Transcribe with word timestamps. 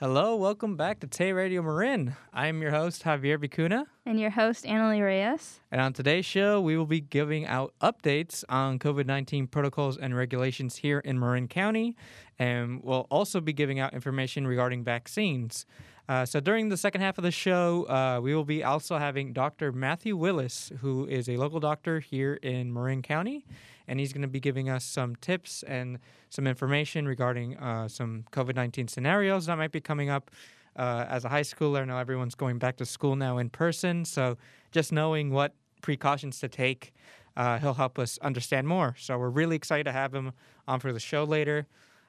Hello, 0.00 0.34
welcome 0.34 0.76
back 0.76 0.98
to 0.98 1.06
Tay 1.06 1.32
Radio 1.32 1.62
Marin. 1.62 2.16
I 2.32 2.48
am 2.48 2.60
your 2.60 2.72
host, 2.72 3.04
Javier 3.04 3.38
Vicuna. 3.38 3.84
And 4.04 4.18
your 4.18 4.30
host, 4.30 4.64
Anali 4.64 5.00
Reyes. 5.00 5.60
And 5.70 5.80
on 5.80 5.92
today's 5.92 6.26
show, 6.26 6.60
we 6.60 6.76
will 6.76 6.84
be 6.84 7.00
giving 7.00 7.46
out 7.46 7.74
updates 7.80 8.42
on 8.48 8.80
COVID 8.80 9.06
19 9.06 9.46
protocols 9.46 9.96
and 9.96 10.16
regulations 10.16 10.74
here 10.78 10.98
in 10.98 11.20
Marin 11.20 11.46
County. 11.46 11.94
And 12.40 12.82
we'll 12.82 13.06
also 13.08 13.40
be 13.40 13.52
giving 13.52 13.78
out 13.78 13.94
information 13.94 14.48
regarding 14.48 14.82
vaccines. 14.82 15.64
Uh, 16.08 16.26
so 16.26 16.40
during 16.40 16.70
the 16.70 16.76
second 16.76 17.00
half 17.00 17.16
of 17.16 17.22
the 17.22 17.30
show, 17.30 17.84
uh, 17.84 18.20
we 18.20 18.34
will 18.34 18.44
be 18.44 18.64
also 18.64 18.98
having 18.98 19.32
Dr. 19.32 19.70
Matthew 19.70 20.16
Willis, 20.16 20.72
who 20.80 21.06
is 21.06 21.28
a 21.28 21.36
local 21.36 21.60
doctor 21.60 22.00
here 22.00 22.34
in 22.42 22.74
Marin 22.74 23.00
County 23.00 23.46
and 23.88 24.00
he's 24.00 24.12
going 24.12 24.22
to 24.22 24.28
be 24.28 24.40
giving 24.40 24.68
us 24.68 24.84
some 24.84 25.16
tips 25.16 25.62
and 25.64 25.98
some 26.30 26.46
information 26.46 27.06
regarding 27.06 27.56
uh, 27.58 27.88
some 27.88 28.24
COVID 28.32 28.54
19 28.54 28.88
scenarios 28.88 29.46
that 29.46 29.56
might 29.56 29.72
be 29.72 29.80
coming 29.80 30.10
up. 30.10 30.30
Uh, 30.76 31.06
as 31.08 31.24
a 31.24 31.28
high 31.28 31.42
schooler, 31.42 31.86
now 31.86 31.98
everyone's 31.98 32.34
going 32.34 32.58
back 32.58 32.76
to 32.76 32.84
school 32.84 33.14
now 33.14 33.38
in 33.38 33.48
person, 33.48 34.04
so 34.04 34.36
just 34.72 34.90
knowing 34.90 35.30
what 35.30 35.54
precautions 35.82 36.40
to 36.40 36.48
take, 36.48 36.92
uh, 37.36 37.58
he'll 37.58 37.74
help 37.74 37.96
us 37.96 38.18
understand 38.22 38.66
more. 38.66 38.96
So 38.98 39.16
we're 39.16 39.28
really 39.28 39.54
excited 39.54 39.84
to 39.84 39.92
have 39.92 40.12
him 40.12 40.32
on 40.66 40.80
for 40.80 40.92
the 40.92 40.98
show 40.98 41.22
later. 41.22 41.68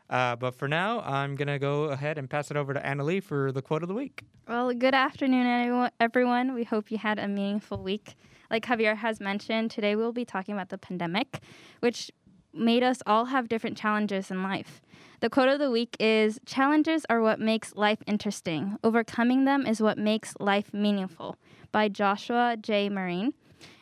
Uh, 0.10 0.36
but 0.36 0.56
for 0.56 0.68
now, 0.68 1.02
I'm 1.02 1.36
going 1.36 1.48
to 1.48 1.60
go 1.60 1.86
ahead 1.86 2.18
and 2.18 2.30
pass 2.30 2.52
it 2.52 2.58
over 2.58 2.74
to 2.74 2.80
Anali 2.80 3.24
for 3.24 3.52
the 3.52 3.62
quote 3.62 3.82
of 3.82 3.88
the 3.90 3.96
week. 3.96 4.24
Well, 4.48 4.72
good 4.74 4.94
afternoon, 4.94 5.90
everyone. 6.00 6.54
We 6.54 6.64
hope 6.64 6.92
you 6.92 6.98
had 6.98 7.18
a 7.18 7.28
meaningful 7.28 7.80
week. 7.80 8.16
Like 8.56 8.68
Javier 8.68 8.96
has 8.96 9.20
mentioned, 9.20 9.70
today 9.70 9.98
we'll 9.98 10.14
be 10.14 10.24
talking 10.24 10.54
about 10.54 10.70
the 10.70 10.78
pandemic, 10.78 11.42
which 11.82 12.10
made 12.54 12.84
us 12.84 13.00
all 13.06 13.26
have 13.26 13.50
different 13.50 13.76
challenges 13.78 14.32
in 14.32 14.44
life. 14.44 14.80
The 15.20 15.30
quote 15.30 15.50
of 15.50 15.60
the 15.60 15.70
week 15.70 15.98
is 16.00 16.40
Challenges 16.46 17.06
are 17.10 17.20
what 17.20 17.38
makes 17.38 17.76
life 17.76 18.02
interesting. 18.08 18.78
Overcoming 18.82 19.44
them 19.44 19.68
is 19.68 19.82
what 19.82 19.98
makes 19.98 20.36
life 20.40 20.74
meaningful 20.74 21.36
by 21.74 21.90
Joshua 21.90 22.56
J. 22.56 22.88
Marine. 22.88 23.34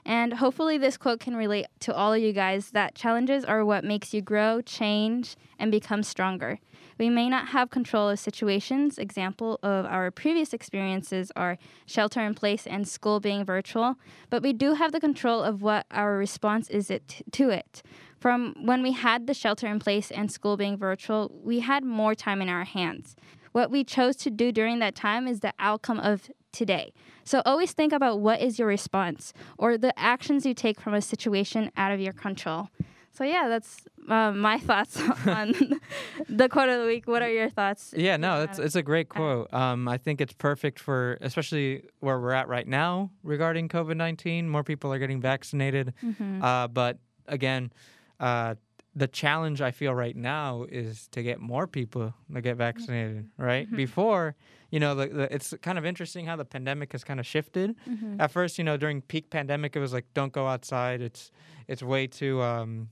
And 0.07 0.33
hopefully, 0.33 0.79
this 0.79 0.97
quote 0.97 1.19
can 1.19 1.35
relate 1.35 1.67
to 1.81 1.93
all 1.93 2.11
of 2.11 2.19
you 2.23 2.33
guys 2.33 2.71
that 2.71 2.95
challenges 2.95 3.45
are 3.45 3.63
what 3.63 3.83
makes 3.83 4.11
you 4.11 4.23
grow, 4.23 4.59
change, 4.61 5.35
and 5.59 5.71
become 5.71 6.01
stronger. 6.01 6.57
We 6.99 7.09
may 7.09 7.29
not 7.29 7.49
have 7.49 7.69
control 7.69 8.09
of 8.09 8.19
situations. 8.19 8.97
Example 8.97 9.59
of 9.63 9.85
our 9.85 10.11
previous 10.11 10.53
experiences 10.53 11.31
are 11.35 11.57
shelter 11.85 12.21
in 12.21 12.33
place 12.33 12.67
and 12.67 12.87
school 12.87 13.19
being 13.19 13.45
virtual, 13.45 13.95
but 14.29 14.43
we 14.43 14.53
do 14.53 14.73
have 14.73 14.91
the 14.91 14.99
control 14.99 15.41
of 15.41 15.61
what 15.61 15.85
our 15.91 16.17
response 16.17 16.69
is 16.69 16.89
it 16.89 17.21
to 17.31 17.49
it. 17.49 17.81
From 18.19 18.55
when 18.61 18.81
we 18.81 18.93
had 18.93 19.27
the 19.27 19.33
shelter 19.33 19.67
in 19.67 19.79
place 19.79 20.11
and 20.11 20.31
school 20.31 20.55
being 20.55 20.77
virtual, 20.77 21.31
we 21.43 21.59
had 21.59 21.83
more 21.83 22.15
time 22.15 22.41
in 22.41 22.49
our 22.49 22.63
hands. 22.63 23.15
What 23.51 23.69
we 23.69 23.83
chose 23.83 24.15
to 24.17 24.31
do 24.31 24.51
during 24.51 24.79
that 24.79 24.95
time 24.95 25.27
is 25.27 25.41
the 25.41 25.53
outcome 25.59 25.99
of 25.99 26.29
today. 26.51 26.93
So 27.23 27.41
always 27.45 27.73
think 27.73 27.93
about 27.93 28.19
what 28.19 28.41
is 28.41 28.57
your 28.57 28.67
response 28.67 29.33
or 29.57 29.77
the 29.77 29.97
actions 29.99 30.45
you 30.45 30.53
take 30.53 30.79
from 30.79 30.93
a 30.93 31.01
situation 31.01 31.71
out 31.75 31.91
of 31.91 31.99
your 31.99 32.13
control. 32.13 32.69
So 33.15 33.23
yeah, 33.23 33.47
that's 33.47 33.81
uh, 34.09 34.31
my 34.31 34.57
thoughts 34.69 34.99
on 35.27 35.53
the 36.29 36.49
quote 36.49 36.69
of 36.69 36.81
the 36.81 36.87
week. 36.87 37.07
What 37.07 37.21
are 37.21 37.29
your 37.29 37.49
thoughts? 37.49 37.93
Yeah, 37.95 38.17
no, 38.17 38.41
it's 38.41 38.57
it's 38.57 38.75
a 38.75 38.81
great 38.81 39.09
quote. 39.09 39.53
Um, 39.53 39.87
I 39.87 39.97
think 39.97 40.19
it's 40.19 40.33
perfect 40.33 40.79
for 40.79 41.17
especially 41.21 41.83
where 41.99 42.19
we're 42.19 42.31
at 42.31 42.47
right 42.47 42.67
now 42.67 43.11
regarding 43.23 43.69
COVID 43.69 43.97
nineteen. 43.97 44.49
More 44.49 44.63
people 44.63 44.91
are 44.91 44.99
getting 44.99 45.21
vaccinated, 45.21 45.93
mm-hmm. 46.03 46.43
uh, 46.43 46.67
but 46.67 46.97
again, 47.27 47.71
uh, 48.19 48.55
the 48.95 49.07
challenge 49.07 49.61
I 49.61 49.69
feel 49.69 49.93
right 49.93 50.15
now 50.15 50.65
is 50.69 51.07
to 51.09 51.21
get 51.21 51.39
more 51.39 51.67
people 51.67 52.15
to 52.33 52.41
get 52.41 52.57
vaccinated. 52.57 53.29
Right 53.37 53.67
mm-hmm. 53.67 53.75
before, 53.75 54.35
you 54.71 54.79
know, 54.79 54.95
the, 54.95 55.07
the, 55.07 55.33
it's 55.33 55.53
kind 55.61 55.77
of 55.77 55.85
interesting 55.85 56.25
how 56.25 56.35
the 56.35 56.45
pandemic 56.45 56.93
has 56.93 57.03
kind 57.03 57.19
of 57.19 57.27
shifted. 57.27 57.75
Mm-hmm. 57.87 58.19
At 58.19 58.31
first, 58.31 58.57
you 58.57 58.63
know, 58.63 58.75
during 58.75 59.01
peak 59.01 59.29
pandemic, 59.29 59.75
it 59.75 59.79
was 59.79 59.93
like 59.93 60.05
don't 60.15 60.33
go 60.33 60.47
outside. 60.47 60.99
It's 60.99 61.31
it's 61.67 61.83
way 61.83 62.07
too 62.07 62.41
um, 62.41 62.89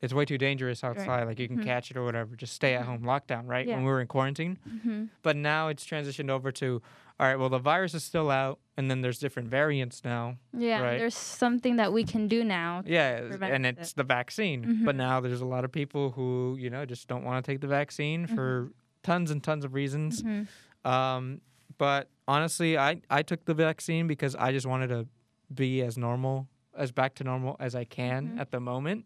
it's 0.00 0.14
way 0.14 0.24
too 0.24 0.38
dangerous 0.38 0.84
outside. 0.84 1.08
Right. 1.08 1.26
Like 1.26 1.38
you 1.38 1.48
can 1.48 1.58
mm-hmm. 1.58 1.66
catch 1.66 1.90
it 1.90 1.96
or 1.96 2.04
whatever. 2.04 2.36
Just 2.36 2.54
stay 2.54 2.74
at 2.74 2.84
home, 2.84 3.02
lockdown, 3.02 3.46
right? 3.46 3.66
Yeah. 3.66 3.74
When 3.74 3.84
we 3.84 3.90
were 3.90 4.00
in 4.00 4.06
quarantine. 4.06 4.58
Mm-hmm. 4.68 5.04
But 5.22 5.36
now 5.36 5.68
it's 5.68 5.84
transitioned 5.84 6.30
over 6.30 6.52
to, 6.52 6.80
all 7.18 7.26
right, 7.26 7.36
well, 7.36 7.48
the 7.48 7.58
virus 7.58 7.94
is 7.94 8.04
still 8.04 8.30
out, 8.30 8.60
and 8.76 8.88
then 8.88 9.00
there's 9.00 9.18
different 9.18 9.48
variants 9.48 10.04
now. 10.04 10.36
Yeah, 10.56 10.80
right? 10.80 10.98
there's 10.98 11.16
something 11.16 11.76
that 11.76 11.92
we 11.92 12.04
can 12.04 12.28
do 12.28 12.44
now. 12.44 12.82
Yeah, 12.86 13.16
and 13.42 13.66
it's 13.66 13.90
it. 13.90 13.96
the 13.96 14.04
vaccine. 14.04 14.64
Mm-hmm. 14.64 14.84
But 14.84 14.94
now 14.94 15.20
there's 15.20 15.40
a 15.40 15.46
lot 15.46 15.64
of 15.64 15.72
people 15.72 16.12
who, 16.12 16.56
you 16.60 16.70
know, 16.70 16.84
just 16.84 17.08
don't 17.08 17.24
want 17.24 17.44
to 17.44 17.50
take 17.50 17.60
the 17.60 17.66
vaccine 17.66 18.28
for 18.28 18.62
mm-hmm. 18.62 18.72
tons 19.02 19.32
and 19.32 19.42
tons 19.42 19.64
of 19.64 19.74
reasons. 19.74 20.22
Mm-hmm. 20.22 20.88
Um, 20.88 21.40
but 21.76 22.08
honestly, 22.28 22.78
I, 22.78 23.02
I 23.10 23.22
took 23.22 23.44
the 23.46 23.54
vaccine 23.54 24.06
because 24.06 24.36
I 24.36 24.52
just 24.52 24.66
wanted 24.66 24.88
to 24.88 25.08
be 25.52 25.82
as 25.82 25.98
normal, 25.98 26.46
as 26.76 26.92
back 26.92 27.16
to 27.16 27.24
normal 27.24 27.56
as 27.58 27.74
I 27.74 27.82
can 27.82 28.28
mm-hmm. 28.28 28.38
at 28.38 28.52
the 28.52 28.60
moment 28.60 29.04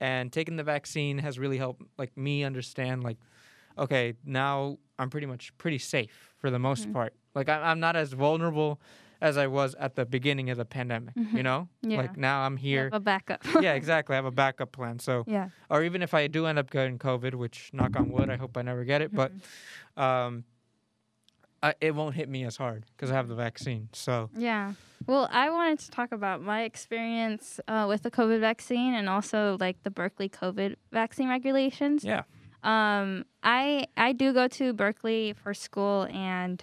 and 0.00 0.32
taking 0.32 0.56
the 0.56 0.62
vaccine 0.62 1.18
has 1.18 1.38
really 1.38 1.58
helped 1.58 1.82
like 1.98 2.16
me 2.16 2.44
understand 2.44 3.02
like 3.02 3.18
okay 3.78 4.14
now 4.24 4.78
i'm 4.98 5.10
pretty 5.10 5.26
much 5.26 5.56
pretty 5.58 5.78
safe 5.78 6.34
for 6.38 6.50
the 6.50 6.58
most 6.58 6.84
mm-hmm. 6.84 6.92
part 6.92 7.14
like 7.34 7.48
I, 7.48 7.70
am 7.70 7.80
not 7.80 7.96
as 7.96 8.12
vulnerable 8.12 8.80
as 9.20 9.36
i 9.36 9.46
was 9.46 9.74
at 9.76 9.94
the 9.94 10.04
beginning 10.04 10.50
of 10.50 10.58
the 10.58 10.64
pandemic 10.64 11.14
mm-hmm. 11.14 11.36
you 11.36 11.42
know 11.42 11.68
yeah. 11.82 11.98
like 11.98 12.16
now 12.16 12.40
i'm 12.42 12.56
here 12.56 12.90
a 12.92 13.00
backup 13.00 13.44
yeah 13.60 13.72
exactly 13.74 14.14
i 14.14 14.16
have 14.16 14.24
a 14.24 14.30
backup 14.30 14.72
plan 14.72 14.98
so 14.98 15.24
yeah 15.26 15.48
or 15.70 15.82
even 15.82 16.02
if 16.02 16.14
i 16.14 16.26
do 16.26 16.46
end 16.46 16.58
up 16.58 16.70
getting 16.70 16.98
covid 16.98 17.34
which 17.34 17.70
knock 17.72 17.96
on 17.96 18.10
wood 18.10 18.30
i 18.30 18.36
hope 18.36 18.56
i 18.56 18.62
never 18.62 18.84
get 18.84 19.02
it 19.02 19.12
mm-hmm. 19.12 19.28
but 19.96 20.02
um 20.02 20.44
I, 21.64 21.74
it 21.80 21.94
won't 21.94 22.14
hit 22.14 22.28
me 22.28 22.44
as 22.44 22.56
hard 22.58 22.84
because 22.94 23.10
I 23.10 23.14
have 23.14 23.28
the 23.28 23.34
vaccine. 23.34 23.88
So 23.92 24.28
yeah. 24.36 24.74
Well, 25.06 25.28
I 25.32 25.48
wanted 25.48 25.78
to 25.80 25.90
talk 25.90 26.12
about 26.12 26.42
my 26.42 26.62
experience 26.62 27.58
uh, 27.68 27.86
with 27.88 28.02
the 28.02 28.10
COVID 28.10 28.40
vaccine 28.40 28.92
and 28.94 29.08
also 29.08 29.56
like 29.58 29.82
the 29.82 29.90
Berkeley 29.90 30.28
COVID 30.28 30.76
vaccine 30.92 31.30
regulations. 31.30 32.04
Yeah. 32.04 32.24
Um, 32.62 33.24
I 33.42 33.86
I 33.96 34.12
do 34.12 34.34
go 34.34 34.46
to 34.48 34.74
Berkeley 34.74 35.34
for 35.42 35.54
school 35.54 36.06
and 36.10 36.62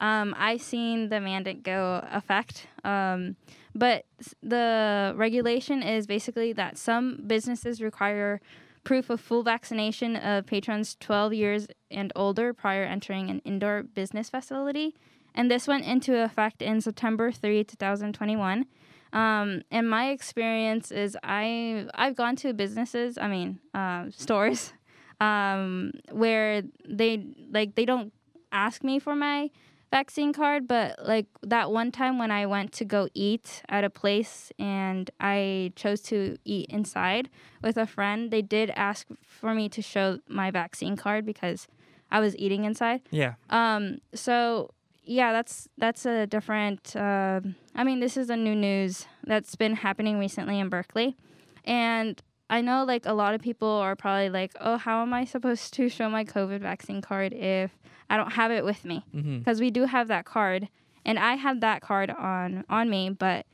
um, 0.00 0.34
I've 0.38 0.62
seen 0.62 1.10
the 1.10 1.20
mandate 1.20 1.62
go 1.62 2.02
effect. 2.10 2.68
Um, 2.84 3.36
but 3.74 4.06
the 4.42 5.12
regulation 5.14 5.82
is 5.82 6.06
basically 6.06 6.54
that 6.54 6.78
some 6.78 7.22
businesses 7.26 7.82
require 7.82 8.40
proof 8.84 9.10
of 9.10 9.20
full 9.20 9.42
vaccination 9.42 10.16
of 10.16 10.46
patrons 10.46 10.96
12 11.00 11.34
years 11.34 11.66
and 11.90 12.12
older 12.16 12.52
prior 12.52 12.84
entering 12.84 13.30
an 13.30 13.40
indoor 13.44 13.82
business 13.82 14.30
facility. 14.30 14.94
And 15.34 15.50
this 15.50 15.68
went 15.68 15.84
into 15.84 16.22
effect 16.22 16.62
in 16.62 16.80
September 16.80 17.30
3, 17.30 17.64
2021. 17.64 18.66
Um, 19.12 19.62
and 19.70 19.88
my 19.88 20.10
experience 20.10 20.90
is 20.90 21.16
I 21.22 21.86
I've 21.94 22.16
gone 22.16 22.36
to 22.36 22.52
businesses, 22.52 23.16
I 23.16 23.28
mean 23.28 23.58
uh, 23.72 24.06
stores, 24.10 24.72
um, 25.20 25.92
where 26.10 26.62
they 26.86 27.24
like 27.50 27.74
they 27.74 27.84
don't 27.84 28.12
ask 28.52 28.84
me 28.84 28.98
for 28.98 29.14
my 29.14 29.50
vaccine 29.90 30.32
card, 30.32 30.68
but 30.68 31.06
like 31.06 31.26
that 31.42 31.70
one 31.70 31.90
time 31.90 32.18
when 32.18 32.30
I 32.30 32.46
went 32.46 32.72
to 32.74 32.84
go 32.84 33.08
eat 33.14 33.62
at 33.68 33.84
a 33.84 33.90
place 33.90 34.52
and 34.58 35.10
I 35.20 35.72
chose 35.76 36.00
to 36.02 36.36
eat 36.44 36.66
inside 36.70 37.30
with 37.62 37.76
a 37.76 37.86
friend, 37.86 38.30
they 38.30 38.42
did 38.42 38.70
ask 38.70 39.06
for 39.26 39.54
me 39.54 39.68
to 39.70 39.82
show 39.82 40.18
my 40.28 40.50
vaccine 40.50 40.96
card 40.96 41.24
because 41.24 41.66
I 42.10 42.20
was 42.20 42.36
eating 42.36 42.64
inside. 42.64 43.02
Yeah. 43.10 43.34
Um. 43.50 43.98
So 44.14 44.70
yeah, 45.04 45.32
that's 45.32 45.68
that's 45.78 46.04
a 46.06 46.26
different. 46.26 46.94
Uh, 46.94 47.40
I 47.74 47.84
mean, 47.84 48.00
this 48.00 48.16
is 48.16 48.30
a 48.30 48.36
new 48.36 48.54
news 48.54 49.06
that's 49.24 49.56
been 49.56 49.76
happening 49.76 50.18
recently 50.18 50.58
in 50.58 50.68
Berkeley, 50.68 51.16
and 51.64 52.22
I 52.50 52.60
know 52.60 52.84
like 52.84 53.06
a 53.06 53.12
lot 53.12 53.34
of 53.34 53.42
people 53.42 53.68
are 53.68 53.94
probably 53.94 54.30
like, 54.30 54.52
oh, 54.60 54.76
how 54.76 55.02
am 55.02 55.12
I 55.12 55.24
supposed 55.24 55.74
to 55.74 55.88
show 55.88 56.08
my 56.08 56.24
COVID 56.24 56.60
vaccine 56.60 57.02
card 57.02 57.32
if 57.32 57.70
I 58.08 58.16
don't 58.16 58.32
have 58.32 58.50
it 58.50 58.64
with 58.64 58.84
me? 58.84 59.04
Because 59.12 59.58
mm-hmm. 59.58 59.64
we 59.64 59.70
do 59.70 59.84
have 59.84 60.08
that 60.08 60.24
card, 60.24 60.68
and 61.04 61.18
I 61.18 61.34
had 61.34 61.60
that 61.60 61.82
card 61.82 62.10
on 62.10 62.64
on 62.68 62.88
me. 62.88 63.10
But 63.10 63.46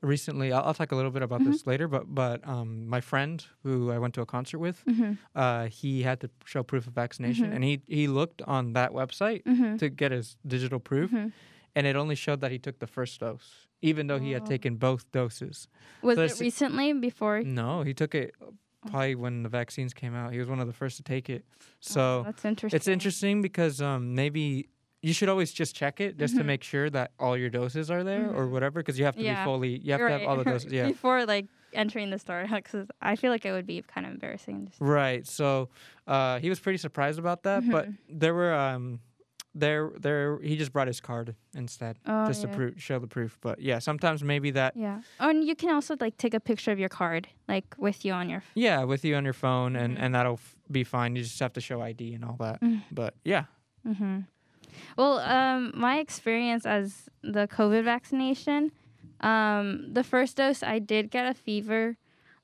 recently. 0.00 0.52
I'll, 0.52 0.64
I'll 0.66 0.74
talk 0.74 0.92
a 0.92 0.96
little 0.96 1.10
bit 1.10 1.22
about 1.22 1.40
Mhm. 1.40 1.46
this 1.52 1.66
later, 1.66 1.88
but 1.88 2.04
but 2.22 2.38
um, 2.46 2.86
my 2.88 3.00
friend 3.00 3.44
who 3.64 3.90
I 3.90 3.98
went 3.98 4.14
to 4.14 4.20
a 4.20 4.26
concert 4.26 4.58
with, 4.66 4.78
Mm-hmm. 4.86 5.12
uh, 5.34 5.66
he 5.80 6.02
had 6.02 6.18
to 6.20 6.28
show 6.44 6.62
proof 6.62 6.86
of 6.86 6.92
vaccination, 6.94 7.46
Mhm. 7.50 7.54
and 7.54 7.64
he 7.64 7.80
he 7.88 8.06
looked 8.18 8.40
on 8.42 8.72
that 8.74 8.90
website 8.92 9.42
Mm-hmm. 9.44 9.76
to 9.82 9.88
get 9.90 10.10
his 10.12 10.36
digital 10.46 10.80
proof, 10.80 11.10
hmm 11.10 11.28
and 11.74 11.86
it 11.86 11.96
only 11.96 12.14
showed 12.14 12.40
that 12.40 12.50
he 12.50 12.58
took 12.58 12.78
the 12.78 12.86
first 12.86 13.20
dose, 13.20 13.66
even 13.82 14.06
though 14.06 14.18
he 14.18 14.32
had 14.32 14.42
Oh. 14.42 14.46
taken 14.46 14.76
both 14.76 15.10
doses. 15.12 15.68
Was 16.02 16.16
So 16.16 16.22
it 16.24 16.40
recently 16.40 16.92
before? 16.92 17.42
No, 17.42 17.82
he 17.82 17.94
took 17.94 18.14
it 18.14 18.34
Oh. 18.40 18.54
probably 18.86 19.14
when 19.14 19.42
the 19.42 19.48
vaccines 19.48 19.92
came 19.94 20.14
out. 20.14 20.32
He 20.32 20.38
was 20.38 20.48
one 20.48 20.60
of 20.60 20.66
the 20.66 20.72
first 20.72 20.96
to 20.98 21.02
take 21.02 21.28
it. 21.28 21.44
Oh, 21.48 21.64
So 21.80 22.22
that's 22.24 22.44
interesting. 22.44 22.76
it's 22.76 22.88
interesting 22.88 23.42
because 23.42 23.80
um, 23.82 24.14
maybe 24.14 24.68
you 25.02 25.12
should 25.12 25.28
always 25.28 25.52
just 25.52 25.76
check 25.76 26.00
it 26.00 26.16
just 26.18 26.36
to 26.36 26.42
Mhm. 26.42 26.46
make 26.46 26.62
sure 26.64 26.90
that 26.90 27.12
all 27.20 27.36
your 27.36 27.50
doses 27.50 27.88
are 27.90 28.02
there 28.02 28.30
or 28.30 28.46
Mhm. 28.46 28.50
whatever 28.50 28.80
because 28.80 28.98
you 28.98 29.04
have 29.04 29.14
to 29.16 29.22
Yeah. 29.22 29.44
be 29.44 29.44
fully 29.44 29.78
you 29.78 29.92
have 29.92 30.00
to 30.00 30.08
have 30.10 30.22
all 30.22 30.36
the 30.36 30.44
doses. 30.66 30.72
Yeah. 30.72 30.88
Before 30.88 31.24
like 31.24 31.46
entering 31.74 32.10
the 32.10 32.18
store, 32.18 32.46
because 32.52 32.88
I 33.02 33.14
feel 33.14 33.30
like 33.30 33.44
it 33.44 33.52
would 33.52 33.66
be 33.66 33.82
kind 33.82 34.06
of 34.06 34.12
embarrassing. 34.12 34.72
Right. 34.80 35.26
So 35.26 35.68
uh, 36.06 36.38
he 36.40 36.48
was 36.48 36.58
pretty 36.58 36.78
surprised 36.78 37.18
about 37.18 37.42
that, 37.44 37.62
but 37.70 37.88
Mhm. 37.90 37.96
there 38.08 38.32
were 38.34 38.54
um, 38.54 39.00
there 39.54 39.90
there 39.98 40.38
he 40.40 40.56
just 40.56 40.72
brought 40.72 40.86
his 40.86 41.00
card 41.00 41.34
instead 41.54 41.98
oh, 42.06 42.26
just 42.26 42.42
yeah. 42.44 42.50
to 42.50 42.56
prove 42.56 42.82
show 42.82 42.98
the 42.98 43.06
proof. 43.06 43.38
But 43.40 43.60
yeah, 43.60 43.78
sometimes 43.78 44.22
maybe 44.22 44.50
that 44.52 44.76
Yeah. 44.76 45.00
Oh, 45.20 45.30
and 45.30 45.42
you 45.44 45.54
can 45.54 45.70
also 45.70 45.96
like 46.00 46.16
take 46.16 46.34
a 46.34 46.40
picture 46.40 46.70
of 46.72 46.78
your 46.78 46.88
card 46.90 47.28
like 47.48 47.74
with 47.78 48.04
you 48.04 48.12
on 48.12 48.28
your. 48.28 48.38
f- 48.38 48.50
yeah 48.54 48.84
with 48.84 49.04
you 49.04 49.16
on 49.16 49.24
your 49.24 49.32
phone 49.32 49.74
and 49.76 49.96
Mhm. 49.96 50.00
and 50.02 50.14
that'll 50.14 50.34
f- 50.34 50.56
be 50.70 50.84
fine. 50.84 51.16
You 51.16 51.22
just 51.22 51.40
have 51.40 51.52
to 51.54 51.60
show 51.60 51.80
ID 51.80 52.14
and 52.14 52.24
all 52.24 52.36
that. 52.40 52.60
Mm. 52.60 52.82
But 52.92 53.14
yeah. 53.24 53.44
Mm-hmm. 53.86 54.20
Well, 54.96 55.18
um, 55.20 55.72
my 55.74 55.98
experience 55.98 56.66
as 56.66 57.08
the 57.22 57.48
COVID 57.48 57.84
vaccination, 57.84 58.70
um, 59.20 59.92
the 59.92 60.04
first 60.04 60.36
dose 60.36 60.62
I 60.62 60.78
did 60.78 61.10
get 61.10 61.26
a 61.26 61.34
fever. 61.34 61.96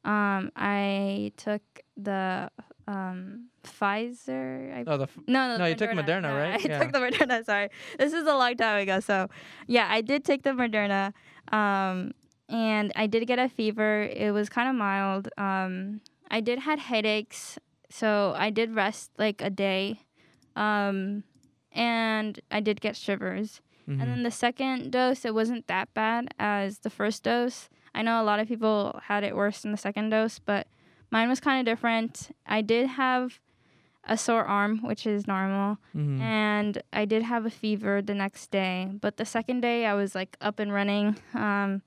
Um, 0.04 0.50
I 0.56 1.32
took 1.36 1.62
the 1.96 2.50
um, 2.86 3.48
Pfizer. 3.64 4.74
I 4.76 4.84
Oh, 4.86 4.96
the 4.96 5.04
f- 5.04 5.18
No, 5.26 5.48
no, 5.48 5.56
No, 5.58 5.66
you 5.66 5.74
took 5.74 5.90
Moderna, 5.90 6.22
Yeah, 6.24 6.38
right? 6.38 6.54
I 6.54 6.68
Yeah. 6.68 6.78
took 6.80 6.92
the 6.92 6.98
Moderna. 6.98 7.44
Sorry, 7.44 7.68
this 7.98 8.12
is 8.12 8.26
a 8.26 8.34
long 8.36 8.56
time 8.56 8.82
ago. 8.82 9.00
So, 9.00 9.28
yeah, 9.66 9.86
I 9.90 10.00
did 10.00 10.24
take 10.24 10.42
the 10.42 10.50
Moderna, 10.50 11.12
um, 11.52 12.12
and 12.48 12.92
I 12.96 13.06
did 13.06 13.26
get 13.26 13.38
a 13.38 13.48
fever. 13.48 14.02
It 14.02 14.32
was 14.32 14.48
kind 14.48 14.68
of 14.68 14.74
mild. 14.76 15.28
Um, 15.38 16.00
I 16.30 16.40
did 16.40 16.60
had 16.60 16.78
headaches, 16.78 17.58
so 17.90 18.34
I 18.36 18.50
did 18.50 18.74
rest 18.74 19.10
like 19.18 19.40
a 19.40 19.50
day, 19.50 20.00
um, 20.56 21.24
and 21.72 22.40
I 22.50 22.60
did 22.60 22.80
get 22.80 22.96
shivers. 22.96 23.60
mhm. 23.88 24.00
And 24.00 24.10
then 24.10 24.22
the 24.22 24.30
second 24.30 24.90
dose, 24.92 25.24
it 25.24 25.34
wasn't 25.34 25.66
that 25.68 25.92
bad 25.94 26.28
as 26.38 26.78
the 26.80 26.90
first 26.90 27.22
dose. 27.22 27.68
I 27.94 28.02
know 28.02 28.20
a 28.20 28.24
lot 28.24 28.40
of 28.40 28.48
people 28.48 28.98
had 29.04 29.22
it 29.24 29.36
worse 29.36 29.64
in 29.64 29.70
the 29.70 29.76
second 29.78 30.10
dose, 30.10 30.38
but 30.38 30.66
mine 31.14 31.28
was 31.30 31.40
kind 31.40 31.58
of 31.62 31.66
different. 31.72 32.12
I 32.46 32.60
did 32.60 32.84
have 33.02 33.38
a 34.06 34.16
sore 34.18 34.44
arm, 34.44 34.82
which 34.82 35.06
is 35.06 35.26
normal, 35.26 35.78
Mhm. 35.96 36.20
and 36.20 36.72
I 36.92 37.04
did 37.06 37.22
have 37.22 37.46
a 37.46 37.50
fever 37.62 38.02
the 38.02 38.12
next 38.24 38.50
day. 38.50 38.76
But 39.00 39.16
the 39.16 39.24
second 39.24 39.60
day, 39.62 39.86
I 39.86 39.94
was 39.94 40.14
like 40.14 40.36
up 40.40 40.58
and 40.58 40.70
running. 40.72 41.16
Um, 41.32 41.80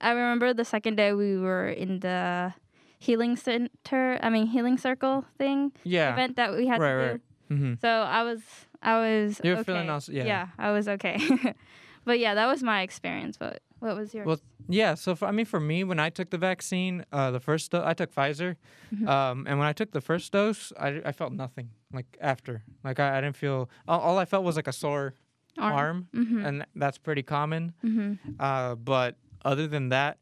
I 0.00 0.10
remember 0.10 0.48
the 0.54 0.64
second 0.64 0.96
day 0.96 1.12
we 1.12 1.36
were 1.38 1.68
in 1.68 2.00
the 2.00 2.54
healing 2.98 3.36
center, 3.36 4.18
I 4.22 4.28
mean, 4.34 4.46
healing 4.56 4.78
circle 4.78 5.24
thing 5.38 5.70
yeah. 5.84 6.12
event 6.14 6.34
that 6.36 6.50
we 6.58 6.66
had 6.66 6.80
Right, 6.80 6.94
to 6.94 6.98
do. 7.04 7.10
right. 7.12 7.20
hmm 7.60 7.74
So 7.84 7.88
I 7.88 8.22
was, 8.28 8.40
I 8.82 8.94
was. 9.04 9.40
You 9.44 9.50
were 9.52 9.56
okay. 9.62 9.68
feeling 9.72 9.90
also- 9.90 10.10
yeah. 10.12 10.24
Yeah, 10.24 10.46
I 10.58 10.72
was 10.72 10.88
okay. 10.96 11.18
but 12.08 12.18
yeah, 12.18 12.34
that 12.34 12.46
was 12.46 12.62
my 12.62 12.82
experience. 12.82 13.36
But 13.38 13.60
what 13.82 13.96
was 13.96 14.14
yours? 14.14 14.26
Well, 14.26 14.40
Yeah, 14.68 14.94
so 14.94 15.14
for, 15.18 15.26
I 15.26 15.32
mean, 15.32 15.44
for 15.54 15.58
me, 15.60 15.82
when 15.90 15.98
I 15.98 16.08
took 16.18 16.30
the 16.30 16.38
vaccine, 16.38 17.04
uh, 17.12 17.30
the 17.36 17.40
first 17.40 17.72
do- 17.72 17.82
I 17.90 17.94
took 17.94 18.10
Pfizer, 18.14 18.54
Mhm. 18.94 19.06
um, 19.08 19.36
and 19.48 19.58
when 19.58 19.66
I 19.72 19.74
took 19.80 19.90
the 19.90 20.00
first 20.00 20.32
dose, 20.32 20.72
I, 20.78 20.88
I 21.04 21.12
felt 21.12 21.32
nothing 21.32 21.68
like 21.92 22.10
after. 22.20 22.62
Like 22.84 22.98
I, 23.00 23.18
I 23.18 23.20
didn't 23.20 23.36
feel 23.36 23.68
all, 23.88 24.00
all 24.06 24.18
I 24.18 24.24
felt 24.24 24.44
was 24.44 24.56
like 24.56 24.68
a 24.68 24.72
sore 24.84 25.14
arm, 25.58 26.08
Mm-hmm. 26.14 26.44
and 26.46 26.54
that's 26.82 26.98
pretty 26.98 27.22
common. 27.24 27.74
mm-hmm. 27.84 28.12
Uh, 28.38 28.74
but 28.76 29.16
other 29.44 29.66
than 29.66 29.88
that, 29.90 30.18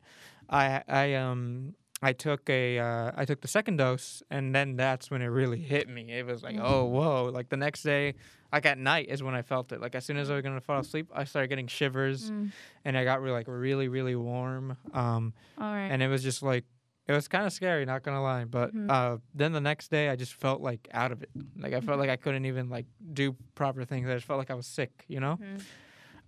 I 0.49 0.83
I 0.89 1.15
um 1.15 1.75
I 2.03 2.13
took 2.15 2.49
a 2.49 2.79
uh, 2.79 3.13
I 3.15 3.25
took 3.27 3.41
the 3.43 3.49
second 3.59 3.77
dose, 3.77 4.23
and 4.31 4.55
then 4.55 4.77
that's 4.77 5.11
when 5.11 5.21
it 5.23 5.27
really 5.41 5.61
hit 5.61 5.87
me. 5.89 6.03
It 6.19 6.25
was 6.27 6.43
like, 6.43 6.57
Mhm. 6.57 6.65
oh 6.65 6.85
whoa! 6.87 7.31
Like 7.39 7.51
the 7.51 7.59
next 7.67 7.83
day, 7.85 8.15
like 8.53 8.67
at 8.67 8.79
night 8.79 9.09
is 9.09 9.23
when 9.23 9.35
I 9.35 9.43
felt 9.43 9.73
it. 9.73 9.81
Like 9.81 9.95
as 9.95 10.05
soon 10.05 10.17
as 10.17 10.31
I 10.31 10.35
was 10.35 10.43
gonna 10.43 10.61
fall 10.61 10.81
asleep, 10.81 11.11
I 11.15 11.25
started 11.25 11.49
getting 11.49 11.67
shivers, 11.69 12.31
Mm. 12.31 12.51
and 12.85 12.97
I 12.99 13.05
got 13.05 13.21
really 13.21 13.35
like 13.35 13.49
really 13.49 13.89
really 13.89 14.17
warm. 14.17 14.77
Um, 14.93 15.35
All 15.59 15.73
right. 15.73 15.91
and 15.91 16.03
it 16.03 16.09
was 16.09 16.23
just 16.23 16.43
like 16.43 16.65
it 17.07 17.13
was 17.13 17.27
kind 17.29 17.45
of 17.45 17.53
scary 17.53 17.85
not 17.85 18.05
gonna 18.05 18.23
lie 18.23 18.45
but 18.45 18.73
Mhm. 18.73 18.89
uh 18.89 19.19
then 19.35 19.51
the 19.53 19.61
next 19.61 19.91
day 19.91 20.09
i 20.11 20.15
just 20.15 20.33
felt 20.35 20.61
like 20.61 20.87
out 20.93 21.11
of 21.11 21.23
it 21.25 21.31
like 21.59 21.73
i 21.73 21.81
felt 21.81 21.99
like 21.99 22.11
i 22.11 22.15
couldn't 22.15 22.45
even 22.45 22.69
like 22.71 22.87
do 23.13 23.35
proper 23.57 23.85
things 23.85 24.09
i 24.09 24.15
just 24.15 24.27
felt 24.27 24.39
like 24.39 24.51
i 24.51 24.55
was 24.55 24.67
sick 24.67 25.07
you 25.09 25.19
know 25.19 25.37
Mhm. 25.43 25.61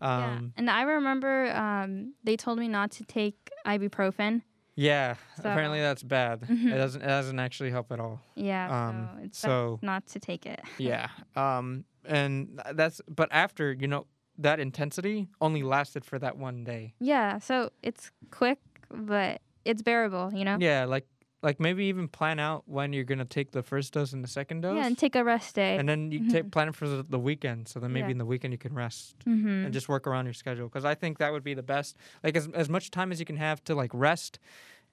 yeah. 0.01 0.27
um 0.35 0.53
And 0.57 0.69
I 0.69 0.83
remember 0.83 1.53
um, 1.55 2.15
they 2.25 2.37
told 2.37 2.59
me 2.59 2.67
not 2.67 2.91
to 2.93 3.05
take 3.05 3.37
ibuprofen. 3.65 4.43
yeah, 4.75 5.15
So- 5.37 5.51
apparently 5.51 5.81
that's 5.81 6.03
bad 6.03 6.41
Mhm. 6.51 6.73
it 6.73 6.77
doesn't 6.79 7.03
it 7.03 7.07
doesn't 7.07 7.39
actually 7.39 7.71
help 7.71 7.93
at 7.93 8.01
all 8.01 8.21
Yeah. 8.35 8.67
Um, 8.89 9.09
so 9.19 9.23
it's 9.25 9.39
so- 9.39 9.79
not 9.83 10.07
to 10.09 10.19
take 10.19 10.47
it. 10.47 10.61
yeah 10.79 11.09
um 11.37 11.85
and 12.05 12.61
that's 12.75 13.01
but 13.09 13.29
after 13.31 13.73
you 13.73 13.87
know 13.87 14.07
that 14.39 14.59
intensity 14.61 15.29
only 15.41 15.63
lasted 15.63 16.05
for 16.05 16.19
that 16.19 16.37
one 16.39 16.65
day 16.65 16.95
Yeah. 17.01 17.39
So 17.39 17.71
it's 17.83 18.11
quick, 18.31 18.59
but 18.91 19.41
it's 19.65 19.83
bearable. 19.83 20.31
You 20.35 20.45
know. 20.45 20.57
yeah 20.61 20.85
like 20.85 21.07
like 21.45 21.59
maybe 21.59 21.87
even 21.87 22.07
plan 22.07 22.39
out 22.39 22.63
when 22.67 22.93
you're 22.93 23.05
gonna 23.05 23.25
take 23.25 23.51
the 23.51 23.63
first 23.65 23.93
dose 23.93 24.13
and 24.13 24.23
the 24.23 24.29
second 24.29 24.61
dose 24.63 24.77
Yeah, 24.77 24.87
and 24.87 24.97
take 24.97 25.17
a 25.17 25.25
rest 25.25 25.55
day. 25.57 25.77
and 25.77 25.89
then 25.89 26.13
you 26.13 26.21
Mhm. 26.21 26.31
take 26.31 26.51
plan 26.53 26.69
it 26.69 26.75
for 26.77 26.89
the, 26.89 27.03
the 27.03 27.19
weekend 27.19 27.67
so 27.69 27.79
then 27.81 27.93
maybe 27.93 28.07
Yeah. 28.07 28.13
in 28.13 28.19
the 28.19 28.25
weekend 28.27 28.53
you 28.55 28.59
can 28.59 28.75
rest 28.75 29.17
mm-hmm. 29.27 29.49
and 29.67 29.73
just 29.75 29.89
work 29.89 30.07
around 30.07 30.25
your 30.27 30.35
schedule 30.35 30.69
because 30.69 30.85
I 30.85 30.95
think 30.95 31.19
that 31.19 31.33
would 31.33 31.43
be 31.45 31.55
the 31.55 31.63
best. 31.63 31.97
Like 32.25 32.37
as 32.37 32.49
as 32.55 32.69
much 32.69 32.91
time 32.91 33.11
as 33.13 33.19
you 33.21 33.27
can 33.27 33.37
have 33.37 33.63
to 33.65 33.75
like 33.75 33.91
rest 33.93 34.39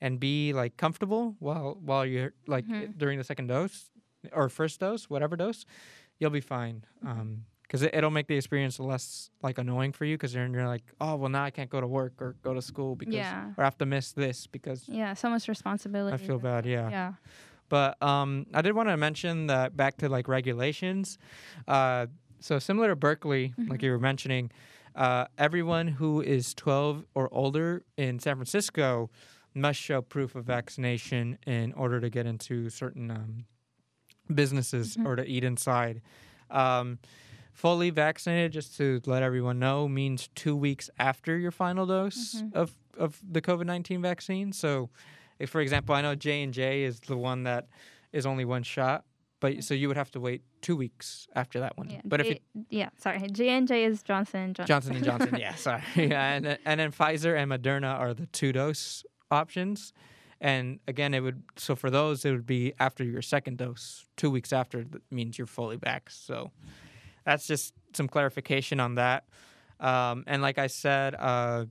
and 0.02 0.20
be 0.20 0.54
like 0.54 0.76
comfortable 0.78 1.36
while 1.40 1.78
while 1.82 2.06
you're 2.06 2.34
like 2.48 2.66
Mhm. 2.68 2.98
during 2.98 3.18
the 3.20 3.24
second 3.24 3.48
dose 3.48 3.92
or 4.34 4.50
first 4.50 4.80
dose, 4.80 5.10
whatever 5.10 5.36
dose, 5.38 5.66
you'll 6.20 6.30
be 6.30 6.42
fine. 6.42 6.84
Mm-hmm. 7.06 7.20
Um, 7.20 7.46
because 7.64 7.84
it, 7.84 7.94
it'll 7.94 8.10
make 8.10 8.26
the 8.26 8.36
experience 8.36 8.80
less 8.80 9.30
like 9.44 9.60
annoying 9.60 9.92
for 9.92 10.04
you 10.04 10.16
because 10.18 10.34
you're, 10.34 10.48
you're 10.48 10.68
like, 10.68 10.82
oh 11.00 11.16
well, 11.18 11.30
now 11.30 11.44
I 11.44 11.52
can't 11.52 11.70
go 11.70 11.80
to 11.80 11.86
work 11.86 12.14
or 12.20 12.36
go 12.42 12.56
to 12.56 12.62
school 12.64 12.96
because 12.96 13.14
Yeah. 13.14 13.52
or 13.58 13.64
I 13.64 13.66
have 13.66 13.78
to 13.78 13.86
miss 13.86 14.12
this 14.12 14.48
because 14.48 14.86
Yeah. 14.90 15.14
So 15.14 15.30
much 15.30 15.48
responsibility. 15.48 16.16
I 16.16 16.18
feel 16.18 16.40
bad. 16.40 16.66
Yeah. 16.66 16.90
Yeah. 16.90 17.14
But 17.70 18.02
um, 18.02 18.48
I 18.56 18.64
did 18.64 18.74
want 18.74 18.90
to 18.90 18.98
mention 18.98 19.46
that 19.48 19.78
back 19.78 19.98
to 19.98 20.10
like 20.10 20.28
regulations. 20.28 21.20
Uh, 21.68 22.08
so 22.40 22.58
similar 22.58 22.88
to 22.90 22.96
Berkeley, 22.96 23.54
like 23.60 23.82
Mhm. 23.82 23.84
you 23.84 23.92
were 23.92 24.00
mentioning, 24.00 24.50
uh, 24.96 25.26
everyone 25.38 25.88
who 25.90 26.22
is 26.22 26.56
12 26.56 27.06
or 27.14 27.32
older 27.32 27.84
in 27.98 28.18
San 28.18 28.36
Francisco 28.38 29.12
must 29.54 29.80
show 29.80 30.02
proof 30.02 30.34
of 30.34 30.46
vaccination 30.46 31.38
in 31.46 31.72
order 31.74 32.00
to 32.02 32.10
get 32.10 32.26
into 32.26 32.72
certain 32.72 33.12
um, 33.12 33.46
businesses 34.34 34.98
Mhm. 34.98 35.06
or 35.06 35.16
to 35.16 35.26
eat 35.26 35.44
inside. 35.44 36.02
Um, 36.50 37.00
fully 37.54 37.90
vaccinated, 37.90 38.52
just 38.54 38.78
to 38.78 39.02
let 39.06 39.22
everyone 39.24 39.60
know, 39.60 39.88
means 39.88 40.30
two 40.36 40.56
weeks 40.56 40.90
after 40.98 41.38
your 41.38 41.52
final 41.52 41.86
dose 41.86 42.42
Mhm. 42.42 42.54
of, 42.54 42.76
of 42.98 43.20
the 43.30 43.42
COVID 43.42 43.66
19 43.66 44.02
vaccine. 44.02 44.54
So, 44.54 44.90
if, 45.40 45.50
for 45.50 45.62
example, 45.62 45.94
I 45.96 46.02
know 46.02 46.16
J 46.16 46.44
and 46.44 46.54
J 46.54 46.84
is 46.84 47.00
the 47.02 47.18
one 47.18 47.44
that 47.44 47.68
is 48.14 48.26
only 48.26 48.46
one 48.46 48.64
shot, 48.64 49.04
but 49.42 49.64
so 49.64 49.74
you 49.74 49.88
would 49.88 49.98
have 49.98 50.12
to 50.12 50.20
wait 50.20 50.42
two 50.62 50.76
weeks 50.76 51.28
after 51.36 51.60
that 51.60 51.78
one. 51.78 51.90
Yeah. 51.90 52.02
but 52.06 52.20
if 52.22 52.28
it, 52.28 52.42
yeah, 52.70 52.90
sorry. 52.98 53.20
J 53.32 53.50
and 53.50 53.68
J 53.68 53.84
is 53.86 54.04
Johnson 54.04 54.42
and 54.42 54.56
Johnson. 54.56 54.68
Johnson 54.68 54.96
and 54.96 55.06
Johnson, 55.06 55.40
yeah, 55.40 55.56
sorry, 55.56 55.82
yeah, 55.96 56.34
and 56.34 56.58
and 56.66 56.80
then 56.80 56.92
Pfizer 56.92 57.38
and 57.38 57.52
Moderna 57.52 57.98
are 58.00 58.14
the 58.14 58.26
two 58.28 58.52
dose 58.54 59.04
options, 59.32 59.94
and 60.42 60.80
again, 60.88 61.14
it 61.14 61.20
would 61.20 61.44
so 61.58 61.76
for 61.76 61.90
those 61.90 62.24
it 62.26 62.32
would 62.32 62.46
be 62.46 62.74
after 62.80 63.04
your 63.04 63.22
second 63.22 63.58
dose, 63.58 64.06
two 64.16 64.30
weeks 64.30 64.54
after 64.54 64.84
that 64.84 65.02
means 65.12 65.38
you're 65.38 65.48
fully 65.48 65.78
back. 65.78 66.10
So 66.10 66.52
that's 67.26 67.46
just 67.46 67.74
some 67.94 68.08
clarification 68.08 68.80
on 68.80 68.96
that. 68.96 69.26
Um, 69.80 70.24
and 70.28 70.42
like 70.42 70.58
I 70.58 70.68
said, 70.68 71.16
uh, 71.16 71.66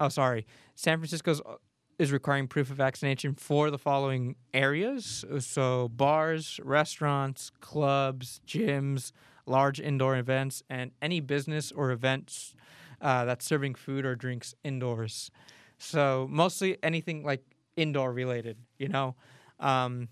oh 0.00 0.08
sorry, 0.08 0.46
San 0.74 0.98
Francisco's 0.98 1.40
uh, 1.40 1.56
is 1.98 2.12
requiring 2.12 2.48
proof 2.48 2.70
of 2.70 2.76
vaccination 2.76 3.34
for 3.34 3.70
the 3.70 3.78
following 3.78 4.36
areas. 4.54 5.24
So 5.40 5.88
bars, 5.88 6.58
restaurants, 6.64 7.50
clubs, 7.60 8.40
gyms, 8.46 9.12
large 9.46 9.80
indoor 9.80 10.16
events, 10.16 10.62
and 10.70 10.92
any 11.00 11.20
business 11.20 11.70
or 11.70 11.90
events 11.90 12.54
uh, 13.00 13.24
that's 13.24 13.44
serving 13.44 13.74
food 13.74 14.04
or 14.04 14.16
drinks 14.16 14.54
indoors. 14.64 15.30
So 15.78 16.26
mostly 16.30 16.78
anything 16.82 17.24
like 17.24 17.44
indoor 17.76 18.12
related, 18.12 18.56
you 18.78 18.88
know. 18.88 19.14
Um, 19.60 20.08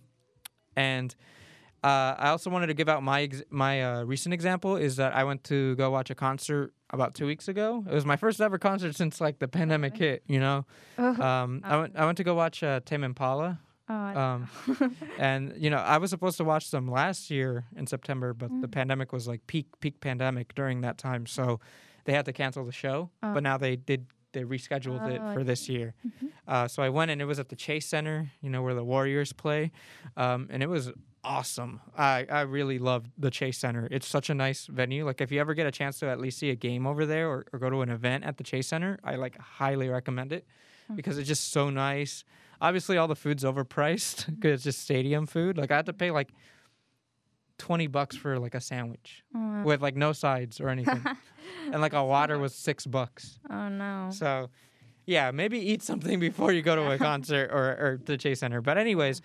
and 0.76 1.14
uh, 1.82 2.14
I 2.18 2.28
also 2.28 2.50
wanted 2.50 2.66
to 2.68 2.74
give 2.74 2.88
out 2.88 3.02
my 3.02 3.22
ex- 3.22 3.42
my 3.50 3.82
uh, 3.82 4.02
recent 4.04 4.32
example 4.34 4.76
is 4.76 4.96
that 4.96 5.14
I 5.14 5.24
went 5.24 5.44
to 5.44 5.74
go 5.76 5.90
watch 5.90 6.10
a 6.10 6.14
concert 6.14 6.72
about 6.90 7.14
two 7.14 7.26
weeks 7.26 7.48
ago. 7.48 7.84
It 7.88 7.94
was 7.94 8.04
my 8.04 8.16
first 8.16 8.40
ever 8.40 8.58
concert 8.58 8.94
since 8.96 9.20
like 9.20 9.38
the 9.38 9.48
pandemic 9.48 9.96
hit. 9.96 10.22
You 10.26 10.40
know, 10.40 10.66
Oh, 10.98 11.22
um, 11.22 11.60
I 11.64 11.76
went 11.78 11.96
I 11.96 12.04
went 12.04 12.18
to 12.18 12.24
go 12.24 12.34
watch 12.34 12.62
uh, 12.62 12.80
Tame 12.84 13.04
Impala. 13.04 13.60
oh, 13.88 13.94
Um, 13.94 14.48
and 15.18 15.54
you 15.56 15.70
know, 15.70 15.78
I 15.78 15.96
was 15.98 16.10
supposed 16.10 16.36
to 16.36 16.44
watch 16.44 16.70
them 16.70 16.90
last 16.90 17.30
year 17.30 17.64
in 17.76 17.86
September, 17.86 18.34
but 18.34 18.50
the 18.60 18.68
Mm. 18.68 18.72
pandemic 18.72 19.12
was 19.12 19.26
like 19.26 19.46
peak 19.46 19.66
peak 19.80 20.00
pandemic 20.00 20.54
during 20.54 20.82
that 20.82 20.98
time, 20.98 21.26
so 21.26 21.60
they 22.04 22.12
had 22.12 22.24
to 22.26 22.32
cancel 22.32 22.64
the 22.64 22.72
show. 22.72 23.10
Oh. 23.22 23.34
But 23.34 23.42
now 23.42 23.56
they 23.56 23.76
did 23.76 24.06
they 24.32 24.44
rescheduled 24.44 25.08
it 25.10 25.20
Oh, 25.22 25.34
for 25.34 25.44
this 25.44 25.68
year. 25.68 25.94
Mhm. 26.06 26.28
Uh, 26.46 26.68
so 26.68 26.82
I 26.82 26.88
went 26.88 27.10
and 27.10 27.20
it 27.20 27.24
was 27.24 27.38
at 27.38 27.48
the 27.48 27.56
Chase 27.56 27.86
Center, 27.86 28.30
you 28.40 28.50
know, 28.50 28.62
where 28.62 28.74
the 28.74 28.84
Warriors 28.84 29.32
play, 29.32 29.70
um, 30.16 30.48
and 30.50 30.62
it 30.62 30.68
was 30.68 30.90
awesome. 31.22 31.80
I 31.96 32.26
I 32.30 32.40
really 32.42 32.78
loved 32.78 33.10
the 33.18 33.30
Chase 33.30 33.58
Center. 33.58 33.86
It's 33.90 34.06
such 34.06 34.30
a 34.30 34.34
nice 34.34 34.66
venue. 34.66 35.04
Like 35.04 35.20
if 35.20 35.30
you 35.30 35.40
ever 35.40 35.54
get 35.54 35.66
a 35.66 35.70
chance 35.70 35.98
to 36.00 36.06
at 36.08 36.18
least 36.20 36.38
see 36.38 36.50
a 36.50 36.54
game 36.56 36.86
over 36.86 37.04
there 37.06 37.28
or, 37.28 37.46
or 37.52 37.58
go 37.58 37.70
to 37.70 37.82
an 37.82 37.90
event 37.90 38.24
at 38.24 38.36
the 38.38 38.44
Chase 38.44 38.68
Center, 38.68 38.98
I 39.04 39.16
like 39.16 39.36
highly 39.38 39.88
recommend 39.88 40.32
it 40.32 40.46
Hmm. 40.88 40.96
because 40.96 41.18
it's 41.18 41.28
just 41.28 41.52
so 41.52 41.70
nice. 41.70 42.24
Obviously, 42.60 42.96
all 42.98 43.08
the 43.08 43.16
food's 43.16 43.44
overpriced 43.44 44.26
because 44.34 44.52
it's 44.54 44.64
just 44.64 44.82
stadium 44.82 45.26
food. 45.26 45.56
Like 45.58 45.70
I 45.70 45.76
had 45.76 45.86
to 45.86 45.92
pay 45.92 46.10
like 46.10 46.30
twenty 47.60 47.86
bucks 47.86 48.16
for 48.16 48.38
like 48.38 48.54
a 48.54 48.60
sandwich 48.60 49.22
oh, 49.36 49.62
with 49.62 49.82
like 49.82 49.94
no 49.94 50.12
sides 50.12 50.60
or 50.60 50.70
anything, 50.70 51.04
and 51.72 51.80
like 51.82 51.92
a 51.92 52.02
water 52.02 52.38
was 52.38 52.54
six 52.54 52.86
bucks. 52.86 53.38
oh 53.50 53.68
no. 53.68 54.08
So, 54.10 54.48
yeah, 55.06 55.30
maybe 55.30 55.58
eat 55.58 55.82
something 55.82 56.18
before 56.28 56.52
you 56.52 56.62
go 56.62 56.74
to 56.74 56.90
a 56.90 56.98
concert 57.10 57.50
or, 57.52 57.64
or 57.84 58.00
the 58.02 58.16
Chase 58.16 58.40
Center. 58.40 58.62
But, 58.62 58.78
anyways, 58.78 59.20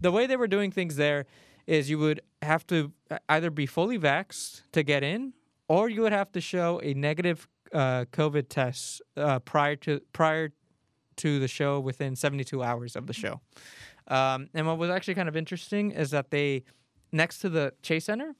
the 0.00 0.10
way 0.10 0.26
they 0.26 0.36
were 0.36 0.48
doing 0.48 0.70
things 0.70 0.96
there 0.96 1.26
is 1.66 1.90
you 1.90 1.98
would 1.98 2.22
have 2.42 2.66
to 2.68 2.92
uh, 3.10 3.18
either 3.28 3.50
be 3.50 3.66
fully 3.66 3.98
vaxxed 3.98 4.62
to 4.72 4.82
get 4.82 5.02
in, 5.02 5.34
or 5.68 5.88
you 5.88 6.02
would 6.02 6.12
have 6.12 6.32
to 6.32 6.40
show 6.40 6.80
a 6.82 6.94
negative 6.94 7.46
uh, 7.72 8.06
COVID 8.12 8.48
test 8.48 9.02
uh, 9.16 9.40
prior 9.40 9.76
to 9.76 10.00
prior 10.12 10.52
to 11.16 11.38
the 11.38 11.48
show 11.48 11.80
within 11.80 12.16
72 12.16 12.62
hours 12.62 12.96
of 12.96 13.06
the 13.06 13.12
show. 13.12 13.40
Um, 14.08 14.48
and 14.54 14.66
what 14.66 14.78
was 14.78 14.90
actually 14.90 15.14
kind 15.14 15.28
of 15.28 15.36
interesting 15.36 15.92
is 15.92 16.10
that 16.10 16.30
they, 16.30 16.64
next 17.14 17.38
to 17.40 17.48
the 17.48 17.72
Chase 17.82 18.04
Center, 18.06 18.34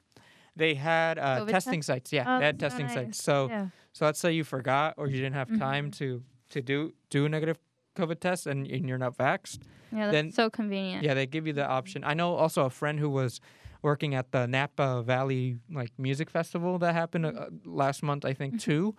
they 0.57 0.75
had 0.75 1.19
uh, 1.19 1.45
testing 1.47 1.81
test? 1.81 1.87
sites. 1.87 2.12
Yeah, 2.12 2.25
Oh, 2.26 2.38
they 2.40 2.47
had 2.47 2.59
testing 2.61 2.87
nice. 2.87 2.95
sites. 2.95 3.23
So 3.23 3.49
yeah. 3.49 3.69
so 3.93 4.04
let's 4.04 4.19
say 4.19 4.33
you 4.33 4.45
forgot 4.45 4.95
or 4.99 5.07
you 5.09 5.16
didn't 5.16 5.35
have 5.35 5.49
time 5.59 5.87
Mhm. 5.90 5.99
to 5.99 6.23
to 6.50 6.61
do 6.62 6.93
do 7.11 7.25
a 7.26 7.28
negative 7.28 7.59
COVID 7.97 8.19
test 8.21 8.47
and, 8.47 8.66
and 8.66 8.88
you're 8.88 8.99
not 8.99 9.16
vaxxed. 9.16 9.61
Yeah, 9.93 10.07
that's 10.07 10.12
then- 10.12 10.33
so 10.33 10.50
convenient. 10.50 11.04
Yeah, 11.04 11.14
they 11.14 11.26
give 11.26 11.47
you 11.47 11.52
the 11.52 11.66
option. 11.66 12.02
I 12.04 12.14
know 12.14 12.35
also 12.35 12.64
a 12.66 12.71
friend 12.71 12.99
who 12.99 13.09
was 13.09 13.40
working 13.83 14.14
at 14.14 14.33
the 14.33 14.47
Napa 14.47 15.02
Valley 15.02 15.59
like 15.71 15.93
music 15.99 16.31
festival 16.31 16.78
that 16.78 16.95
happened 16.95 17.26
uh, 17.26 17.47
last 17.64 18.02
month, 18.02 18.25
I 18.25 18.33
think 18.35 18.61
too, 18.61 18.95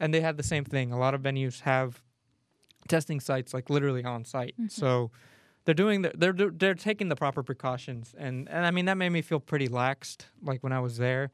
and 0.00 0.12
they 0.12 0.20
had 0.20 0.36
the 0.36 0.42
same 0.42 0.64
thing. 0.64 0.90
A 0.92 0.98
lot 0.98 1.14
of 1.14 1.20
venues 1.22 1.60
have 1.60 2.02
testing 2.88 3.20
sites 3.20 3.54
like 3.54 3.70
literally 3.70 4.04
on 4.04 4.24
site, 4.24 4.54
Mhm. 4.60 4.70
so 4.70 5.10
they're 5.64 5.74
doing 5.74 6.02
the, 6.02 6.12
they're 6.14 6.32
they're 6.32 6.74
taking 6.74 7.08
the 7.08 7.16
proper 7.16 7.42
precautions, 7.42 8.14
and 8.18 8.48
and 8.48 8.66
I 8.66 8.70
mean 8.70 8.86
that 8.86 8.96
made 8.96 9.10
me 9.10 9.22
feel 9.22 9.40
pretty 9.40 9.68
laxed 9.68 10.26
like 10.42 10.62
when 10.62 10.72
I 10.72 10.80
was 10.80 10.96
there, 10.98 11.30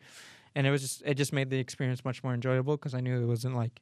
and 0.54 0.66
it 0.66 0.70
was 0.70 0.82
just 0.82 1.02
it 1.04 1.14
just 1.14 1.32
made 1.32 1.50
the 1.50 1.58
experience 1.58 2.04
much 2.04 2.22
more 2.22 2.34
enjoyable 2.34 2.76
because 2.76 2.94
I 2.94 3.00
knew 3.00 3.22
it 3.22 3.26
wasn't 3.26 3.56
like 3.56 3.80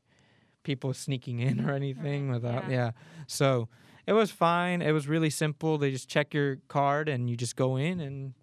people 0.63 0.93
sneaking 0.95 1.41
in 1.41 1.69
or 1.69 1.73
anything 1.73 2.29
Right, 2.29 2.35
without 2.43 2.71
yeah. 2.71 2.77
yeah. 2.77 2.91
So 3.27 3.69
it 4.07 4.13
was 4.13 4.31
fine. 4.31 4.83
It 4.83 4.93
was 4.93 5.07
really 5.09 5.31
simple. 5.31 5.79
They 5.79 5.91
just 5.91 6.09
check 6.09 6.33
your 6.35 6.57
card 6.69 7.09
and 7.09 7.29
you 7.31 7.37
just 7.37 7.57
go 7.57 7.77
in 7.77 8.01
and 8.01 8.35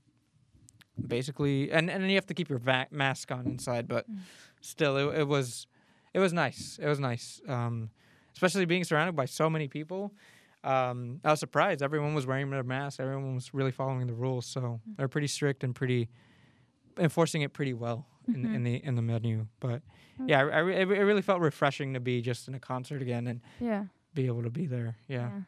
basically 1.07 1.71
and 1.71 1.89
and 1.89 2.07
you 2.09 2.15
have 2.15 2.25
to 2.27 2.33
keep 2.33 2.49
your 2.49 2.59
va- 2.59 2.87
mask 2.91 3.31
on 3.31 3.45
inside, 3.47 3.87
but 3.87 4.09
Mm. 4.09 4.19
still 4.61 4.97
it, 4.97 5.19
it 5.21 5.27
was 5.27 5.67
it 6.13 6.19
was 6.19 6.33
nice. 6.33 6.79
It 6.81 6.87
was 6.87 6.99
nice. 6.99 7.41
Um, 7.47 7.89
especially 8.33 8.65
being 8.65 8.83
surrounded 8.83 9.15
by 9.15 9.25
so 9.25 9.49
many 9.49 9.67
people. 9.67 10.11
Um, 10.63 11.19
I 11.23 11.31
was 11.31 11.39
surprised. 11.39 11.81
Everyone 11.81 12.13
was 12.13 12.25
wearing 12.25 12.49
their 12.49 12.63
masks. 12.63 12.99
Everyone 12.99 13.35
was 13.35 13.53
really 13.53 13.71
following 13.71 14.07
the 14.07 14.13
rules. 14.13 14.45
So 14.45 14.61
Mm. 14.61 14.79
they're 14.97 15.07
pretty 15.07 15.27
strict 15.27 15.63
and 15.63 15.75
pretty 15.75 16.09
enforcing 16.97 17.41
it 17.41 17.53
pretty 17.53 17.73
well 17.73 18.05
in, 18.27 18.35
Mhm. 18.45 18.55
in 18.55 18.63
the 18.63 18.75
in 18.83 18.95
the 18.95 19.01
menu. 19.01 19.47
But 19.59 19.81
Mm. 20.19 20.29
yeah, 20.29 20.41
I, 20.43 20.59
I 20.59 20.69
it 20.79 20.85
really 20.85 21.21
felt 21.21 21.41
refreshing 21.41 21.93
to 21.95 21.99
be 21.99 22.21
just 22.21 22.47
in 22.47 22.53
a 22.55 22.59
concert 22.59 23.01
again 23.01 23.27
and 23.27 23.41
Yeah. 23.59 23.85
be 24.13 24.27
able 24.27 24.43
to 24.43 24.49
be 24.49 24.65
there. 24.67 24.95
Yeah. 25.07 25.41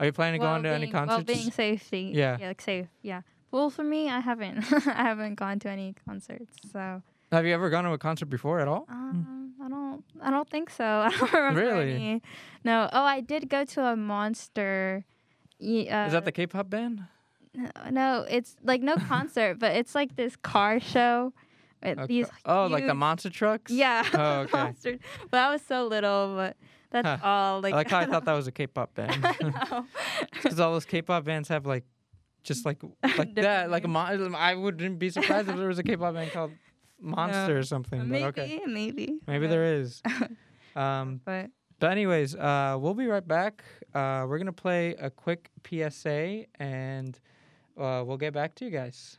Are 0.00 0.06
you 0.06 0.12
planning 0.12 0.40
to 0.40 0.44
go 0.46 0.50
on 0.50 0.62
to 0.64 0.68
any 0.68 0.90
concerts? 0.90 1.16
Well, 1.28 1.36
being 1.36 1.50
safety. 1.52 2.10
Yeah. 2.14 2.36
Yeah, 2.40 2.48
like 2.48 2.60
safe. 2.60 2.88
Yeah. 3.02 3.22
Well, 3.52 3.70
for 3.70 3.84
me, 3.84 4.10
I 4.10 4.18
haven't. 4.20 4.58
I 4.88 5.02
haven't 5.04 5.36
gone 5.36 5.60
to 5.60 5.70
any 5.70 5.94
concerts, 6.04 6.56
so 6.72 7.02
Have 7.32 7.46
you 7.46 7.54
ever 7.54 7.70
gone 7.70 7.84
to 7.84 7.92
a 7.92 7.98
concert 7.98 8.26
before 8.26 8.60
at 8.60 8.68
all? 8.68 8.86
um, 8.88 9.54
I 9.62 9.68
don't. 9.68 10.04
I 10.22 10.30
don't 10.30 10.48
think 10.48 10.70
so. 10.70 10.84
I 10.84 11.08
don't 11.08 11.32
remember 11.32 11.60
Really? 11.60 11.92
any. 11.94 12.22
No. 12.64 12.88
Oh, 12.92 13.02
I 13.04 13.20
did 13.20 13.48
go 13.48 13.64
to 13.64 13.84
a 13.86 13.96
Monster. 13.96 15.04
Uh, 15.60 15.64
Is 15.64 16.12
that 16.12 16.24
the 16.24 16.32
K-pop 16.32 16.68
band? 16.68 17.02
No, 17.54 17.70
no, 17.90 18.26
it's 18.28 18.56
like 18.62 18.82
no 18.82 18.96
concert, 18.96 19.58
but 19.60 19.76
it's 19.76 19.94
like 19.94 20.16
this 20.16 20.36
car 20.36 20.80
show. 20.80 21.32
With 21.82 21.98
A 22.00 22.06
these 22.06 22.26
ca- 22.26 22.64
oh, 22.64 22.66
like 22.66 22.86
the 22.86 22.94
monster 22.94 23.30
trucks? 23.30 23.70
Yeah. 23.70 24.04
Oh, 24.12 24.40
okay. 24.40 24.50
monster. 24.58 24.98
But 25.30 25.38
I 25.40 25.50
was 25.50 25.62
so 25.62 25.86
little, 25.86 26.34
but 26.34 26.56
that's 26.90 27.06
Huh. 27.06 27.18
all. 27.22 27.58
I 27.58 27.60
Like, 27.60 27.74
like 27.74 27.90
how 27.90 27.98
I 28.00 28.06
thought 28.06 28.24
that 28.24 28.32
was 28.32 28.46
a 28.46 28.52
K-pop 28.52 28.94
band. 28.94 29.24
I 29.24 29.36
know. 29.70 29.86
Because 30.32 30.58
all 30.60 30.72
those 30.72 30.84
K-pop 30.84 31.24
bands 31.24 31.48
have 31.48 31.64
like, 31.66 31.84
just 32.42 32.66
like 32.66 32.82
like 33.16 33.34
that, 33.36 33.70
like 33.70 33.84
a 33.84 33.88
names. 33.88 34.20
mon- 34.20 34.34
I 34.34 34.54
wouldn't 34.56 34.98
be 34.98 35.10
surprised 35.10 35.48
if 35.48 35.56
there 35.56 35.68
was 35.68 35.78
a 35.78 35.82
K-pop 35.84 36.14
band 36.14 36.32
called 36.32 36.52
Monster 37.00 37.58
or 37.58 37.62
something. 37.62 38.00
But 38.00 38.08
maybe, 38.08 38.24
okay, 38.24 38.60
maybe, 38.66 39.18
maybe 39.26 39.46
but- 39.46 39.50
there 39.50 39.64
is. 39.64 40.02
Um, 40.76 41.20
But 41.24 41.50
But 41.78 41.92
anyways, 41.92 42.34
uh, 42.34 42.76
we'll 42.80 42.94
be 42.94 43.06
right 43.06 43.26
back. 43.26 43.62
Uh, 43.94 44.26
we're 44.28 44.38
gonna 44.38 44.52
play 44.52 44.96
a 44.96 45.08
quick 45.08 45.50
PSA, 45.64 46.46
and 46.58 47.16
uh, 47.78 48.02
we'll 48.04 48.16
get 48.16 48.32
back 48.34 48.56
to 48.56 48.64
you 48.64 48.72
guys. 48.72 49.18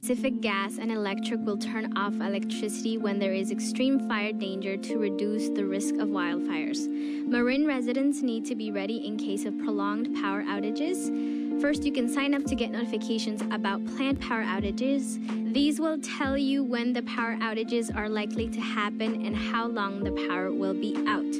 Pacific 0.00 0.40
Gas 0.40 0.78
and 0.78 0.90
Electric 0.90 1.40
will 1.40 1.56
turn 1.56 1.96
off 1.96 2.14
electricity 2.14 2.98
when 2.98 3.20
there 3.20 3.32
is 3.32 3.52
extreme 3.52 4.08
fire 4.08 4.32
danger 4.32 4.76
to 4.76 4.98
reduce 4.98 5.48
the 5.50 5.64
risk 5.64 5.94
of 5.94 6.08
wildfires. 6.08 6.88
Marin 7.28 7.66
residents 7.66 8.20
need 8.20 8.44
to 8.46 8.56
be 8.56 8.72
ready 8.72 9.06
in 9.06 9.16
case 9.16 9.44
of 9.44 9.56
prolonged 9.58 10.12
power 10.20 10.42
outages. 10.42 11.08
First, 11.62 11.84
you 11.84 11.92
can 11.92 12.08
sign 12.08 12.34
up 12.34 12.44
to 12.46 12.56
get 12.56 12.72
notifications 12.72 13.40
about 13.52 13.86
planned 13.86 14.20
power 14.20 14.42
outages. 14.42 15.20
These 15.54 15.78
will 15.78 16.00
tell 16.00 16.36
you 16.36 16.64
when 16.64 16.92
the 16.92 17.04
power 17.04 17.36
outages 17.36 17.94
are 17.94 18.08
likely 18.08 18.48
to 18.48 18.60
happen 18.60 19.24
and 19.24 19.36
how 19.36 19.68
long 19.68 20.02
the 20.02 20.10
power 20.26 20.50
will 20.50 20.74
be 20.74 20.96
out. 21.06 21.32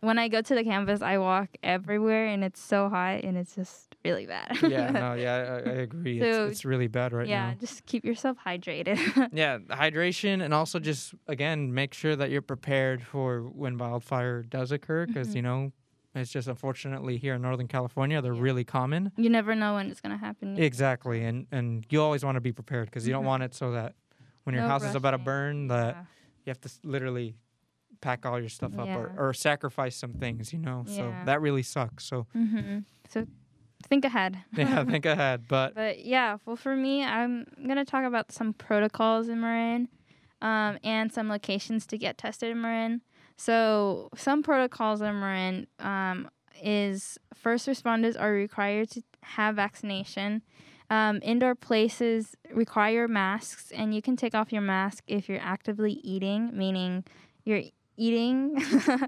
when 0.00 0.18
I 0.18 0.28
go 0.28 0.40
to 0.40 0.54
the 0.54 0.64
campus, 0.64 1.02
I 1.02 1.18
walk 1.18 1.50
everywhere, 1.62 2.26
and 2.26 2.42
it's 2.44 2.60
so 2.60 2.88
hot, 2.88 3.22
and 3.24 3.36
it's 3.36 3.54
just 3.54 3.91
really 4.04 4.26
bad. 4.26 4.58
Yeah. 4.62 4.90
no. 5.04 5.14
Yeah. 5.14 5.60
I, 5.64 5.70
I 5.70 5.72
agree. 5.74 6.20
So, 6.20 6.26
it's, 6.26 6.58
it's 6.58 6.64
really 6.64 6.88
bad 6.88 7.12
right 7.12 7.28
yeah. 7.28 7.40
now. 7.42 7.48
Yeah, 7.50 7.54
just 7.56 7.86
keep 7.86 8.04
yourself 8.04 8.36
hydrated. 8.44 8.98
Yeah, 9.32 9.58
hydration, 9.58 10.42
and 10.42 10.52
also 10.52 10.78
just 10.78 11.14
again 11.26 11.72
make 11.72 11.94
sure 11.94 12.16
that 12.16 12.30
you're 12.30 12.42
prepared 12.42 13.02
for 13.02 13.42
when 13.42 13.78
wildfire 13.78 14.42
does 14.42 14.72
occur, 14.72 15.06
because 15.06 15.30
Mhm. 15.30 15.36
you 15.36 15.42
know 15.42 15.72
it's 16.14 16.30
just 16.30 16.46
unfortunately 16.48 17.16
here 17.16 17.34
in 17.34 17.42
Northern 17.42 17.68
California 17.68 18.20
they're 18.20 18.34
Yeah. 18.34 18.42
really 18.42 18.64
common. 18.64 19.12
you 19.16 19.30
never 19.30 19.54
know 19.54 19.74
when 19.74 19.90
it's 19.90 20.00
gonna 20.00 20.18
happen. 20.18 20.58
Exactly, 20.58 21.24
and 21.24 21.46
and 21.52 21.86
you 21.90 22.02
always 22.02 22.24
want 22.24 22.36
to 22.36 22.40
be 22.40 22.52
prepared 22.52 22.86
because 22.86 23.06
you 23.06 23.12
don't 23.12 23.24
Mhm. 23.24 23.26
want 23.34 23.42
it 23.44 23.54
so 23.54 23.72
that 23.72 23.94
when 24.44 24.54
your 24.54 24.64
No 24.64 24.68
house 24.70 24.84
is 24.84 24.94
about 24.94 25.12
to 25.12 25.18
burn, 25.18 25.68
that 25.68 25.94
Yeah. 25.94 26.04
you 26.44 26.50
have 26.50 26.60
to 26.62 26.70
literally 26.84 27.36
pack 28.00 28.26
all 28.26 28.38
your 28.40 28.48
stuff 28.48 28.76
up 28.78 28.88
or, 28.96 29.12
or 29.16 29.32
sacrifice 29.32 29.94
some 29.96 30.12
things, 30.14 30.52
you 30.52 30.58
know. 30.58 30.84
So 30.86 31.14
that 31.24 31.40
really 31.40 31.62
sucks. 31.62 32.04
So 32.04 32.26
hmm 32.32 32.80
So 33.08 33.26
think 33.86 34.04
ahead. 34.04 34.38
yeah, 34.56 34.84
think 34.84 35.06
ahead. 35.06 35.44
But 35.48 35.74
But 35.82 36.04
yeah, 36.04 36.38
well, 36.44 36.56
for 36.56 36.74
me, 36.76 37.04
I'm 37.04 37.46
gonna 37.66 37.84
talk 37.84 38.04
about 38.04 38.32
some 38.32 38.52
protocols 38.52 39.28
in 39.28 39.40
Marin, 39.40 39.88
um, 40.40 40.78
and 40.84 41.12
some 41.12 41.28
locations 41.28 41.86
to 41.86 41.98
get 41.98 42.18
tested 42.18 42.50
in 42.50 42.60
Marin. 42.60 43.02
So 43.36 44.08
some 44.16 44.42
protocols 44.42 45.00
in 45.00 45.18
Marin 45.18 45.66
um, 45.78 46.28
is 46.62 47.18
first 47.34 47.66
responders 47.66 48.20
are 48.20 48.32
required 48.32 48.90
to 48.90 49.02
have 49.22 49.56
vaccination. 49.56 50.42
Um, 50.90 51.20
indoor 51.22 51.54
places 51.54 52.36
require 52.52 53.08
masks, 53.08 53.72
and 53.74 53.94
you 53.94 54.02
can 54.02 54.14
take 54.14 54.34
off 54.34 54.52
your 54.52 54.60
mask 54.60 55.04
if 55.06 55.28
you're 55.28 55.40
actively 55.40 55.92
eating, 56.04 56.50
meaning 56.52 57.04
you're 57.44 57.62
eating. 58.02 58.62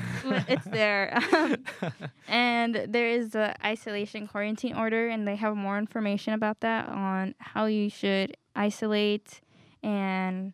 it's 0.49 0.65
there. 0.67 1.19
and 2.29 2.75
there 2.89 3.09
is 3.09 3.31
the 3.31 3.55
isolation 3.65 4.27
quarantine 4.27 4.77
order, 4.77 5.09
and 5.09 5.27
they 5.27 5.37
have 5.37 5.57
more 5.57 5.79
information 5.79 6.35
about 6.35 6.61
that 6.61 6.89
on 6.89 7.35
how 7.39 7.67
you 7.67 7.91
should 7.91 8.37
isolate 8.55 9.41
and 9.83 10.53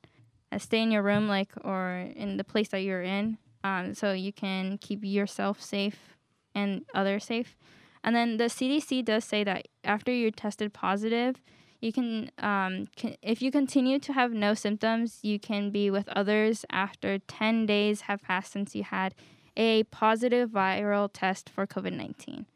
uh, 0.53 0.59
stay 0.59 0.83
in 0.83 0.91
your 0.91 1.03
room, 1.03 1.29
like 1.29 1.51
or 1.63 2.09
in 2.17 2.37
the 2.37 2.45
place 2.45 2.69
that 2.69 2.81
you're 2.81 3.03
in, 3.03 3.39
um, 3.63 3.95
so 3.95 4.13
you 4.13 4.33
can 4.33 4.79
keep 4.79 5.01
yourself 5.03 5.61
safe 5.61 6.17
and 6.55 6.85
others 6.95 7.25
safe. 7.25 7.57
And 8.03 8.15
then 8.15 8.37
the 8.37 8.45
CDC 8.45 9.05
does 9.05 9.25
say 9.25 9.45
that 9.45 9.67
after 9.83 10.13
you're 10.13 10.31
tested 10.31 10.75
positive, 10.75 11.37
you 11.85 11.93
can, 11.93 12.31
um, 12.39 12.89
can 12.97 13.15
if 13.21 13.43
you 13.43 13.51
continue 13.51 13.99
to 13.99 14.13
have 14.15 14.33
no 14.33 14.55
symptoms, 14.55 15.19
you 15.23 15.39
can 15.39 15.71
be 15.71 15.91
with 15.91 16.09
others 16.09 16.65
after 16.71 17.19
10 17.19 17.67
days 17.67 18.03
have 18.03 18.23
passed 18.23 18.53
since 18.53 18.75
you 18.75 18.85
had 18.85 19.15
a 19.55 19.83
positive 19.85 20.49
viral 20.49 21.11
test 21.13 21.51
for 21.51 21.67
COVID 21.67 21.93
19. 21.93 22.47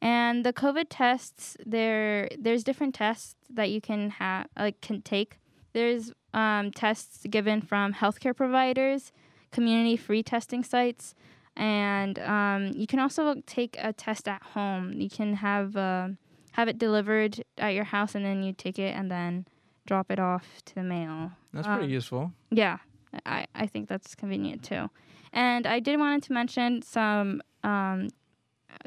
And 0.00 0.44
the 0.44 0.54
COVID 0.54 0.86
tests, 0.88 1.56
there 1.64 2.30
there's 2.38 2.64
different 2.64 2.94
tests 2.94 3.36
that 3.50 3.70
you 3.70 3.80
can 3.80 4.10
have 4.10 4.46
like 4.58 4.80
can 4.80 5.02
take. 5.02 5.38
There's 5.74 6.12
um, 6.32 6.70
tests 6.70 7.26
given 7.28 7.60
from 7.60 7.92
healthcare 7.92 8.34
providers, 8.34 9.12
community 9.50 9.96
free 9.96 10.22
testing 10.22 10.64
sites, 10.64 11.14
and 11.56 12.18
um, 12.18 12.72
you 12.74 12.86
can 12.86 12.98
also 12.98 13.42
take 13.46 13.76
a 13.78 13.92
test 13.92 14.26
at 14.26 14.42
home. 14.54 14.94
You 14.94 15.10
can 15.10 15.34
have 15.34 15.76
uh, 15.76 16.08
have 16.52 16.68
it 16.68 16.78
delivered 16.78 17.42
at 17.58 17.70
your 17.74 17.84
house, 17.84 18.14
and 18.14 18.24
then 18.24 18.42
you 18.42 18.52
take 18.52 18.78
it 18.78 18.94
and 18.96 19.10
then 19.10 19.46
drop 19.86 20.10
it 20.10 20.18
off 20.18 20.46
to 20.66 20.74
the 20.74 20.82
mail. 20.82 21.32
That's 21.52 21.66
pretty 21.66 21.84
Um, 21.84 21.90
useful. 21.90 22.32
Yeah, 22.50 22.78
I, 23.26 23.46
I 23.54 23.66
think 23.66 23.88
that's 23.88 24.14
convenient 24.14 24.62
too. 24.62 24.88
And 25.32 25.66
I 25.66 25.80
did 25.80 25.98
wanted 25.98 26.22
to 26.24 26.32
mention 26.32 26.82
some 26.82 27.42
um, 27.64 28.08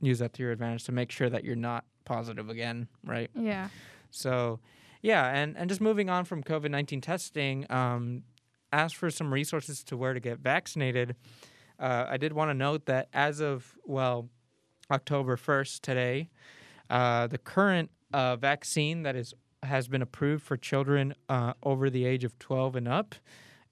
use 0.00 0.18
that 0.18 0.32
to 0.34 0.42
your 0.42 0.50
advantage 0.52 0.84
to 0.84 0.92
make 0.92 1.10
sure 1.12 1.30
that 1.30 1.44
you're 1.44 1.54
not 1.56 1.84
positive 2.04 2.48
again, 2.50 2.88
right? 3.04 3.30
Yeah. 3.34 3.68
So, 4.10 4.58
yeah, 5.06 5.28
and, 5.28 5.56
and 5.56 5.68
just 5.68 5.80
moving 5.80 6.10
on 6.10 6.24
from 6.24 6.42
COVID 6.42 6.68
19 6.68 7.00
testing, 7.00 7.64
um, 7.70 8.24
as 8.72 8.92
for 8.92 9.08
some 9.08 9.32
resources 9.32 9.84
to 9.84 9.96
where 9.96 10.12
to 10.12 10.18
get 10.18 10.40
vaccinated, 10.40 11.14
uh, 11.78 12.06
I 12.08 12.16
did 12.16 12.32
want 12.32 12.50
to 12.50 12.54
note 12.54 12.86
that 12.86 13.08
as 13.12 13.38
of, 13.38 13.76
well, 13.84 14.28
October 14.90 15.36
1st 15.36 15.80
today, 15.82 16.30
uh, 16.90 17.28
the 17.28 17.38
current 17.38 17.92
uh, 18.12 18.34
vaccine 18.34 19.04
that 19.04 19.14
is 19.14 19.32
has 19.62 19.86
been 19.86 20.02
approved 20.02 20.42
for 20.42 20.56
children 20.56 21.14
uh, 21.28 21.52
over 21.62 21.88
the 21.88 22.04
age 22.04 22.24
of 22.24 22.36
12 22.40 22.74
and 22.74 22.88
up 22.88 23.14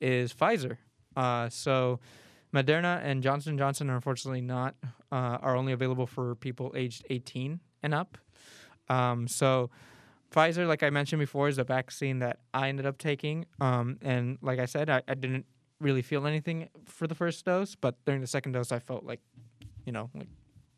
is 0.01 0.33
Pfizer. 0.33 0.77
Uh, 1.16 1.49
so 1.49 1.99
Moderna 2.55 3.01
and 3.03 3.25
Johnson 3.25 3.59
Johnson 3.59 3.90
are 3.90 3.97
unfortunately 3.97 4.40
not 4.40 4.77
uh, 5.11 5.38
are 5.42 5.57
only 5.57 5.73
available 5.73 6.07
for 6.07 6.37
people 6.37 6.73
aged 6.77 7.05
18 7.11 7.59
and 7.83 7.92
up. 7.92 8.18
Um, 8.88 9.27
so 9.27 9.70
Pfizer, 10.35 10.66
like 10.66 10.83
I 10.83 10.90
mentioned 10.90 11.20
before, 11.20 11.49
is 11.49 11.59
a 11.59 11.64
vaccine 11.64 12.18
that 12.18 12.40
I 12.53 12.68
ended 12.68 12.87
up 12.87 12.99
taking. 12.99 13.47
Um, 13.61 13.99
and 14.03 14.38
like 14.42 14.59
I 14.59 14.64
said, 14.64 14.90
I, 14.90 15.03
I 15.07 15.14
didn't 15.14 15.47
really 15.81 16.03
feel 16.03 16.27
anything 16.27 16.68
for 16.87 17.07
the 17.07 17.14
first 17.14 17.44
dose, 17.44 17.75
but 17.77 18.05
during 18.05 18.20
the 18.20 18.27
second 18.27 18.53
dose, 18.53 18.73
I 18.73 18.81
felt 18.81 19.05
like, 19.05 19.20
you 19.85 19.92
know, 19.92 20.11
like 20.14 20.29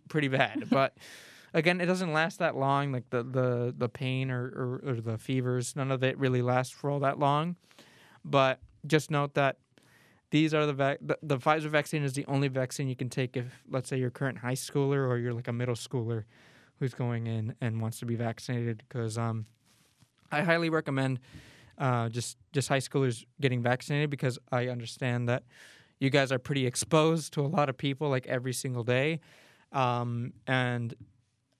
pretty 0.08 0.28
bad. 0.28 0.68
but 0.70 0.96
again, 1.54 1.80
it 1.80 1.86
doesn't 1.86 2.12
last 2.12 2.38
that 2.40 2.56
long. 2.56 2.92
Like 2.92 3.08
the 3.10 3.22
the 3.22 3.74
the 3.76 3.88
pain 3.88 4.30
or, 4.30 4.44
or, 4.44 4.90
or 4.90 5.00
the 5.00 5.16
fevers, 5.16 5.74
none 5.74 5.90
of 5.90 6.04
it 6.04 6.18
really 6.18 6.42
lasts 6.42 6.74
for 6.74 6.90
all 6.90 7.00
that 7.00 7.18
long. 7.18 7.56
But 8.24 8.60
just 8.86 9.10
note 9.10 9.34
that 9.34 9.56
these 10.30 10.52
are 10.52 10.66
the, 10.66 10.74
vac- 10.74 10.98
the 11.00 11.18
the 11.22 11.38
Pfizer 11.38 11.70
vaccine 11.70 12.02
is 12.02 12.12
the 12.12 12.26
only 12.26 12.48
vaccine 12.48 12.88
you 12.88 12.96
can 12.96 13.08
take 13.08 13.36
if, 13.38 13.46
let's 13.70 13.88
say, 13.88 13.96
you're 13.96 14.08
a 14.08 14.10
current 14.10 14.38
high 14.38 14.54
schooler 14.54 15.08
or 15.08 15.16
you're 15.16 15.32
like 15.32 15.48
a 15.48 15.52
middle 15.52 15.76
schooler 15.76 16.24
who's 16.78 16.94
going 16.94 17.26
in 17.26 17.54
and 17.60 17.80
wants 17.80 17.98
to 18.00 18.06
be 18.06 18.16
vaccinated. 18.16 18.82
Because 18.88 19.18
um, 19.18 19.46
I 20.30 20.42
highly 20.42 20.70
recommend 20.70 21.20
uh, 21.78 22.08
just 22.08 22.36
just 22.52 22.68
high 22.68 22.78
schoolers 22.78 23.24
getting 23.40 23.62
vaccinated 23.62 24.10
because 24.10 24.38
I 24.50 24.68
understand 24.68 25.28
that 25.28 25.44
you 25.98 26.10
guys 26.10 26.32
are 26.32 26.38
pretty 26.38 26.66
exposed 26.66 27.32
to 27.34 27.40
a 27.40 27.48
lot 27.48 27.68
of 27.68 27.76
people 27.76 28.08
like 28.08 28.26
every 28.26 28.52
single 28.52 28.84
day, 28.84 29.20
um, 29.72 30.32
and 30.46 30.94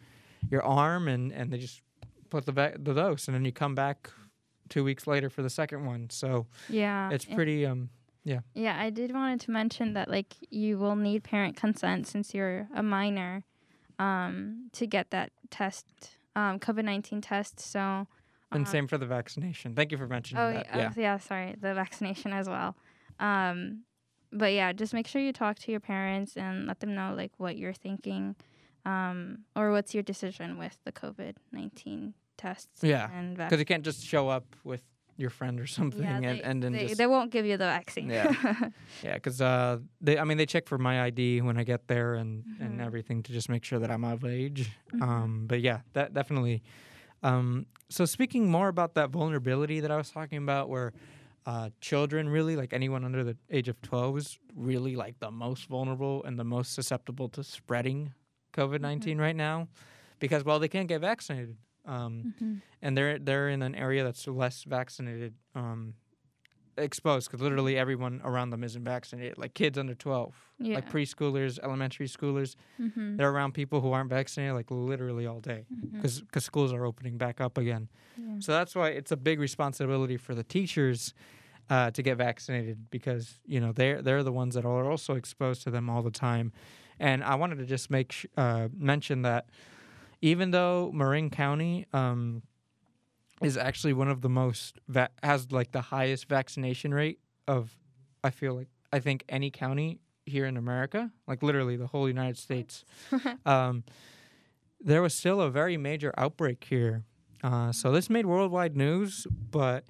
your 0.51 0.63
arm, 0.63 1.09
and 1.09 1.33
and 1.33 1.51
they 1.53 1.59
just 1.59 1.83
put 2.31 2.47
the 2.47 2.53
va- 2.53 2.77
the 2.79 2.95
dose, 2.95 3.27
and 3.27 3.35
then 3.35 3.45
you 3.45 3.51
come 3.53 3.75
back 3.75 4.09
two 4.69 4.85
weeks 4.85 5.07
later 5.09 5.29
for 5.29 5.43
the 5.43 5.51
second 5.51 5.85
one. 5.85 6.09
So 6.11 6.47
Yeah. 6.69 7.11
it's 7.11 7.25
pretty. 7.25 7.67
Um, 7.67 7.91
Yeah, 8.25 8.41
I 8.81 8.89
did 8.91 9.13
wanted 9.13 9.41
to 9.41 9.51
mention 9.51 9.93
that 9.95 10.09
like 10.09 10.35
you 10.49 10.79
will 10.79 10.97
need 10.97 11.25
parent 11.25 11.57
consent 11.57 12.07
since 12.07 12.33
you're 12.33 12.69
a 12.75 12.83
minor 12.83 13.45
um, 13.99 14.71
to 14.73 14.87
get 14.87 15.11
that 15.11 15.31
test, 15.51 15.87
um, 16.37 16.59
COVID 16.59 16.85
nineteen 16.85 17.21
test. 17.21 17.61
So 17.61 18.07
and 18.53 18.67
um, 18.67 18.67
same 18.67 18.87
for 18.87 18.99
the 18.99 19.07
vaccination. 19.07 19.75
Thank 19.75 19.93
you 19.93 19.99
for 19.99 20.07
mentioning 20.07 20.43
Oh 20.43 20.53
that. 20.53 20.67
yeah, 20.67 20.77
Yeah. 20.77 20.93
oh, 20.97 21.01
yeah. 21.01 21.19
Sorry, 21.19 21.55
the 21.61 21.75
vaccination 21.75 22.33
as 22.33 22.49
well. 22.49 22.77
Um, 23.19 23.85
but 24.33 24.53
yeah, 24.53 24.73
just 24.73 24.93
make 24.95 25.07
sure 25.07 25.21
you 25.23 25.33
talk 25.33 25.59
to 25.61 25.71
your 25.71 25.81
parents 25.81 26.37
and 26.37 26.67
let 26.67 26.81
them 26.81 26.95
know 26.95 27.15
like 27.17 27.33
what 27.39 27.57
you're 27.57 27.73
thinking, 27.73 28.35
um, 28.85 29.39
or 29.55 29.71
what's 29.71 29.95
your 29.95 30.03
decision 30.03 30.59
with 30.59 30.77
the 30.85 30.93
COVID 30.93 31.37
nineteen 31.53 32.15
tests. 32.37 32.83
Yeah, 32.83 33.09
and 33.13 33.37
Because 33.37 33.61
you 33.61 33.65
can't 33.65 33.85
just 33.85 34.05
show 34.05 34.29
up 34.29 34.45
with 34.65 34.83
your 35.17 35.31
friend 35.31 35.61
or 35.61 35.67
something 35.67 36.03
yeah, 36.03 36.17
and, 36.17 36.25
they, 36.25 36.43
and 36.43 36.63
then 36.63 36.73
they, 36.73 36.87
just 36.87 36.99
they 36.99 37.07
won't 37.07 37.31
give 37.31 37.47
you 37.47 37.57
the 37.57 37.65
vaccine. 37.67 38.09
Yeah. 38.11 38.33
Yeah, 39.03 39.15
because 39.15 39.41
uh, 39.41 39.79
they, 40.01 40.19
I 40.19 40.25
mean, 40.25 40.39
they 40.39 40.47
check 40.47 40.67
for 40.67 40.79
my 40.79 41.03
ID 41.03 41.41
when 41.43 41.59
I 41.59 41.65
get 41.65 41.89
there 41.89 42.15
and, 42.15 42.45
and 42.61 42.81
Mhm. 42.81 42.87
everything 42.87 43.23
to 43.25 43.33
just 43.33 43.49
make 43.49 43.65
sure 43.65 43.79
that 43.79 43.91
I'm 43.91 44.05
of 44.05 44.25
age. 44.25 44.71
Mhm. 44.95 45.03
Um, 45.03 45.47
but 45.47 45.61
yeah, 45.61 45.81
that 45.93 46.15
definitely. 46.15 46.63
Um, 47.23 47.67
so 47.91 48.05
speaking 48.05 48.51
more 48.51 48.69
about 48.69 48.95
that 48.95 49.11
vulnerability 49.11 49.81
that 49.81 49.91
I 49.91 49.97
was 49.97 50.11
talking 50.11 50.39
about, 50.39 50.69
where 50.69 50.93
uh, 51.47 51.71
children 51.81 52.29
really, 52.29 52.57
like 52.57 52.73
anyone 52.73 53.05
under 53.05 53.23
the 53.25 53.37
age 53.51 53.69
of 53.69 53.81
12, 53.83 54.17
is 54.19 54.39
really 54.55 54.97
like 54.97 55.19
the 55.21 55.31
most 55.31 55.67
vulnerable 55.67 56.23
and 56.25 56.39
the 56.39 56.45
most 56.45 56.73
susceptible 56.73 57.29
to 57.31 57.45
spreading 57.45 58.15
COVID 58.55 58.81
19 58.81 59.19
right 59.19 59.37
now, 59.37 59.69
because 60.19 60.45
well, 60.45 60.59
they 60.59 60.69
can't 60.69 60.89
get 60.89 61.01
vaccinated. 61.03 61.57
Um, 61.87 62.35
Mhm. 62.41 62.63
and 62.83 62.97
they're 62.97 63.19
they're 63.19 63.49
in 63.51 63.63
an 63.63 63.75
area 63.75 64.03
that's 64.05 64.27
less 64.27 64.65
vaccinated 64.65 65.35
um 65.55 65.95
exposed 66.77 67.29
because 67.31 67.41
literally 67.41 67.77
everyone 67.79 68.21
around 68.25 68.51
them 68.51 68.65
isn't 68.65 68.83
vaccinated 68.83 69.39
like 69.39 69.55
kids 69.55 69.79
under 69.79 69.95
12 69.95 70.35
Yeah. 70.59 70.75
like 70.75 70.91
preschoolers 70.91 71.61
elementary 71.63 72.09
schoolers 72.09 72.57
Mhm. 72.81 73.17
they're 73.17 73.31
around 73.31 73.53
people 73.55 73.81
who 73.81 73.93
aren't 73.93 74.11
vaccinated 74.11 74.57
like 74.57 74.73
literally 74.73 75.25
all 75.25 75.41
day 75.41 75.67
Mhm. 75.73 75.93
because 75.93 76.45
schools 76.45 76.73
are 76.73 76.85
opening 76.85 77.17
back 77.17 77.41
up 77.41 77.57
again 77.59 77.89
Yeah. 78.17 78.41
so 78.41 78.51
that's 78.51 78.75
why 78.75 78.89
it's 78.89 79.13
a 79.13 79.17
big 79.17 79.39
responsibility 79.39 80.17
for 80.17 80.35
the 80.35 80.43
teachers 80.43 81.15
uh, 81.71 81.91
to 81.93 82.03
get 82.03 82.19
vaccinated 82.19 82.91
because 82.91 83.41
you 83.47 83.61
know 83.61 83.71
they're 83.73 84.03
they're 84.03 84.25
the 84.25 84.33
ones 84.33 84.55
that 84.57 84.65
are 84.65 84.91
also 84.91 85.15
exposed 85.15 85.63
to 85.63 85.71
them 85.71 85.89
all 85.89 86.03
the 86.03 86.11
time 86.11 86.53
and 86.99 87.23
i 87.23 87.35
wanted 87.37 87.57
to 87.59 87.65
just 87.67 87.89
make 87.89 88.11
sh- 88.13 88.27
uh, 88.37 88.69
mention 88.77 89.23
that 89.23 89.49
even 90.25 90.51
though 90.53 90.91
marin 90.95 91.29
county 91.31 91.85
um, 91.93 92.43
is 93.43 93.57
actually 93.57 93.93
one 93.93 94.09
of 94.09 94.21
the 94.23 94.29
most 94.29 94.79
va- 94.89 95.11
has 95.23 95.53
like 95.53 95.71
the 95.73 95.81
highest 95.83 96.29
vaccination 96.29 96.95
rate 96.95 97.19
of 97.47 97.77
i 98.23 98.31
feel 98.31 98.55
like 98.55 98.69
i 98.93 98.99
think 98.99 99.23
any 99.29 99.51
county 99.51 99.99
here 100.25 100.47
in 100.47 100.57
america 100.57 101.11
like 101.27 101.43
literally 101.43 101.77
the 101.77 101.87
whole 101.87 102.09
united 102.09 102.39
states. 102.39 102.85
Um, 103.47 103.85
there 104.81 105.03
was 105.03 105.15
still 105.15 105.41
a 105.41 105.51
very 105.51 105.77
major 105.79 106.13
outbreak 106.19 106.63
here. 106.69 107.05
Uh, 107.43 107.73
so 107.73 107.91
this 107.93 108.09
made 108.11 108.25
worldwide 108.27 108.77
news 108.77 109.27
but 109.51 109.85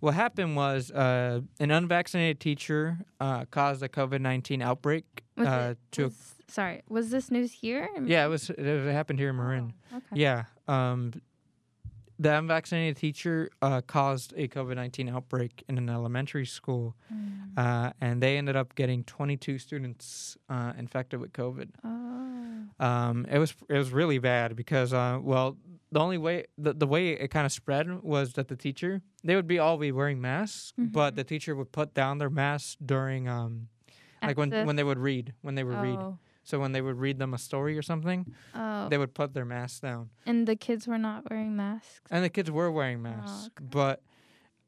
what 0.00 0.14
happened 0.14 0.56
was 0.56 0.90
uh, 0.90 1.40
an 1.60 1.70
unvaccinated 1.70 2.38
teacher 2.40 2.98
uh, 3.20 3.44
caused 3.50 3.82
a 3.82 3.88
covid-19 3.88 4.62
outbreak 4.62 5.04
Was 5.38 5.48
uh, 5.48 5.68
it- 5.72 5.78
to 5.92 6.02
sorry, 6.48 6.82
was 6.88 7.10
this 7.10 7.30
news 7.30 7.52
here? 7.52 7.88
yeah 8.04 8.24
it 8.24 8.28
was 8.28 8.50
it, 8.50 8.92
happened 8.92 9.18
here 9.18 9.30
in 9.30 9.36
marin 9.36 9.72
Oh, 9.92 9.96
okay. 9.98 10.06
yeah. 10.20 10.44
Um, 10.68 11.12
the 12.18 12.38
unvaccinated 12.38 12.96
teacher 12.98 13.50
uh, 13.62 13.80
caused 13.80 14.32
a 14.36 14.46
COVID 14.46 14.76
19 14.76 15.08
outbreak 15.08 15.64
in 15.68 15.76
an 15.78 15.88
elementary 15.90 16.46
school, 16.46 16.94
Mm. 17.12 17.56
uh, 17.58 17.92
and 18.00 18.22
they 18.22 18.38
ended 18.38 18.54
up 18.54 18.74
getting 18.76 19.02
22 19.04 19.58
students 19.58 20.36
uh, 20.48 20.72
infected 20.78 21.18
with 21.20 21.32
COVID. 21.32 21.70
Oh. 21.82 22.84
Um, 22.86 23.26
it 23.30 23.38
was 23.38 23.54
it 23.68 23.76
was 23.76 23.90
really 23.92 24.18
bad 24.18 24.54
because 24.54 24.92
uh, 24.92 25.18
well 25.20 25.56
the 25.90 25.98
only 26.00 26.16
way 26.18 26.44
the, 26.56 26.72
the 26.72 26.86
way 26.86 27.10
it 27.10 27.28
kind 27.28 27.44
of 27.44 27.50
spread 27.52 28.02
was 28.02 28.34
that 28.34 28.46
the 28.48 28.56
teacher 28.56 29.02
they 29.24 29.34
would 29.34 29.48
be 29.48 29.58
all 29.58 29.76
be 29.76 29.90
wearing 29.90 30.20
masks, 30.20 30.72
but 30.78 31.12
Mhm. 31.14 31.16
the 31.16 31.24
teacher 31.24 31.56
would 31.56 31.72
put 31.72 31.92
down 31.92 32.18
their 32.18 32.30
masks 32.30 32.76
during 32.84 33.26
um 33.28 33.68
like 34.22 34.36
when 34.38 34.50
when 34.66 34.76
they 34.76 34.84
would 34.84 34.98
read 34.98 35.32
when 35.42 35.54
they 35.56 35.64
would 35.64 35.78
read. 35.82 35.98
Oh. 36.42 36.44
So 36.44 36.58
when 36.60 36.72
they 36.72 36.80
would 36.82 36.98
read 36.98 37.18
them 37.18 37.34
a 37.34 37.38
story 37.38 37.78
or 37.78 37.82
something, 37.82 38.34
Oh. 38.54 38.88
they 38.88 38.98
would 38.98 39.14
put 39.14 39.32
their 39.34 39.44
masks 39.44 39.80
down. 39.80 40.10
and 40.26 40.46
the 40.46 40.56
kids 40.56 40.86
were 40.88 40.98
not 40.98 41.30
wearing 41.30 41.54
masks. 41.56 42.00
And 42.10 42.24
the 42.24 42.28
kids 42.30 42.50
were 42.50 42.70
wearing 42.70 43.00
masks. 43.02 43.46
okay. 43.56 43.64
But 43.70 44.02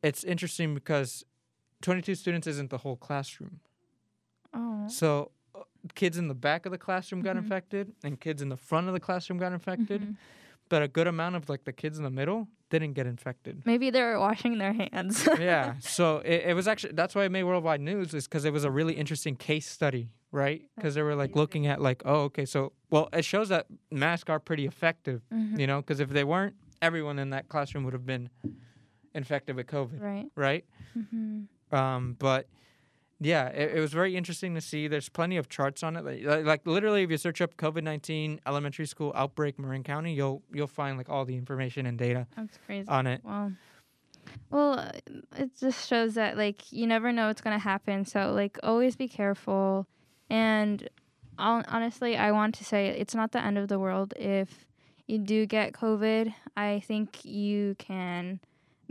it's 0.03 0.23
interesting 0.25 0.75
because 0.75 1.25
22 1.83 2.15
students 2.15 2.47
isn't 2.47 2.71
the 2.71 2.79
whole 2.79 2.97
classroom. 2.97 3.61
Oh. 4.53 4.87
So 4.89 5.31
uh, 5.55 5.61
kids 5.95 6.17
in 6.19 6.29
the 6.29 6.35
back 6.35 6.67
of 6.67 6.73
the 6.73 6.79
classroom 6.79 7.23
got 7.23 7.37
Mhm. 7.37 7.41
infected 7.41 7.93
and 8.05 8.21
kids 8.21 8.41
in 8.43 8.49
the 8.49 8.57
front 8.57 8.87
of 8.89 8.95
the 8.95 9.01
classroom 9.01 9.39
got 9.39 9.53
infected. 9.53 10.01
Mhm. 10.03 10.17
But 10.69 10.83
a 10.83 10.89
good 10.89 11.07
amount 11.07 11.37
of 11.37 11.49
like 11.49 11.65
the 11.65 11.73
kids 11.73 11.99
in 11.99 12.05
the 12.05 12.11
middle 12.11 12.49
didn't 12.71 12.95
get 12.95 13.07
infected. 13.07 13.63
Maybe 13.67 13.91
they 13.91 14.01
were 14.03 14.19
washing 14.19 14.59
their 14.59 14.73
hands. 14.73 15.29
yeah. 15.39 15.75
So 15.81 16.19
it, 16.19 16.45
it 16.51 16.55
was 16.55 16.67
actually, 16.67 16.95
that's 16.95 17.15
why 17.15 17.25
it 17.25 17.31
made 17.33 17.45
worldwide 17.45 17.81
news 17.81 18.15
is 18.15 18.27
because 18.27 18.45
it 18.45 18.53
was 18.53 18.65
a 18.65 18.71
really 18.71 18.95
interesting 18.95 19.37
case 19.37 19.69
study, 19.69 20.09
right? 20.35 20.63
Because 20.77 20.95
they 20.97 21.03
were 21.03 21.15
like 21.15 21.37
looking 21.37 21.67
at 21.67 21.81
like, 21.81 22.03
oh, 22.05 22.23
okay. 22.23 22.45
So, 22.45 22.73
well, 22.91 23.09
it 23.13 23.25
shows 23.25 23.49
that 23.51 23.67
masks 23.91 24.29
are 24.29 24.41
pretty 24.41 24.67
effective, 24.67 25.23
Mhm. 25.33 25.59
you 25.61 25.67
know, 25.67 25.81
because 25.81 26.01
if 26.01 26.11
they 26.11 26.25
weren't, 26.25 26.57
everyone 26.83 27.19
in 27.19 27.31
that 27.31 27.49
classroom 27.49 27.85
would 27.85 27.93
have 27.95 28.05
been 28.05 28.29
infected 29.15 29.55
with 29.57 29.67
COVID, 29.69 30.01
Right. 30.01 30.27
right? 30.35 30.65
Mm-hmm. 30.99 31.75
Um, 31.75 32.17
but 32.19 32.49
yeah, 33.21 33.47
it, 33.49 33.77
it 33.77 33.81
was 33.81 33.93
very 33.93 34.17
interesting 34.17 34.55
to 34.57 34.61
see. 34.61 34.89
There's 34.89 35.09
plenty 35.09 35.37
of 35.37 35.49
charts 35.49 35.83
on 35.85 35.97
it. 35.97 36.05
Like, 36.05 36.45
like, 36.45 36.67
literally, 36.67 37.05
if 37.05 37.11
you 37.11 37.17
search 37.17 37.41
up 37.41 37.57
COVID 37.57 37.83
nineteen 37.85 38.41
elementary 38.45 38.87
school 38.87 39.13
outbreak 39.15 39.59
Marin 39.59 39.83
County, 39.85 40.13
you'll 40.15 40.43
you'll 40.53 40.67
find 40.67 40.99
like 40.99 41.09
all 41.09 41.25
the 41.25 41.37
information 41.37 41.87
and 41.87 41.97
data 41.97 42.27
That's 42.37 42.59
crazy. 42.67 42.89
on 42.89 43.07
it. 43.07 43.21
Well, 43.25 43.53
well, 44.51 44.91
it 45.37 45.57
just 45.59 45.89
shows 45.89 46.15
that 46.15 46.37
like 46.37 46.73
you 46.73 46.87
never 46.87 47.13
know 47.13 47.29
what's 47.29 47.41
gonna 47.41 47.59
happen. 47.59 48.05
So 48.05 48.33
like 48.33 48.59
always 48.63 48.97
be 48.97 49.09
careful. 49.09 49.87
And 50.35 50.89
hon- 51.39 51.65
honestly, 51.69 52.17
I 52.17 52.33
want 52.33 52.55
to 52.57 52.65
say 52.65 52.89
it's 52.89 53.15
not 53.15 53.31
the 53.33 53.43
end 53.45 53.57
of 53.59 53.69
the 53.69 53.79
world 53.79 54.15
if 54.17 54.67
you 55.07 55.19
do 55.19 55.47
get 55.47 55.73
COVID. 55.73 56.35
I 56.57 56.81
think 56.89 57.25
you 57.25 57.77
can 57.79 58.41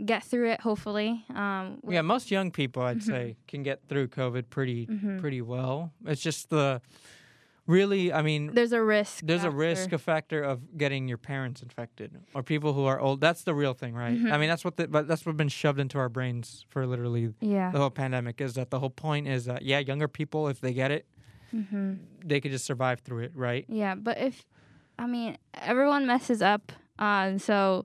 get 0.04 0.22
through 0.24 0.50
it. 0.52 0.60
Hopefully. 0.62 1.24
Um, 1.34 1.80
Yeah, 1.88 2.02
most 2.02 2.30
young 2.30 2.50
people, 2.50 2.82
I'd 2.82 2.98
Mhm. 2.98 3.02
say, 3.02 3.36
can 3.46 3.62
get 3.62 3.78
through 3.88 4.08
COVID 4.08 4.44
pretty 4.50 4.86
mhm. 4.86 5.20
pretty 5.20 5.42
well. 5.42 5.92
It's 6.06 6.22
just 6.22 6.48
the 6.50 6.80
really, 7.66 8.12
I 8.12 8.20
mean, 8.22 8.52
There's 8.54 8.72
a 8.72 8.82
risk. 8.82 9.22
there's 9.24 9.44
a 9.44 9.50
risk 9.50 9.92
a 9.92 9.98
factor 9.98 10.42
of 10.42 10.76
getting 10.76 11.08
your 11.08 11.16
parents 11.18 11.62
infected 11.62 12.10
or 12.34 12.42
people 12.42 12.74
who 12.74 12.84
are 12.84 13.00
old. 13.00 13.20
That's 13.20 13.42
the 13.44 13.54
real 13.54 13.72
thing, 13.72 13.94
right? 13.94 14.18
Mhm. 14.18 14.30
I 14.32 14.36
mean, 14.38 14.48
that's 14.50 14.64
what 14.66 14.76
the, 14.76 14.86
but 14.88 15.08
that's 15.08 15.24
what's 15.24 15.38
been 15.38 15.48
shoved 15.48 15.78
into 15.80 15.96
our 15.98 16.10
brains 16.10 16.64
for 16.68 16.86
literally 16.86 17.32
Yeah. 17.40 17.70
the 17.70 17.78
whole 17.78 17.90
pandemic 17.90 18.40
is 18.40 18.52
that 18.54 18.68
the 18.70 18.80
whole 18.80 18.90
point 18.90 19.26
is 19.28 19.46
that 19.46 19.62
yeah, 19.62 19.78
younger 19.78 20.08
people 20.08 20.48
if 20.48 20.60
they 20.60 20.74
get 20.74 20.90
it, 20.90 21.06
hmm 21.54 21.94
they 22.24 22.40
could 22.40 22.50
just 22.50 22.64
survive 22.64 23.00
through 23.00 23.20
it, 23.24 23.32
right? 23.34 23.64
Yeah, 23.68 23.94
but 23.94 24.18
if 24.18 24.44
I 24.98 25.06
mean 25.06 25.36
everyone 25.54 26.06
messes 26.06 26.42
up, 26.42 26.72
um, 26.98 27.38
so 27.38 27.84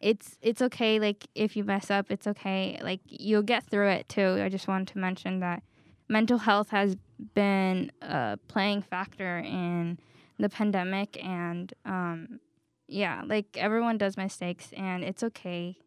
it's 0.00 0.36
it's 0.42 0.62
okay. 0.62 1.00
Like 1.00 1.26
if 1.34 1.56
you 1.56 1.64
mess 1.64 1.90
up, 1.90 2.06
it's 2.10 2.26
okay. 2.26 2.78
Like 2.82 3.00
you'll 3.06 3.42
get 3.42 3.64
through 3.64 3.88
it 3.88 4.08
too. 4.08 4.40
I 4.42 4.48
just 4.48 4.68
wanted 4.68 4.88
to 4.88 4.98
mention 4.98 5.40
that 5.40 5.62
mental 6.08 6.38
health 6.38 6.70
has 6.70 6.96
been 7.34 7.90
a 8.02 8.38
playing 8.48 8.82
factor 8.82 9.38
in 9.38 9.98
the 10.38 10.48
pandemic, 10.48 11.22
and 11.24 11.72
um, 11.84 12.40
yeah, 12.86 13.22
like 13.26 13.46
everyone 13.56 13.98
does 13.98 14.16
mistakes, 14.16 14.68
and 14.76 15.02
it's 15.02 15.22
okay. 15.22 15.78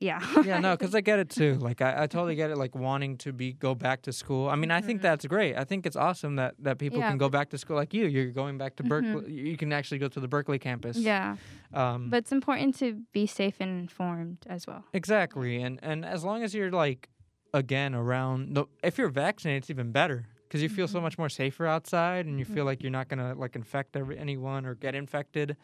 Yeah. 0.00 0.20
yeah, 0.44 0.58
no, 0.58 0.76
because 0.76 0.94
I 0.96 1.00
get 1.00 1.20
it 1.20 1.30
too. 1.30 1.54
Like 1.54 1.80
I, 1.80 2.02
I 2.02 2.06
totally 2.08 2.34
get 2.34 2.50
it. 2.50 2.56
Like 2.58 2.74
wanting 2.74 3.16
to 3.18 3.32
be 3.32 3.52
go 3.52 3.74
back 3.76 4.02
to 4.02 4.12
school. 4.12 4.48
I 4.48 4.56
mean, 4.56 4.72
I 4.72 4.80
think 4.80 4.98
Mhm. 4.98 5.02
that's 5.02 5.26
great. 5.26 5.56
I 5.56 5.62
think 5.62 5.86
it's 5.86 5.94
awesome 5.94 6.34
that 6.36 6.54
that 6.58 6.78
people 6.78 6.98
Yeah, 6.98 7.08
can 7.10 7.18
go 7.18 7.28
back 7.28 7.50
to 7.50 7.58
school 7.58 7.76
like 7.76 7.94
you. 7.94 8.06
You're 8.06 8.32
going 8.32 8.58
back 8.58 8.74
to. 8.76 8.82
Berkeley. 8.82 9.30
You 9.32 9.56
can 9.56 9.72
actually 9.72 9.98
go 9.98 10.08
to 10.08 10.18
the 10.18 10.26
Berkeley 10.26 10.58
campus. 10.58 10.96
yeah, 10.96 11.36
Um, 11.72 12.10
but 12.10 12.16
it's 12.18 12.32
important 12.32 12.76
to 12.78 13.00
be 13.12 13.26
safe 13.26 13.56
and 13.60 13.70
informed 13.82 14.38
as 14.48 14.66
well. 14.66 14.84
exactly, 14.92 15.62
and 15.62 15.78
and 15.82 16.04
as 16.04 16.24
long 16.24 16.42
as 16.42 16.52
you're 16.54 16.72
like 16.72 17.08
again 17.54 17.94
around 17.94 18.54
the 18.56 18.64
if 18.82 18.98
you're 18.98 19.08
vaccinated, 19.10 19.62
it's 19.62 19.70
even 19.70 19.92
better 19.92 20.26
because 20.48 20.62
you 20.62 20.68
feel 20.68 20.88
so 20.88 20.98
Mhm. 20.98 21.02
much 21.02 21.16
more 21.18 21.28
safer 21.28 21.66
outside, 21.66 22.26
and 22.26 22.38
you 22.40 22.44
feel 22.44 22.64
like 22.64 22.82
you're 22.82 22.90
not 23.00 23.06
gonna 23.08 23.34
like 23.36 23.54
infect 23.54 23.96
every, 23.96 24.18
anyone 24.18 24.66
or 24.66 24.74
get 24.74 24.94
infected. 24.96 25.56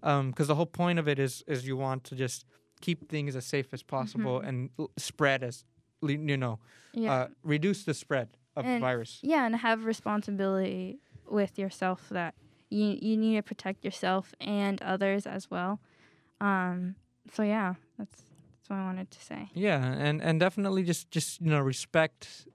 Because 0.00 0.46
the 0.48 0.54
whole 0.54 0.66
point 0.66 0.98
of 1.00 1.08
it 1.08 1.18
is 1.18 1.42
is 1.48 1.66
you 1.66 1.76
want 1.76 2.04
to 2.04 2.14
just 2.14 2.46
keep 2.82 3.08
things 3.08 3.34
as 3.36 3.46
safe 3.46 3.68
as 3.72 3.82
possible 3.82 4.40
Mhm. 4.40 4.48
and 4.48 4.70
l- 4.78 4.90
spread 4.98 5.42
as 5.42 5.64
you 6.02 6.36
know 6.36 6.58
Yeah. 6.92 7.12
uh, 7.14 7.28
reduce 7.44 7.84
the 7.84 7.94
spread 7.94 8.28
of 8.56 8.64
the 8.64 8.70
And- 8.72 8.80
virus. 8.80 9.20
Yeah, 9.22 9.46
and 9.46 9.54
have 9.56 9.84
responsibility 9.86 10.98
with 11.30 11.58
yourself 11.58 12.08
that 12.10 12.34
you 12.68 12.86
you 13.06 13.16
need 13.16 13.36
to 13.36 13.42
protect 13.42 13.84
yourself 13.84 14.34
and 14.40 14.82
others 14.82 15.26
as 15.26 15.50
well. 15.50 15.78
Um, 16.40 16.96
so 17.32 17.42
yeah, 17.42 17.74
that's 17.98 18.22
that's 18.22 18.68
what 18.70 18.76
I 18.78 18.84
wanted 18.84 19.10
to 19.10 19.20
say. 19.20 19.50
Yeah, 19.54 19.80
and 20.06 20.20
and 20.22 20.40
definitely 20.40 20.82
just 20.82 21.10
just 21.10 21.40
you 21.40 21.50
know 21.50 21.60
respect 21.60 22.46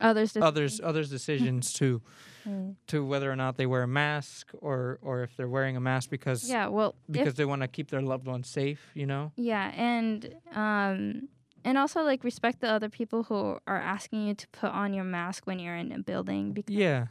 Others, 0.00 0.34
just 0.34 0.44
others 0.44 0.80
others' 0.82 1.10
decisions 1.10 1.72
to 1.80 2.00
Mm. 2.46 2.76
to 2.86 3.04
whether 3.04 3.30
or 3.30 3.36
not 3.36 3.56
they 3.56 3.66
wear 3.66 3.82
a 3.82 3.88
mask 3.88 4.52
or 4.60 4.98
or 5.02 5.22
if 5.22 5.36
they're 5.36 5.48
wearing 5.48 5.76
a 5.76 5.80
mask 5.80 6.08
because 6.08 6.48
Yeah, 6.48 6.68
well, 6.68 6.94
if- 7.08 7.12
because 7.12 7.34
they 7.34 7.44
want 7.44 7.60
to 7.62 7.68
keep 7.68 7.90
their 7.90 8.00
loved 8.00 8.26
ones 8.26 8.48
safe. 8.48 8.80
You 8.94 9.06
know. 9.06 9.32
yeah, 9.36 9.70
and 9.76 10.34
um, 10.54 11.28
and 11.64 11.76
also 11.76 12.02
like 12.04 12.24
respect 12.24 12.60
the 12.60 12.68
other 12.70 12.88
people 12.88 13.24
who 13.24 13.58
are 13.66 13.76
asking 13.96 14.26
you 14.28 14.34
to 14.34 14.46
put 14.48 14.70
on 14.70 14.94
your 14.94 15.04
mask 15.04 15.46
when 15.46 15.58
you're 15.58 15.76
in 15.76 15.92
a 15.92 15.98
building 15.98 16.52
because 16.52 16.74
Yeah. 16.74 17.06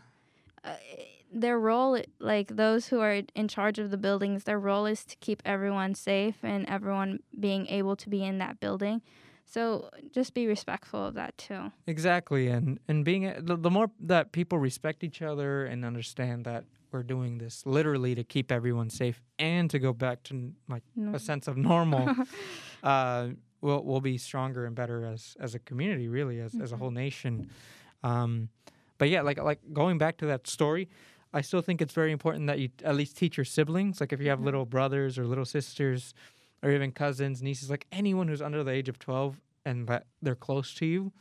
uh, 0.64 0.70
their 1.32 1.60
role 1.60 2.02
like 2.20 2.56
those 2.56 2.88
who 2.88 3.00
are 3.02 3.22
in 3.36 3.48
charge 3.50 3.78
of 3.80 3.92
the 3.92 3.98
buildings 3.98 4.46
their 4.46 4.60
role 4.60 4.86
is 4.86 5.04
to 5.06 5.16
keep 5.18 5.44
everyone 5.46 5.94
safe 5.94 6.38
and 6.42 6.66
everyone 6.68 7.20
being 7.38 7.68
able 7.68 7.96
to 7.98 8.10
be 8.10 8.24
in 8.24 8.38
that 8.40 8.60
building 8.62 9.02
so 9.50 9.90
just 10.12 10.34
be 10.34 10.46
respectful 10.48 11.06
of 11.08 11.14
that 11.16 11.38
too 11.38 11.72
Exactly, 11.88 12.48
and 12.50 12.80
and 12.90 13.06
being 13.06 13.24
the, 13.40 13.56
the 13.56 13.70
more 13.70 13.90
that 14.02 14.32
people 14.34 14.60
respect 14.60 15.04
each 15.04 15.22
other 15.22 15.66
and 15.66 15.86
understand 15.86 16.44
that 16.46 16.66
we're 16.92 17.04
doing 17.04 17.38
this 17.38 17.66
literally 17.66 18.14
to 18.16 18.24
keep 18.24 18.52
everyone 18.52 18.90
safe 18.90 19.22
and 19.40 19.70
to 19.72 19.80
go 19.80 19.94
back 19.94 20.24
to 20.24 20.52
like 20.68 20.84
No. 20.96 21.14
a 21.16 21.20
sense 21.20 21.48
of 21.48 21.56
normal, 21.58 22.10
uh, 22.84 23.30
we'll 23.62 23.84
we'll 23.84 24.02
be 24.02 24.18
stronger 24.18 24.66
and 24.66 24.76
better 24.76 25.06
as 25.06 25.36
as 25.40 25.56
a 25.56 25.60
community, 25.60 26.08
really, 26.10 26.40
as 26.40 26.54
as 26.62 26.72
a 26.72 26.76
Mhm. 26.76 26.80
whole 26.80 26.92
nation. 26.92 27.50
Um, 28.04 28.50
but 28.98 29.10
yeah, 29.10 29.22
like 29.22 29.38
like 29.42 29.60
going 29.74 29.98
back 29.98 30.18
to 30.18 30.26
that 30.28 30.48
story, 30.48 30.90
I 31.34 31.42
still 31.42 31.62
think 31.62 31.82
it's 31.82 31.94
very 31.94 32.12
important 32.12 32.48
that 32.48 32.60
you 32.60 32.70
at 32.84 32.96
least 32.96 33.18
teach 33.18 33.38
your 33.38 33.46
siblings. 33.46 34.00
Like 34.02 34.12
if 34.14 34.20
you 34.22 34.30
have 34.30 34.40
Mhm. 34.40 34.46
little 34.46 34.66
brothers 34.66 35.18
or 35.18 35.26
little 35.26 35.46
sisters, 35.46 36.14
or 36.64 36.72
even 36.72 36.92
cousins, 36.92 37.42
nieces, 37.44 37.70
like 37.70 37.86
anyone 37.92 38.28
who's 38.28 38.42
under 38.42 38.64
the 38.64 38.72
age 38.72 38.90
of 38.90 38.98
twelve 39.00 39.42
and 39.66 39.88
that 39.88 40.06
they're 40.22 40.36
close 40.36 40.74
to 40.76 40.86
you, 40.86 41.12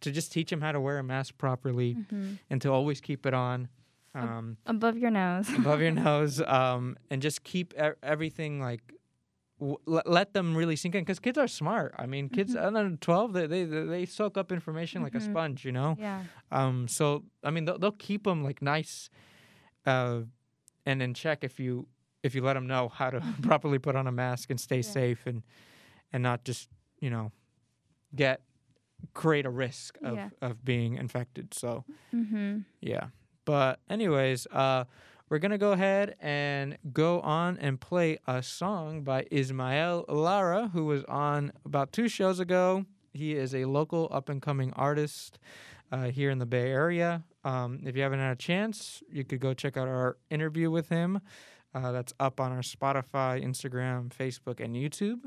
to 0.00 0.10
just 0.10 0.32
teach 0.32 0.50
them 0.50 0.60
how 0.60 0.72
to 0.72 0.80
wear 0.80 0.98
a 0.98 1.02
mask 1.02 1.36
properly 1.38 1.94
Mhm. 1.94 2.38
and 2.50 2.62
to 2.62 2.70
always 2.72 3.00
keep 3.00 3.26
it 3.26 3.34
on. 3.34 3.68
Um, 4.14 4.58
above 4.66 4.98
your 4.98 5.10
nose 5.10 5.48
above 5.56 5.80
your 5.80 5.90
nose 6.06 6.40
um, 6.42 6.96
and 7.10 7.22
just 7.22 7.44
keep 7.44 7.72
e- 7.74 7.96
everything 8.02 8.60
like 8.60 8.82
w- 9.58 9.78
let, 9.86 10.34
them 10.34 10.54
really 10.54 10.76
sink 10.76 10.94
in 10.94 11.00
because 11.02 11.18
kids 11.18 11.38
are 11.38 11.48
smart 11.48 11.94
i 11.98 12.04
mean 12.04 12.28
kids 12.28 12.54
Mhm. 12.54 12.62
under 12.76 12.96
12 12.96 13.32
they, 13.32 13.46
they 13.46 13.64
they 13.64 14.04
soak 14.04 14.36
up 14.36 14.52
information 14.52 15.02
like 15.02 15.14
a 15.14 15.18
Mhm. 15.18 15.30
sponge 15.30 15.64
you 15.64 15.72
know 15.72 15.96
yeah 15.98 16.24
um 16.50 16.88
so 16.88 17.24
i 17.42 17.50
mean 17.50 17.64
they'll, 17.64 17.78
they'll 17.78 17.92
keep 17.92 18.24
them 18.24 18.44
like 18.44 18.60
nice 18.60 19.08
uh 19.86 20.20
and 20.84 21.00
in 21.02 21.14
check 21.14 21.42
if 21.42 21.58
you 21.58 21.86
if 22.22 22.34
you 22.34 22.42
let 22.42 22.54
them 22.54 22.66
know 22.66 22.88
how 22.88 23.10
to 23.10 23.20
properly 23.42 23.78
put 23.78 23.96
on 23.96 24.06
a 24.06 24.12
mask 24.12 24.50
and 24.50 24.60
stay 24.60 24.76
Yeah. 24.76 24.82
safe 24.82 25.26
and 25.26 25.42
and 26.12 26.22
not 26.22 26.44
just 26.44 26.68
you 27.00 27.10
know 27.10 27.32
get 28.14 28.42
create 29.14 29.46
a 29.46 29.50
risk 29.50 29.98
of 30.02 30.16
Yeah. 30.16 30.30
of 30.40 30.64
being 30.64 30.94
infected 30.94 31.54
so 31.54 31.84
mm-hmm. 32.14 32.60
yeah. 32.80 33.06
But 33.44 33.80
anyways, 33.90 34.46
uh 34.48 34.84
we're 35.28 35.38
gonna 35.38 35.58
go 35.58 35.72
ahead 35.72 36.14
and 36.20 36.76
go 36.92 37.20
on 37.22 37.56
and 37.58 37.80
play 37.80 38.18
a 38.26 38.42
song 38.42 39.02
by 39.02 39.26
Ismael 39.30 40.04
Lara, 40.08 40.68
who 40.74 40.84
was 40.84 41.02
on 41.04 41.52
about 41.64 41.90
two 41.92 42.06
shows 42.06 42.38
ago. 42.38 42.84
He 43.14 43.34
is 43.34 43.54
a 43.54 43.64
local 43.64 44.08
up 44.12 44.28
and 44.28 44.40
coming 44.42 44.72
artist 44.74 45.38
uh, 45.90 46.10
here 46.10 46.30
in 46.30 46.38
the 46.38 46.46
Bay 46.46 46.70
Area. 46.70 47.24
Um, 47.44 47.80
if 47.84 47.96
you 47.96 48.02
haven't 48.02 48.18
had 48.20 48.32
a 48.32 48.36
chance, 48.36 49.02
you 49.10 49.24
could 49.24 49.40
go 49.40 49.54
check 49.54 49.76
out 49.78 49.88
our 49.88 50.16
interview 50.30 50.70
with 50.70 50.88
him. 50.90 51.20
Uh, 51.74 51.92
that's 51.92 52.12
up 52.20 52.38
on 52.40 52.52
our 52.52 52.60
Spotify, 52.60 53.42
Instagram, 53.42 54.10
Facebook, 54.10 54.60
and 54.60 54.74
YouTube. 54.76 55.20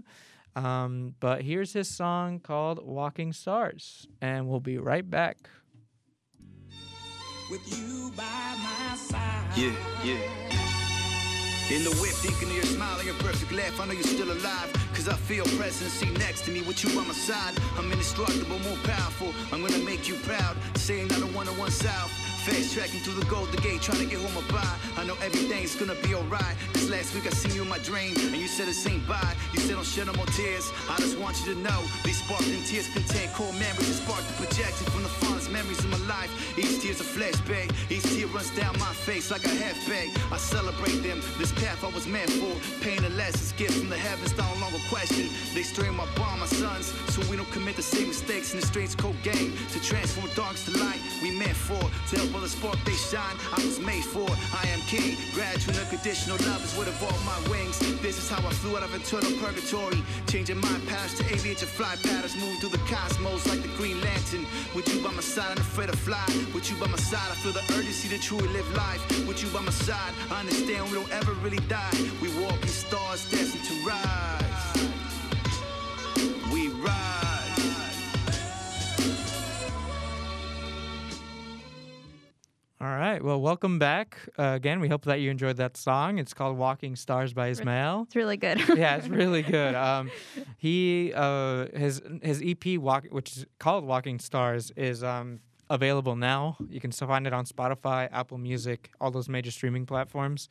Um, 0.56 1.16
but 1.20 1.42
here's 1.42 1.74
his 1.74 1.90
song 1.90 2.40
called 2.40 2.80
Walking 2.86 3.34
Stars, 3.34 4.08
and 4.22 4.48
we'll 4.48 4.60
be 4.62 4.78
right 4.78 5.10
back. 5.10 5.50
with 7.52 7.62
you 7.78 8.12
by 8.16 8.24
my 8.24 8.96
side. 8.96 9.58
Yeah, 9.58 9.72
yeah. 10.04 10.20
In 11.76 11.84
the 11.84 11.90
whip, 12.00 12.12
thinking 12.22 12.50
of 12.50 12.56
your 12.56 12.66
smile 12.66 12.98
and 12.98 13.06
your 13.08 13.16
perfect 13.16 13.52
laugh. 13.52 13.80
I 13.82 13.86
know 13.88 13.94
you're 13.94 14.04
still 14.04 14.32
alive. 14.32 14.72
Cause 14.94 15.10
I 15.10 15.14
feel 15.16 15.46
presence, 15.58 15.94
see 15.94 16.10
next 16.12 16.46
to 16.46 16.52
me 16.52 16.62
with 16.62 16.84
you 16.84 16.90
by 16.96 17.06
my 17.06 17.14
side. 17.14 17.54
I'm 17.78 17.92
indestructible, 17.92 18.60
more 18.60 18.78
powerful. 18.84 19.34
I'm 19.52 19.62
gonna 19.62 19.84
make 19.84 20.08
you 20.08 20.16
proud. 20.24 20.56
Saying 20.78 21.12
I 21.12 21.20
don't 21.20 21.34
wanna 21.34 21.52
one 21.54 21.72
south. 21.72 22.12
Fast 22.46 22.76
tracking 22.76 23.00
through 23.00 23.18
the 23.18 23.26
Golden 23.26 23.60
Gate, 23.64 23.82
trying 23.82 23.98
to 23.98 24.06
get 24.06 24.22
home 24.22 24.46
buy. 24.54 24.62
I 24.98 25.04
know 25.04 25.18
everything's 25.26 25.74
gonna 25.74 25.98
be 26.06 26.14
alright. 26.14 26.56
This 26.74 26.88
last 26.92 27.16
week 27.16 27.26
I 27.26 27.32
seen 27.32 27.56
you 27.56 27.64
in 27.64 27.70
my 27.70 27.80
dream, 27.80 28.14
and 28.22 28.38
you 28.38 28.48
said 28.48 28.68
it 28.68 28.78
ain't 28.86 29.02
bye. 29.08 29.34
You 29.52 29.60
said 29.62 29.74
don't 29.74 29.84
shed 29.84 30.06
no 30.06 30.14
more 30.14 30.30
tears. 30.38 30.70
I 30.88 30.96
just 30.98 31.18
want 31.18 31.42
you 31.42 31.56
to 31.56 31.60
know 31.60 31.82
these 32.04 32.22
sparkling 32.22 32.62
tears 32.62 32.86
contain 32.94 33.30
core 33.34 33.52
memories 33.54 33.90
that 33.90 33.98
spark 34.06 34.22
the 34.30 34.46
projection 34.46 34.86
from 34.94 35.02
the 35.02 35.10
fondest 35.10 35.50
memories 35.50 35.80
of 35.80 35.90
my 35.90 35.98
life. 36.06 36.30
Each 36.56 36.80
tear's 36.82 37.02
a 37.02 37.04
flashback. 37.04 37.74
Each 37.90 38.06
tear 38.06 38.28
runs 38.28 38.52
down 38.54 38.78
my 38.78 38.94
face 38.94 39.32
like 39.32 39.44
a 39.46 39.50
half 39.50 39.82
bag. 39.90 40.14
I 40.32 40.38
celebrate 40.38 41.02
them. 41.02 41.26
This 41.40 41.52
path 41.52 41.84
I 41.84 41.90
was 41.98 42.06
meant 42.06 42.30
for. 42.30 42.54
Pain 42.86 43.04
and 43.04 43.18
lessons, 43.18 43.54
gifts 43.58 43.80
from 43.80 43.90
the 43.90 43.98
heavens, 43.98 44.38
no 44.38 44.46
longer 44.62 44.78
question. 44.88 45.34
They 45.56 45.64
strain 45.64 45.96
my 45.96 46.06
bond, 46.14 46.42
my 46.42 46.46
sons, 46.46 46.94
so 47.10 47.26
we 47.26 47.38
don't 47.38 47.50
commit 47.50 47.76
the 47.76 47.82
same 47.82 48.10
mistakes 48.10 48.54
in 48.54 48.60
the 48.60 48.66
strange 48.68 48.96
cold 48.98 49.18
game. 49.24 49.58
To 49.74 49.82
transform 49.82 50.30
darks 50.36 50.66
to 50.66 50.78
light, 50.78 51.02
we 51.24 51.32
meant 51.32 51.58
for. 51.58 51.82
To 51.82 52.14
help 52.22 52.35
others 52.36 52.52
spark 52.52 52.78
they 52.84 52.93
shine, 52.93 53.36
I 53.52 53.63
was 53.63 53.80
made 53.80 54.04
for. 54.04 54.28
I 54.54 54.67
am 54.69 54.82
king, 54.82 55.17
gradual 55.34 55.76
unconditional 55.76 56.38
love 56.48 56.63
is 56.63 56.74
what 56.78 56.88
evolved 56.88 57.24
my 57.26 57.39
wings. 57.50 57.80
This 58.02 58.17
is 58.17 58.30
how 58.30 58.45
I 58.45 58.52
flew 58.62 58.76
out 58.78 58.84
of 58.84 58.93
eternal 58.93 59.32
purgatory. 59.39 60.04
Changing 60.28 60.60
my 60.60 60.78
past 60.88 61.17
to 61.17 61.24
aviation 61.34 61.67
fly 61.67 61.95
patterns, 62.04 62.36
move 62.36 62.60
through 62.60 62.69
the 62.69 62.84
cosmos 62.89 63.48
like 63.48 63.62
the 63.62 63.71
Green 63.78 64.00
Lantern. 64.02 64.45
With 64.76 64.88
you 64.93 65.02
by 65.02 65.12
my 65.12 65.21
side, 65.21 65.52
I'm 65.52 65.58
afraid 65.58 65.89
to 65.89 65.98
fly. 65.98 66.26
With 66.54 66.69
you 66.69 66.78
by 66.78 66.88
my 66.88 66.98
side, 66.98 67.30
I 67.32 67.36
feel 67.36 67.54
the 67.54 67.65
urgency 67.78 68.10
to 68.10 68.19
truly 68.19 68.48
live 68.50 68.69
life. 68.76 69.02
With 69.28 69.41
you 69.43 69.50
by 69.50 69.62
my 69.62 69.71
side, 69.71 70.13
I 70.32 70.41
understand 70.41 70.89
we 70.91 70.95
don't 70.95 71.12
ever 71.12 71.34
really 71.43 71.63
die. 71.67 71.98
We 72.21 72.30
walk 72.43 72.62
in 72.62 72.67
stars 72.67 73.30
destined 73.30 73.63
to 73.65 73.76
rise. 73.88 74.55
All 82.86 82.91
right. 82.91 83.19
Well, 83.19 83.41
welcome 83.41 83.80
back 83.80 84.15
uh, 84.38 84.52
again. 84.54 84.80
We 84.80 84.89
hope 84.89 85.06
that 85.06 85.19
you 85.19 85.32
enjoyed 85.32 85.58
that 85.58 85.76
song. 85.76 86.19
It's 86.19 86.36
called 86.36 86.56
"Walking 86.56 86.95
Stars" 86.95 87.34
by 87.34 87.48
Ismael. 87.48 88.04
it's 88.04 88.15
really 88.15 88.38
good 88.38 88.62
yeah, 88.78 88.98
it's 88.98 89.08
really 89.08 89.41
good. 89.58 89.74
Um, 89.74 90.12
he 90.60 91.12
uh, 91.15 91.65
his 91.76 92.04
his 92.21 92.43
EP 92.45 92.78
walk, 92.78 93.06
which 93.10 93.38
is 93.38 93.45
called 93.58 93.86
"Walking 93.86 94.19
Stars," 94.19 94.71
is 94.76 95.04
um, 95.04 95.39
available 95.67 96.15
now. 96.15 96.58
You 96.69 96.80
can 96.80 96.91
still 96.91 97.08
find 97.08 97.26
it 97.26 97.34
on 97.34 97.45
Spotify, 97.45 98.08
Apple 98.12 98.38
Music, 98.38 98.91
all 99.02 99.10
those 99.10 99.30
major 99.30 99.50
streaming 99.50 99.88
platforms. 99.88 100.48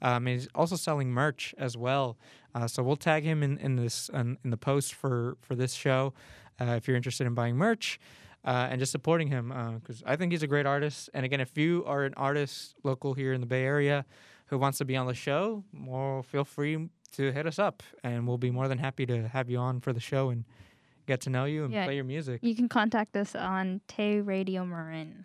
Um, 0.00 0.24
he's 0.24 0.48
also 0.54 0.76
selling 0.76 1.10
merch 1.10 1.54
as 1.58 1.76
well. 1.76 2.16
Uh, 2.54 2.66
so 2.66 2.82
we'll 2.82 2.96
tag 2.96 3.24
him 3.24 3.42
in, 3.42 3.58
in 3.58 3.76
this 3.76 4.08
in, 4.08 4.38
in 4.42 4.48
the 4.48 4.56
post 4.56 4.94
for 4.94 5.36
for 5.42 5.54
this 5.54 5.74
show 5.74 6.14
uh, 6.58 6.76
if 6.78 6.88
you're 6.88 6.96
interested 6.96 7.26
in 7.26 7.34
buying 7.34 7.56
merch. 7.56 8.00
Uh, 8.44 8.68
and 8.70 8.78
just 8.78 8.92
supporting 8.92 9.28
him 9.28 9.48
because 9.80 10.02
I 10.04 10.16
think 10.16 10.30
he's 10.32 10.42
a 10.42 10.46
great 10.46 10.66
artist. 10.66 11.08
And 11.14 11.24
again, 11.24 11.40
if 11.40 11.56
you 11.56 11.82
are 11.86 12.04
an 12.04 12.12
artist 12.14 12.74
local 12.82 13.14
here 13.14 13.32
in 13.32 13.40
the 13.40 13.46
Bay 13.46 13.64
Area 13.64 14.04
who 14.48 14.58
wants 14.58 14.76
to 14.78 14.84
be 14.84 14.96
on 14.96 15.06
the 15.06 15.14
show, 15.14 15.64
well, 15.72 16.22
feel 16.22 16.44
free 16.44 16.90
to 17.12 17.32
hit 17.32 17.46
us 17.46 17.58
up, 17.58 17.82
and 18.02 18.26
we'll 18.28 18.36
be 18.36 18.50
more 18.50 18.68
than 18.68 18.76
happy 18.76 19.06
to 19.06 19.28
have 19.28 19.48
you 19.48 19.56
on 19.56 19.80
for 19.80 19.94
the 19.94 20.00
show 20.00 20.28
and 20.28 20.44
get 21.06 21.20
to 21.22 21.30
know 21.30 21.46
you 21.46 21.64
and 21.64 21.72
Yeah. 21.72 21.84
play 21.86 21.94
your 21.94 22.04
music. 22.04 22.40
You 22.42 22.54
can 22.54 22.68
contact 22.68 23.16
us 23.16 23.34
on 23.34 23.80
Tay 23.88 24.20
Radio 24.20 24.66
Marin 24.66 25.24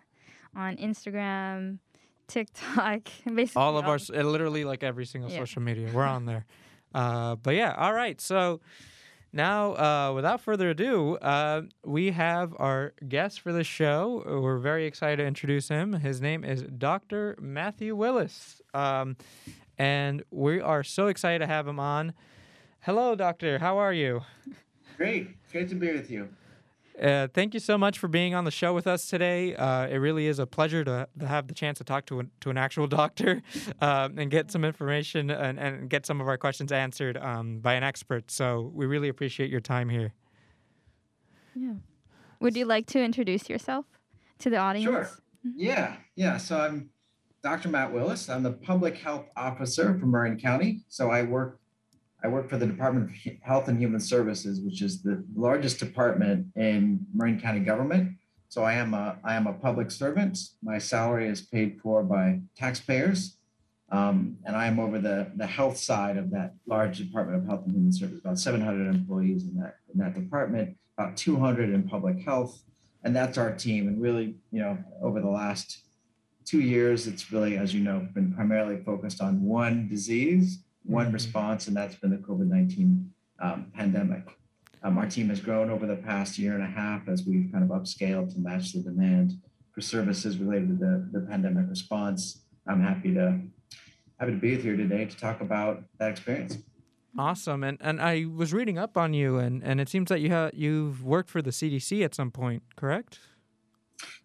on 0.56 0.76
Instagram, 0.78 1.78
TikTok, 2.26 3.02
basically 3.34 3.60
all 3.60 3.76
of 3.76 3.86
our, 3.86 3.96
uh, 4.14 4.22
literally 4.22 4.64
like 4.64 4.82
every 4.82 5.04
single 5.04 5.30
Yeah. 5.30 5.38
social 5.40 5.62
media, 5.62 5.90
we're 5.92 6.04
on 6.04 6.24
there. 6.24 6.46
Uh, 6.94 7.36
but 7.36 7.54
yeah, 7.54 7.74
all 7.76 7.92
right. 7.92 8.20
So 8.20 8.60
now, 9.32 9.74
uh, 9.74 10.12
without 10.14 10.40
further 10.40 10.70
ado, 10.70 11.16
uh, 11.16 11.62
we 11.84 12.10
have 12.10 12.52
our 12.58 12.94
guest 13.08 13.40
for 13.40 13.52
the 13.52 13.62
show. 13.62 14.24
We're 14.26 14.58
very 14.58 14.86
excited 14.86 15.18
to 15.18 15.26
introduce 15.26 15.68
him. 15.68 15.92
His 15.92 16.20
name 16.20 16.44
is 16.44 16.62
Dr. 16.62 17.36
Matthew 17.40 17.94
Willis. 17.94 18.60
Um, 18.74 19.16
and 19.78 20.24
we 20.30 20.60
are 20.60 20.82
so 20.82 21.06
excited 21.06 21.38
to 21.38 21.46
have 21.46 21.68
him 21.68 21.78
on. 21.78 22.12
Hello, 22.80 23.14
Doctor. 23.14 23.58
How 23.58 23.78
are 23.78 23.92
you? 23.92 24.22
Great. 24.96 25.28
Great 25.52 25.68
to 25.68 25.74
be 25.76 25.92
with 25.92 26.10
you. 26.10 26.28
Uh, 27.00 27.28
thank 27.32 27.54
you 27.54 27.60
so 27.60 27.78
much 27.78 27.98
for 27.98 28.08
being 28.08 28.34
on 28.34 28.44
the 28.44 28.50
show 28.50 28.74
with 28.74 28.86
us 28.86 29.06
today. 29.06 29.54
Uh, 29.54 29.86
it 29.86 29.96
really 29.96 30.26
is 30.26 30.38
a 30.38 30.46
pleasure 30.46 30.84
to, 30.84 31.08
to 31.18 31.26
have 31.26 31.48
the 31.48 31.54
chance 31.54 31.78
to 31.78 31.84
talk 31.84 32.04
to 32.06 32.20
an, 32.20 32.30
to 32.40 32.50
an 32.50 32.58
actual 32.58 32.86
doctor 33.00 33.42
um, 33.80 34.18
and 34.18 34.30
get 34.30 34.50
some 34.50 34.64
information 34.64 35.30
and, 35.30 35.58
and 35.58 35.88
get 35.88 36.04
some 36.04 36.20
of 36.20 36.28
our 36.28 36.36
questions 36.36 36.72
answered 36.72 37.16
um, 37.16 37.60
by 37.60 37.74
an 37.74 37.82
expert. 37.82 38.30
So 38.30 38.70
we 38.74 38.84
really 38.84 39.08
appreciate 39.08 39.50
your 39.50 39.60
time 39.60 39.88
here. 39.88 40.12
Yeah. 41.54 41.74
Would 42.40 42.56
you 42.56 42.66
like 42.66 42.86
to 42.88 43.02
introduce 43.02 43.48
yourself 43.48 43.86
to 44.40 44.50
the 44.50 44.56
audience? 44.58 44.90
Sure. 44.90 45.08
Yeah. 45.42 45.96
Yeah. 46.16 46.36
So 46.36 46.60
I'm 46.60 46.90
Dr. 47.42 47.70
Matt 47.70 47.92
Willis. 47.92 48.28
I'm 48.28 48.42
the 48.42 48.52
public 48.52 48.98
health 48.98 49.26
officer 49.36 49.98
for 49.98 50.06
Marin 50.06 50.38
County. 50.38 50.84
So 50.88 51.10
I 51.10 51.22
work 51.22 51.59
I 52.22 52.28
work 52.28 52.50
for 52.50 52.58
the 52.58 52.66
Department 52.66 53.10
of 53.10 53.32
Health 53.42 53.68
and 53.68 53.78
Human 53.78 54.00
Services, 54.00 54.60
which 54.60 54.82
is 54.82 55.02
the 55.02 55.24
largest 55.34 55.78
department 55.78 56.46
in 56.56 57.06
Marin 57.14 57.40
County 57.40 57.60
government. 57.60 58.16
So 58.48 58.62
I 58.62 58.74
am 58.74 58.94
a 58.94 59.16
I 59.24 59.34
am 59.34 59.46
a 59.46 59.52
public 59.52 59.90
servant. 59.90 60.38
My 60.62 60.78
salary 60.78 61.28
is 61.28 61.42
paid 61.42 61.80
for 61.80 62.02
by 62.02 62.40
taxpayers. 62.56 63.36
Um, 63.92 64.36
and 64.44 64.56
I 64.56 64.66
am 64.66 64.78
over 64.78 64.98
the, 64.98 65.32
the 65.36 65.46
health 65.46 65.76
side 65.76 66.16
of 66.16 66.30
that 66.30 66.54
large 66.66 66.98
Department 66.98 67.42
of 67.42 67.48
Health 67.48 67.62
and 67.64 67.74
Human 67.74 67.92
Services, 67.92 68.20
about 68.20 68.38
700 68.38 68.88
employees 68.88 69.44
in 69.44 69.56
that, 69.58 69.76
in 69.92 69.98
that 69.98 70.14
department, 70.14 70.76
about 70.96 71.16
200 71.16 71.70
in 71.70 71.88
public 71.88 72.20
health. 72.24 72.62
And 73.02 73.16
that's 73.16 73.36
our 73.36 73.52
team. 73.52 73.88
And 73.88 74.00
really, 74.00 74.36
you 74.52 74.60
know, 74.60 74.78
over 75.02 75.20
the 75.20 75.28
last 75.28 75.82
two 76.44 76.60
years, 76.60 77.06
it's 77.08 77.32
really, 77.32 77.56
as 77.56 77.74
you 77.74 77.80
know, 77.80 78.06
been 78.14 78.32
primarily 78.32 78.82
focused 78.84 79.20
on 79.20 79.42
one 79.42 79.88
disease, 79.88 80.62
one 80.90 81.06
Mhm. 81.10 81.12
response, 81.12 81.68
and 81.68 81.76
that's 81.76 81.94
been 81.94 82.10
the 82.10 82.18
COVID 82.18 82.48
19 82.48 83.10
um, 83.42 83.66
pandemic. 83.72 84.24
Um, 84.82 84.98
our 84.98 85.06
team 85.08 85.28
has 85.28 85.40
grown 85.40 85.70
over 85.70 85.86
the 85.86 85.96
past 85.96 86.38
year 86.38 86.54
and 86.54 86.62
a 86.62 86.66
half 86.66 87.08
as 87.08 87.24
we've 87.26 87.50
kind 87.52 87.64
of 87.64 87.70
upscaled 87.70 88.32
to 88.34 88.38
match 88.40 88.72
the 88.72 88.80
demand 88.82 89.34
for 89.72 89.80
services 89.80 90.36
related 90.38 90.68
to 90.68 90.74
the, 90.74 91.08
the 91.12 91.26
pandemic 91.26 91.68
response. 91.68 92.42
I'm 92.66 92.82
happy 92.82 93.14
to 93.14 93.40
happy 94.18 94.32
to 94.32 94.36
be 94.38 94.56
with 94.56 94.64
you 94.64 94.76
today 94.76 95.06
to 95.06 95.16
talk 95.16 95.40
about 95.40 95.84
that 95.98 96.10
experience. 96.10 96.58
Awesome. 97.18 97.64
And 97.64 97.78
and 97.80 98.00
I 98.00 98.24
was 98.26 98.52
reading 98.52 98.78
up 98.78 98.96
on 98.96 99.14
you, 99.14 99.38
and, 99.38 99.62
and 99.64 99.80
it 99.80 99.88
seems 99.88 100.08
that 100.10 100.20
you 100.20 100.30
ha- 100.30 100.50
you've 100.52 101.02
worked 101.04 101.30
for 101.30 101.40
the 101.42 101.50
CDC 101.50 102.04
at 102.04 102.14
some 102.14 102.30
point, 102.30 102.62
correct? 102.76 103.18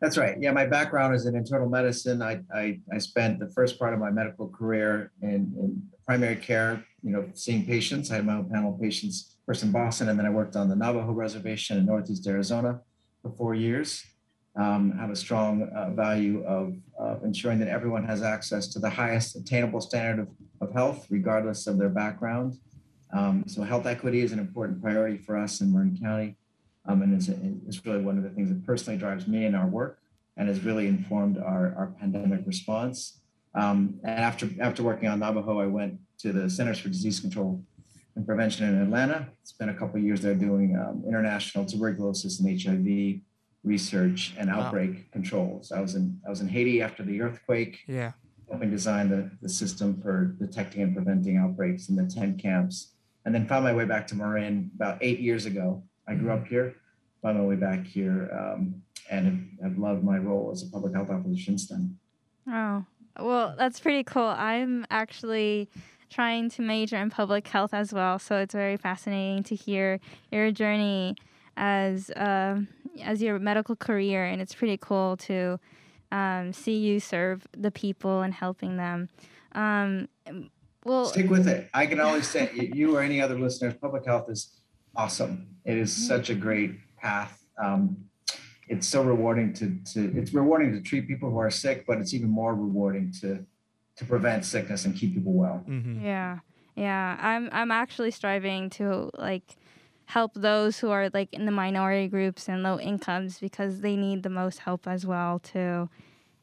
That's 0.02 0.18
right. 0.18 0.36
Yeah, 0.40 0.52
my 0.52 0.66
background 0.66 1.16
is 1.16 1.26
in 1.26 1.36
internal 1.36 1.70
medicine. 1.70 2.22
I, 2.22 2.42
I, 2.54 2.80
I 2.94 2.98
spent 2.98 3.40
the 3.40 3.50
first 3.50 3.80
part 3.80 3.94
of 3.94 4.00
my 4.00 4.12
medical 4.12 4.50
career 4.50 5.12
in, 5.22 5.54
in 5.60 5.82
primary 6.06 6.36
care, 6.36 6.84
you 7.02 7.12
know, 7.12 7.30
seeing 7.34 7.66
patients. 7.66 8.12
I 8.12 8.16
had 8.16 8.26
my 8.26 8.36
own 8.36 8.50
panel 8.50 8.74
of 8.74 8.82
patients 8.82 9.38
first 9.46 9.64
in 9.64 9.72
Boston, 9.72 10.10
and 10.10 10.18
then 10.20 10.26
I 10.26 10.30
worked 10.30 10.56
on 10.56 10.70
the 10.70 10.76
Navajo 10.76 11.12
Reservation 11.12 11.78
in 11.78 11.86
Northeast 11.86 12.28
Arizona 12.28 12.82
for 13.22 13.32
four 13.32 13.56
years. 13.56 14.04
Um, 14.58 14.98
have 14.98 15.10
a 15.10 15.16
strong 15.16 15.64
uh, 15.76 15.90
value 15.92 16.44
of, 16.46 16.76
ensuring 17.24 17.60
that 17.60 17.68
everyone 17.68 18.04
has 18.04 18.22
access 18.22 18.68
to 18.68 18.80
the 18.80 18.90
highest 18.90 19.36
attainable 19.36 19.82
standard 19.82 20.20
of, 20.22 20.30
of 20.62 20.74
health, 20.74 21.08
regardless 21.10 21.68
of 21.68 21.78
their 21.78 21.90
background. 21.90 22.58
Um, 23.16 23.44
so 23.48 23.64
health 23.64 23.86
equity 23.86 24.22
is 24.22 24.32
an 24.32 24.40
important 24.40 24.82
priority 24.82 25.18
for 25.18 25.38
us 25.38 25.62
in 25.62 25.72
Marin 25.72 25.98
County. 26.02 26.38
Um, 26.88 27.02
and 27.02 27.14
it's, 27.14 27.30
it's 27.68 27.86
really 27.86 28.04
one 28.04 28.18
of 28.18 28.24
the 28.24 28.30
things 28.30 28.50
that 28.50 28.64
personally 28.66 28.98
drives 29.00 29.28
me 29.28 29.46
in 29.46 29.56
our 29.56 29.68
work 29.68 30.00
and 30.38 30.48
has 30.48 30.64
really 30.64 30.88
informed 30.88 31.38
our, 31.38 31.74
our 31.78 31.94
pandemic 32.00 32.46
response. 32.46 33.20
Um, 33.56 34.00
and 34.04 34.20
after, 34.20 34.50
after 34.60 34.84
working 34.84 35.08
on 35.10 35.20
Navajo, 35.20 35.60
I 35.60 35.68
went 35.68 35.98
to 36.20 36.32
the 36.34 36.50
Centers 36.50 36.80
for 36.80 36.90
Disease 36.90 37.20
Control 37.20 37.62
and 38.16 38.26
Prevention 38.26 38.68
in 38.68 38.82
Atlanta. 38.82 39.30
Spent 39.44 39.72
a 39.72 39.74
couple 39.74 39.98
of 39.98 40.04
years 40.04 40.22
there 40.22 40.36
doing 40.36 40.76
um, 40.78 41.04
international 41.08 41.66
tuberculosis 41.66 42.40
and 42.40 42.62
HIV 42.62 43.22
research 43.64 44.36
and 44.38 44.50
Wow. 44.50 44.62
outbreak 44.62 45.12
controls. 45.12 45.72
I 45.72 45.80
was 45.82 45.96
in 45.96 46.20
I 46.26 46.30
was 46.30 46.42
in 46.42 46.48
Haiti 46.48 46.82
after 46.82 47.02
the 47.02 47.20
earthquake, 47.22 47.80
Yeah. 47.88 48.12
helping 48.50 48.70
design 48.70 49.10
the, 49.10 49.32
the 49.42 49.50
system 49.50 50.00
for 50.02 50.26
detecting 50.40 50.84
and 50.84 50.94
preventing 50.96 51.38
outbreaks 51.38 51.90
in 51.90 51.96
the 51.96 52.06
tent 52.06 52.38
camps, 52.40 52.92
and 53.26 53.34
then 53.34 53.48
found 53.48 53.64
my 53.64 53.74
way 53.74 53.86
back 53.86 54.06
to 54.08 54.16
Marin 54.16 54.70
about 54.76 54.98
eight 55.02 55.20
years 55.20 55.46
ago. 55.48 55.84
I 56.08 56.16
grew 56.16 56.32
up 56.32 56.48
here, 56.48 56.76
found 57.22 57.38
my 57.38 57.44
way 57.44 57.56
back 57.56 57.86
here, 57.86 58.30
um, 58.32 58.82
and 59.10 59.26
have, 59.62 59.72
have 59.72 59.78
loved 59.78 60.04
my 60.04 60.18
role 60.18 60.52
as 60.52 60.64
a 60.64 60.68
public 60.68 60.94
health 60.94 61.10
officer 61.10 61.42
since 61.42 61.68
then. 61.68 61.98
Oh, 62.48 62.86
well, 63.20 63.56
that's 63.58 63.80
pretty 63.80 64.04
cool. 64.04 64.24
I'm 64.24 64.86
actually 64.90 65.70
trying 66.10 66.50
to 66.52 66.62
major 66.62 66.98
in 66.98 67.10
public 67.10 67.48
health 67.48 67.74
as 67.74 67.94
well, 67.94 68.20
so 68.20 68.38
it's 68.38 68.54
very 68.54 68.78
fascinating 68.78 69.44
to 69.44 69.56
hear 69.56 70.00
your 70.32 70.52
journey 70.52 71.16
as 71.58 72.12
um 72.16 72.68
as 73.02 73.22
your 73.22 73.40
medical 73.40 73.76
career, 73.76 74.26
and 74.26 74.42
it's 74.42 74.54
pretty 74.54 74.78
cool 74.78 75.18
to 75.18 75.60
um, 76.12 76.54
see 76.54 76.78
you 76.78 77.00
serve 77.00 77.46
the 77.58 77.72
people 77.72 78.22
and 78.22 78.34
helping 78.34 78.78
them. 78.78 79.10
Um, 79.54 80.08
well, 80.86 81.06
Stick 81.06 81.30
with 81.30 81.48
it. 81.48 81.70
I 81.74 81.88
can 81.88 82.00
always 82.00 82.28
say, 82.28 82.52
you 82.74 82.96
or 82.96 83.02
any 83.02 83.20
other 83.20 83.38
listeners, 83.38 83.74
public 83.74 84.06
health 84.06 84.30
is 84.30 84.62
awesome. 84.96 85.48
It 85.66 85.78
is 85.78 85.92
such 85.92 86.30
a 86.30 86.36
great 86.36 86.72
path. 86.98 87.44
Um, 87.62 87.98
it's 88.68 88.88
so 88.88 89.04
rewarding 89.04 89.54
to, 89.54 89.78
to 89.94 90.18
it's 90.18 90.34
rewarding 90.34 90.72
to 90.74 90.82
treat 90.82 91.08
people 91.08 91.30
who 91.30 91.38
are 91.38 91.52
sick, 91.52 91.86
but 91.88 92.00
it's 92.00 92.14
even 92.14 92.30
more 92.30 92.56
rewarding 92.56 93.14
to 93.22 93.46
to 93.98 94.06
prevent 94.06 94.44
sickness 94.44 94.86
and 94.86 94.96
keep 94.96 95.14
people 95.14 95.34
well. 95.34 95.58
hmm 95.66 96.04
Yeah. 96.04 96.40
Yeah. 96.76 97.18
I'm 97.20 97.50
I'm 97.52 97.72
actually 97.72 98.12
striving 98.12 98.70
to 98.72 99.12
like 99.18 99.56
help 100.06 100.34
those 100.36 100.80
who 100.80 100.90
are 100.90 101.10
like 101.14 101.34
in 101.34 101.46
the 101.46 101.52
minority 101.52 102.08
groups 102.08 102.48
and 102.48 102.62
low 102.62 102.80
incomes 102.80 103.40
because 103.40 103.82
they 103.82 103.96
need 103.96 104.24
the 104.24 104.30
most 104.30 104.60
help 104.60 104.88
as 104.88 105.06
well 105.06 105.40
too. 105.40 105.90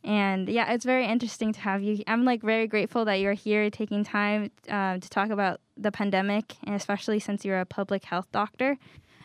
And 0.04 0.48
yeah, 0.48 0.72
it's 0.72 0.84
very 0.84 1.06
interesting 1.06 1.52
to 1.52 1.60
have 1.60 1.82
you. 1.82 2.02
I'm 2.06 2.24
like 2.24 2.42
very 2.42 2.66
grateful 2.66 3.04
that 3.04 3.20
you're 3.20 3.34
here 3.34 3.70
taking 3.70 4.02
time 4.02 4.50
uh, 4.68 4.98
to 4.98 5.08
talk 5.08 5.30
about 5.30 5.60
the 5.76 5.92
pandemic, 5.92 6.56
and 6.64 6.74
especially 6.74 7.20
since 7.20 7.44
you're 7.44 7.60
a 7.60 7.66
public 7.66 8.04
health 8.04 8.26
doctor. 8.32 8.78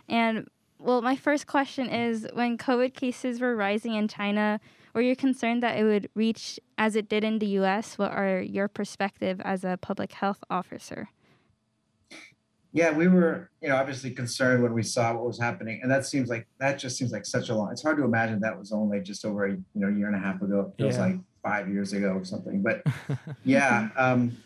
And 0.08 0.48
well, 0.80 1.02
my 1.02 1.16
first 1.16 1.48
question 1.48 1.90
is 1.90 2.28
when 2.34 2.58
COVID 2.58 2.94
cases 2.94 3.42
were 3.42 3.56
rising 3.56 3.96
in 3.96 4.08
China, 4.08 4.60
were 4.94 5.02
you 5.02 5.16
concerned 5.16 5.64
that 5.64 5.78
it 5.78 5.84
would 5.84 6.10
reach 6.14 6.60
as 6.78 6.96
it 6.96 7.10
did 7.10 7.24
in 7.24 7.40
the 7.40 7.48
US? 7.60 7.98
What 7.98 8.12
are 8.12 8.40
your 8.40 8.68
perspective 8.68 9.42
as 9.44 9.64
a 9.64 9.78
public 9.82 10.14
health 10.14 10.44
officer? 10.50 11.10
Yeah, 12.78 12.92
we 12.92 13.08
were, 13.08 13.50
you 13.60 13.70
know, 13.70 13.76
obviously 13.76 14.12
concerned 14.12 14.62
when 14.62 14.72
we 14.72 14.84
saw 14.84 15.12
what 15.16 15.26
was 15.26 15.40
happening, 15.40 15.80
and 15.82 15.90
that 15.90 16.06
seems 16.06 16.30
like 16.30 16.46
that 16.60 16.78
just 16.78 16.96
seems 16.96 17.12
like 17.12 17.26
such 17.26 17.50
a 17.50 17.56
long. 17.56 17.72
It's 17.72 17.82
hard 17.82 17.98
to 17.98 18.04
imagine 18.04 18.40
that 18.42 18.56
was 18.56 18.72
only 18.72 19.02
just 19.02 19.26
over 19.26 19.48
a 19.48 19.52
you 19.54 19.62
know 19.74 19.88
year 19.88 20.06
and 20.06 20.16
a 20.16 20.20
half 20.20 20.44
ago. 20.44 20.60
It 20.72 20.80
feels 20.80 20.96
Yeah. 20.96 21.06
like 21.08 21.16
five 21.42 21.68
years 21.70 21.94
ago 21.94 22.10
or 22.10 22.24
something. 22.24 22.62
But 22.62 22.84
yeah, 23.44 23.90
um, 23.98 24.38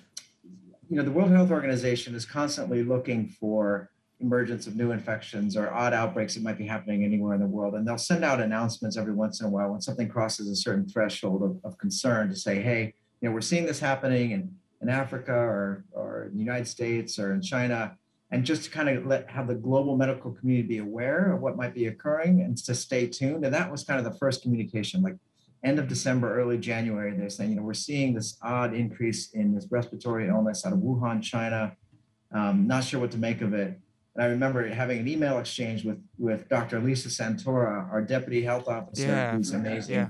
you 0.89 0.95
know, 0.95 1.03
the 1.03 1.11
World 1.11 1.31
Health 1.31 1.51
Organization 1.51 2.15
is 2.15 2.25
constantly 2.25 2.83
looking 2.83 3.27
for 3.27 3.89
emergence 4.21 4.65
of 4.65 4.77
new 4.77 4.91
infections 4.91 5.57
or 5.57 5.69
odd 5.73 5.93
outbreaks 5.93 6.35
that 6.35 6.43
might 6.43 6.57
be 6.57 6.65
happening 6.65 7.03
anywhere 7.03 7.33
in 7.33 7.41
the 7.41 7.47
world, 7.47 7.73
and 7.75 7.85
they'll 7.85 7.97
send 7.97 8.23
out 8.23 8.39
announcements 8.39 8.95
every 8.95 9.13
once 9.13 9.41
in 9.41 9.47
a 9.47 9.49
while 9.49 9.71
when 9.71 9.81
something 9.81 10.07
crosses 10.07 10.47
a 10.47 10.55
certain 10.55 10.87
threshold 10.87 11.43
of, 11.43 11.59
of 11.65 11.77
concern 11.77 12.29
to 12.29 12.35
say, 12.37 12.61
hey, 12.61 12.93
you 13.19 13.27
know, 13.27 13.33
we're 13.35 13.41
seeing 13.41 13.65
this 13.65 13.81
happening 13.81 14.31
in 14.31 14.55
in 14.81 14.87
Africa 14.87 15.33
or 15.33 15.83
or 15.91 16.27
in 16.27 16.33
the 16.35 16.39
United 16.39 16.69
States 16.69 17.19
or 17.19 17.33
in 17.33 17.41
China 17.41 17.97
and 18.31 18.45
just 18.45 18.63
to 18.63 18.69
kind 18.69 18.89
of 18.89 19.05
let 19.05 19.29
have 19.29 19.47
the 19.47 19.55
global 19.55 19.97
medical 19.97 20.31
community 20.31 20.67
be 20.67 20.77
aware 20.77 21.33
of 21.33 21.41
what 21.41 21.57
might 21.57 21.73
be 21.73 21.87
occurring 21.87 22.41
and 22.41 22.57
to 22.57 22.73
stay 22.73 23.05
tuned. 23.07 23.43
And 23.43 23.53
that 23.53 23.69
was 23.69 23.83
kind 23.83 23.99
of 23.99 24.05
the 24.11 24.17
first 24.17 24.41
communication, 24.41 25.01
like 25.01 25.15
end 25.63 25.79
of 25.79 25.87
December, 25.87 26.39
early 26.39 26.57
January. 26.57 27.13
They're 27.15 27.29
saying, 27.29 27.49
you 27.51 27.55
know, 27.57 27.63
we're 27.63 27.73
seeing 27.73 28.13
this 28.13 28.37
odd 28.41 28.73
increase 28.73 29.31
in 29.33 29.53
this 29.53 29.67
respiratory 29.69 30.29
illness 30.29 30.65
out 30.65 30.71
of 30.73 30.79
Wuhan, 30.79 31.21
China. 31.21 31.75
Um, 32.33 32.67
not 32.67 32.85
sure 32.85 33.01
what 33.01 33.11
to 33.11 33.17
make 33.17 33.41
of 33.41 33.53
it. 33.53 33.77
And 34.15 34.23
I 34.23 34.27
remember 34.27 34.65
having 34.67 34.99
an 34.99 35.07
email 35.07 35.37
exchange 35.39 35.83
with 35.83 36.01
with 36.17 36.47
Dr. 36.47 36.79
Lisa 36.79 37.09
Santora, 37.09 37.91
our 37.91 38.01
deputy 38.01 38.41
health 38.41 38.67
officer, 38.69 39.07
Yeah, 39.07 39.35
who's 39.35 39.51
amazing. 39.51 39.95
yeah. 39.95 40.07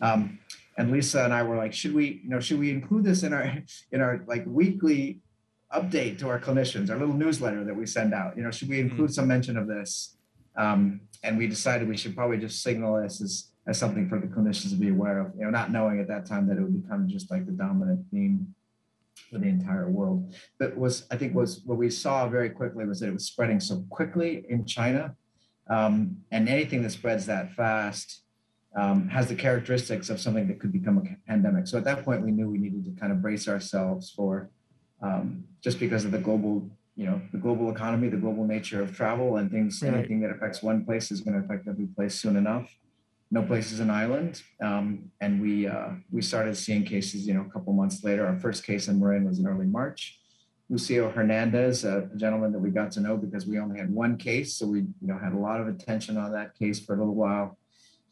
Um, 0.00 0.38
and 0.76 0.90
Lisa 0.90 1.24
and 1.24 1.32
I 1.34 1.42
were 1.42 1.56
like, 1.56 1.72
should 1.72 1.94
we, 1.94 2.20
you 2.24 2.30
know, 2.30 2.40
should 2.40 2.58
we 2.58 2.70
include 2.70 3.04
this 3.04 3.22
in 3.22 3.32
our 3.32 3.62
in 3.92 4.00
our 4.02 4.22
like 4.26 4.44
weekly 4.46 5.20
update 5.74 6.18
to 6.18 6.28
our 6.28 6.38
clinicians, 6.38 6.90
our 6.90 6.96
little 6.96 7.14
newsletter 7.14 7.64
that 7.64 7.74
we 7.74 7.86
send 7.86 8.14
out? 8.14 8.36
You 8.36 8.42
know, 8.42 8.50
should 8.50 8.68
we 8.68 8.80
include 8.80 9.12
some 9.12 9.26
mention 9.26 9.56
of 9.56 9.66
this? 9.66 10.16
Um, 10.56 11.02
and 11.22 11.38
we 11.38 11.46
decided 11.46 11.88
we 11.88 11.96
should 11.96 12.14
probably 12.14 12.38
just 12.38 12.62
signal 12.62 13.00
this 13.02 13.20
as 13.20 13.48
as 13.66 13.78
something 13.78 14.08
for 14.08 14.18
the 14.18 14.26
clinicians 14.26 14.70
to 14.70 14.76
be 14.76 14.88
aware 14.88 15.20
of. 15.20 15.32
You 15.36 15.44
know, 15.44 15.50
not 15.50 15.70
knowing 15.70 16.00
at 16.00 16.08
that 16.08 16.26
time 16.26 16.48
that 16.48 16.58
it 16.58 16.62
would 16.62 16.82
become 16.82 17.08
just 17.08 17.30
like 17.30 17.46
the 17.46 17.52
dominant 17.52 18.04
theme 18.10 18.54
for 19.30 19.38
the 19.38 19.46
entire 19.46 19.88
world. 19.88 20.34
But 20.58 20.76
was 20.76 21.06
I 21.10 21.16
think 21.16 21.34
was 21.34 21.62
what 21.64 21.78
we 21.78 21.90
saw 21.90 22.28
very 22.28 22.50
quickly 22.50 22.84
was 22.84 23.00
that 23.00 23.08
it 23.08 23.14
was 23.14 23.26
spreading 23.26 23.60
so 23.60 23.84
quickly 23.88 24.44
in 24.48 24.64
China, 24.64 25.14
um, 25.70 26.18
and 26.30 26.48
anything 26.48 26.82
that 26.82 26.90
spreads 26.90 27.26
that 27.26 27.52
fast 27.52 28.22
um, 28.76 29.08
has 29.08 29.28
the 29.28 29.34
characteristics 29.34 30.10
of 30.10 30.20
something 30.20 30.48
that 30.48 30.60
could 30.60 30.72
become 30.72 30.98
a 30.98 31.30
pandemic. 31.30 31.66
So 31.66 31.78
at 31.78 31.84
that 31.84 32.04
point, 32.04 32.22
we 32.22 32.30
knew 32.30 32.48
we 32.48 32.58
needed 32.58 32.84
to 32.84 33.00
kind 33.00 33.12
of 33.12 33.22
brace 33.22 33.48
ourselves 33.48 34.10
for 34.10 34.50
um, 35.02 35.44
just 35.62 35.78
because 35.78 36.04
of 36.04 36.10
the 36.10 36.18
global, 36.18 36.68
you 36.96 37.06
know, 37.06 37.20
the 37.32 37.38
global 37.38 37.70
economy, 37.70 38.08
the 38.08 38.16
global 38.16 38.44
nature 38.44 38.82
of 38.82 38.96
travel, 38.96 39.36
and 39.36 39.50
things. 39.50 39.82
Right. 39.82 39.94
Anything 39.94 40.20
that 40.20 40.30
affects 40.30 40.62
one 40.62 40.84
place 40.84 41.10
is 41.10 41.20
going 41.20 41.38
to 41.38 41.44
affect 41.44 41.68
every 41.68 41.86
place 41.86 42.14
soon 42.14 42.36
enough. 42.36 42.70
No 43.30 43.42
place 43.42 43.72
is 43.72 43.80
an 43.80 43.90
island, 43.90 44.42
um, 44.62 45.10
and 45.22 45.40
we 45.40 45.66
uh, 45.66 45.90
we 46.10 46.20
started 46.20 46.54
seeing 46.54 46.84
cases. 46.84 47.26
You 47.26 47.34
know, 47.34 47.46
a 47.48 47.50
couple 47.50 47.72
months 47.72 48.04
later, 48.04 48.26
our 48.26 48.38
first 48.38 48.64
case 48.64 48.88
in 48.88 49.00
Marin 49.00 49.24
was 49.24 49.38
in 49.38 49.46
early 49.46 49.66
March. 49.66 50.18
Lucio 50.68 51.10
Hernandez, 51.10 51.84
a 51.84 52.08
gentleman 52.16 52.52
that 52.52 52.58
we 52.58 52.70
got 52.70 52.90
to 52.92 53.00
know 53.00 53.16
because 53.16 53.46
we 53.46 53.58
only 53.58 53.78
had 53.78 53.92
one 53.92 54.16
case, 54.16 54.54
so 54.54 54.66
we 54.66 54.80
you 54.80 55.08
know 55.08 55.18
had 55.18 55.32
a 55.32 55.38
lot 55.38 55.60
of 55.60 55.68
attention 55.68 56.18
on 56.18 56.32
that 56.32 56.54
case 56.58 56.78
for 56.84 56.94
a 56.94 56.98
little 56.98 57.14
while. 57.14 57.58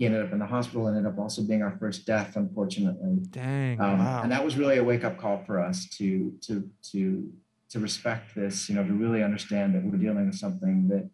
He 0.01 0.07
ended 0.07 0.25
up 0.25 0.33
in 0.33 0.39
the 0.39 0.47
hospital, 0.47 0.89
ended 0.89 1.05
up 1.05 1.19
also 1.19 1.43
being 1.43 1.63
our 1.63 1.77
first 1.79 2.07
death, 2.07 2.35
unfortunately. 2.37 3.19
Dang. 3.29 3.79
Um, 3.79 3.99
wow. 3.99 4.23
And 4.23 4.33
that 4.33 4.43
was 4.43 4.57
really 4.57 4.79
a 4.79 4.83
wake 4.83 5.05
up 5.05 5.19
call 5.19 5.45
for 5.45 5.61
us 5.61 5.87
to 5.99 6.33
to 6.41 6.67
to 6.93 7.31
to 7.69 7.79
respect 7.79 8.35
this, 8.35 8.71
you 8.71 8.77
know, 8.77 8.83
to 8.83 8.95
really 8.95 9.23
understand 9.23 9.75
that 9.75 9.85
we're 9.85 9.99
dealing 9.99 10.25
with 10.25 10.37
something 10.37 10.89
that 10.89 11.07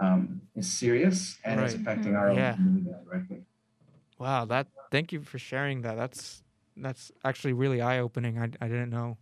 um, 0.00 0.40
is 0.56 0.66
serious 0.66 1.36
and 1.44 1.60
is 1.62 1.74
affecting 1.74 2.16
our 2.16 2.30
own 2.30 2.54
community 2.54 2.90
directly. 3.04 3.42
Wow, 4.18 4.46
that 4.46 4.68
thank 4.90 5.12
you 5.12 5.20
for 5.20 5.38
sharing 5.38 5.82
that. 5.82 5.96
That's 5.98 6.42
that's 6.78 7.12
actually 7.22 7.52
really 7.52 7.82
eye 7.82 7.98
opening. 7.98 8.38
I, 8.38 8.44
I 8.64 8.68
didn't 8.68 8.88
know 8.88 9.18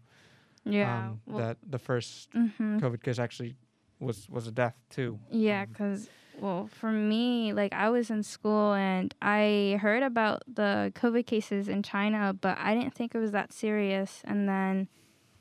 Yeah. 0.64 1.08
um, 1.08 1.20
well, 1.26 1.38
that 1.38 1.56
the 1.68 1.80
first 1.80 2.30
mhm. 2.34 2.78
COVID 2.80 3.02
case 3.02 3.18
actually 3.18 3.56
was 3.98 4.28
was 4.28 4.46
a 4.46 4.52
death 4.52 4.76
too. 4.90 5.18
Yeah, 5.28 5.62
Um, 5.62 5.68
because, 5.70 6.08
well, 6.40 6.68
for 6.72 6.90
me, 6.92 7.52
like, 7.52 7.72
I 7.72 7.90
was 7.90 8.10
in 8.10 8.22
school 8.22 8.72
and 8.74 9.14
I 9.22 9.78
heard 9.80 10.02
about 10.02 10.42
the 10.52 10.92
COVID 10.94 11.26
cases 11.26 11.68
in 11.68 11.82
China, 11.82 12.32
but 12.38 12.56
I 12.58 12.74
didn't 12.74 12.94
think 12.94 13.14
it 13.14 13.18
was 13.18 13.32
that 13.32 13.52
serious. 13.52 14.22
And 14.24 14.48
then 14.48 14.88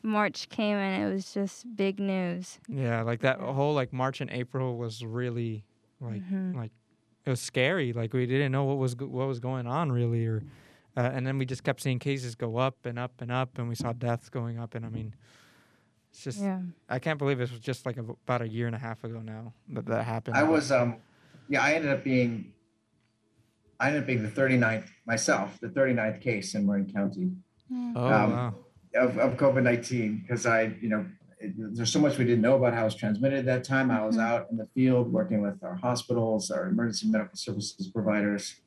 March 0.03 0.49
came 0.49 0.77
and 0.77 1.03
it 1.03 1.13
was 1.13 1.33
just 1.33 1.75
big 1.75 1.99
news. 1.99 2.59
Yeah, 2.67 3.01
like 3.01 3.21
that 3.21 3.39
whole 3.39 3.73
like 3.73 3.91
March 3.93 4.21
and 4.21 4.29
April 4.31 4.77
was 4.77 5.03
really 5.03 5.63
like 5.99 6.21
Mhm. 6.23 6.55
like 6.55 6.71
it 7.25 7.29
was 7.29 7.41
scary. 7.41 7.91
Like 7.93 8.13
we 8.13 8.25
didn't 8.25 8.51
know 8.51 8.63
what 8.63 8.77
was 8.77 8.95
go- 8.95 9.07
what 9.07 9.27
was 9.27 9.39
going 9.39 9.67
on 9.67 9.91
really, 9.91 10.25
or 10.25 10.43
uh, 10.95 11.01
and 11.13 11.27
then 11.27 11.37
we 11.37 11.45
just 11.45 11.63
kept 11.63 11.81
seeing 11.81 11.99
cases 11.99 12.35
go 12.35 12.57
up 12.57 12.85
and 12.85 12.97
up 12.97 13.19
and 13.21 13.31
up, 13.31 13.57
and 13.57 13.67
we 13.67 13.75
saw 13.75 13.91
deaths 13.93 14.29
going 14.29 14.57
up. 14.59 14.75
And 14.75 14.85
I 14.85 14.89
mean, 14.89 15.13
it's 16.17 16.23
just 16.23 16.39
Yeah. 16.41 16.61
I 16.89 16.97
can't 16.97 17.19
believe 17.19 17.39
it 17.39 17.51
was 17.51 17.59
just 17.59 17.85
like 17.85 17.97
a, 17.97 18.01
about 18.01 18.41
a 18.41 18.47
year 18.47 18.65
and 18.65 18.75
a 18.75 18.79
half 18.79 19.03
ago 19.03 19.21
now 19.23 19.53
that 19.69 19.85
that 19.85 20.03
happened. 20.03 20.35
I 20.35 20.43
was 20.43 20.71
um 20.71 20.97
yeah, 21.47 21.63
I 21.63 21.73
ended 21.73 21.91
up 21.91 22.03
being 22.03 22.53
I 23.79 23.87
ended 23.87 24.01
up 24.01 24.07
being 24.07 24.23
the 24.23 24.29
39th 24.29 24.87
myself, 25.05 25.59
the 25.61 25.67
39th 25.67 26.19
case 26.21 26.55
in 26.55 26.65
Marin 26.65 26.91
County. 26.91 27.31
oh 27.71 27.75
um, 27.75 28.31
wow. 28.31 28.55
of, 28.95 29.17
of 29.19 29.37
COVID 29.37 29.61
19 29.61 30.23
because 30.23 30.47
I, 30.47 30.75
you 30.81 30.89
know, 30.89 31.05
it, 31.39 31.53
there's 31.75 31.91
so 31.93 31.99
much 31.99 32.17
we 32.17 32.25
didn't 32.25 32.41
know 32.41 32.55
about 32.55 32.73
how 32.73 32.81
it 32.81 32.85
was 32.85 32.95
transmitted 32.95 33.37
at 33.39 33.45
that 33.45 33.63
time. 33.63 33.91
I 33.91 34.03
was 34.03 34.17
Mhm. 34.17 34.21
out 34.21 34.47
in 34.49 34.57
the 34.57 34.65
field 34.73 35.13
working 35.13 35.41
with 35.43 35.63
our 35.63 35.75
hospitals, 35.75 36.49
our 36.49 36.67
emergency 36.67 37.07
medical 37.07 37.35
services 37.35 37.87
providers, 37.91 38.59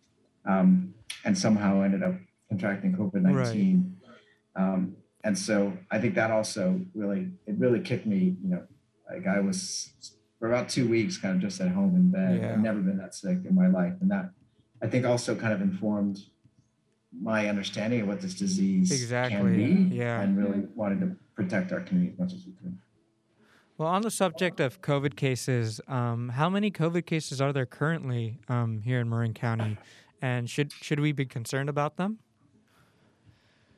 um, 0.46 0.94
and 1.24 1.36
somehow 1.36 1.82
ended 1.82 2.05
up 2.05 2.14
contracting 2.48 2.92
COVID 2.96 3.22
19. 3.22 3.96
Right. 4.57 4.62
Um, 4.62 4.94
and 5.25 5.39
so 5.39 5.73
I 5.91 5.99
think 5.99 6.14
that 6.14 6.31
also 6.31 6.81
really, 6.95 7.29
it 7.47 7.57
really 7.59 7.81
kicked 7.81 8.07
me, 8.07 8.37
you 8.43 8.51
know, 8.51 8.62
like 9.11 9.27
I 9.27 9.41
was 9.41 9.93
for 10.39 10.49
about 10.49 10.68
two 10.68 10.89
weeks 10.89 11.18
kind 11.18 11.35
of 11.35 11.41
just 11.43 11.61
at 11.61 11.68
home 11.68 11.95
in 11.95 12.11
bed. 12.11 12.41
Yeah. 12.41 12.53
I've 12.53 12.61
never 12.61 12.81
been 12.81 12.99
that 12.99 13.14
sick 13.14 13.39
in 13.49 13.55
my 13.55 13.68
life. 13.68 13.95
And 14.01 14.11
that 14.11 14.31
I 14.83 14.87
think 14.87 15.05
also 15.05 15.35
kind 15.35 15.53
of 15.53 15.61
informed 15.61 16.21
my 17.21 17.49
understanding 17.49 18.01
of 18.03 18.09
what 18.09 18.21
this 18.21 18.35
disease 18.35 18.91
Exactly, 18.91 19.37
can 19.37 19.91
be 19.91 19.97
yeah. 19.97 20.21
and 20.21 20.39
really 20.39 20.66
wanted 20.75 21.01
to 21.01 21.16
protect 21.35 21.73
our 21.73 21.81
community 21.81 22.12
as 22.14 22.18
much 22.18 22.33
as 22.33 22.47
we 22.47 22.53
could. 22.53 22.79
Well, 23.77 23.89
on 23.89 24.03
the 24.03 24.11
subject 24.11 24.61
of 24.61 24.83
COVID 24.83 25.16
cases, 25.16 25.81
um, 25.89 26.29
how 26.31 26.51
many 26.51 26.71
COVID 26.71 27.07
cases 27.07 27.41
are 27.41 27.53
there 27.53 27.66
currently 27.66 28.39
um, 28.49 28.83
here 28.83 29.01
in 29.01 29.09
Marin 29.09 29.33
County, 29.33 29.79
and 30.21 30.51
should 30.51 30.71
should 30.71 31.01
we 31.01 31.12
be 31.12 31.25
concerned 31.25 31.71
about 31.71 31.97
them? 31.97 32.18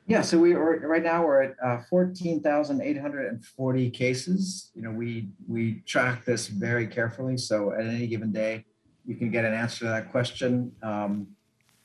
Yeah, 0.07 0.23
so 0.23 0.39
we 0.39 0.55
are 0.55 0.79
right 0.81 1.03
now 1.03 1.25
we're 1.25 1.43
at 1.43 1.55
uh, 1.65 1.79
14,840 1.89 3.91
cases. 3.91 4.73
You 4.75 4.83
know, 4.83 4.91
we 4.91 5.29
we 5.47 5.83
track 5.87 6.25
this 6.25 6.49
very 6.49 6.89
carefully. 6.89 7.37
So 7.37 7.73
at 7.73 7.87
any 7.87 8.09
given 8.09 8.33
day, 8.33 8.65
you 9.07 9.15
can 9.15 9.31
get 9.31 9.45
an 9.45 9.55
answer 9.55 9.79
to 9.81 9.85
that 9.87 10.11
question. 10.11 10.73
Um, 10.83 11.29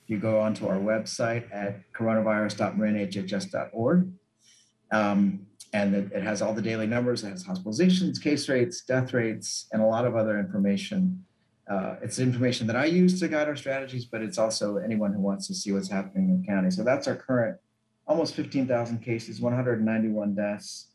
you 0.07 0.18
go 0.18 0.39
onto 0.39 0.68
our 0.68 0.78
website 0.78 1.53
at 1.53 1.82
coronavirus.marinhhs.org. 1.93 4.11
Um, 4.91 5.45
and 5.74 5.93
it, 5.93 6.11
it 6.13 6.24
has 6.24 6.41
all 6.41 6.53
the 6.53 6.61
daily 6.61 6.88
numbers. 6.88 7.22
It 7.24 7.30
has 7.30 7.45
hospitalizations, 7.45 8.22
case 8.22 8.47
rates, 8.47 8.80
death 8.82 9.13
rates, 9.13 9.68
and 9.74 9.82
a 9.82 9.86
lot 9.86 10.05
of 10.05 10.15
other 10.15 10.39
information. 10.39 11.26
Uh, 11.70 11.97
it's 12.01 12.20
information 12.20 12.65
that 12.68 12.78
I 12.78 12.86
use 12.86 13.20
to 13.20 13.28
guide 13.28 13.49
our 13.49 13.57
strategies, 13.57 14.05
but 14.05 14.22
it's 14.22 14.38
also 14.38 14.78
anyone 14.78 15.11
who 15.11 15.20
wants 15.20 15.47
to 15.47 15.53
see 15.53 15.74
what's 15.74 15.89
happening 15.89 16.30
in 16.30 16.41
the 16.41 16.47
county. 16.47 16.72
So 16.72 16.86
that's 16.86 17.09
our 17.09 17.15
current 17.15 17.57
almost 18.08 18.36
15,000 18.36 18.99
cases, 18.99 19.41
191 19.41 20.36
deaths. 20.36 20.88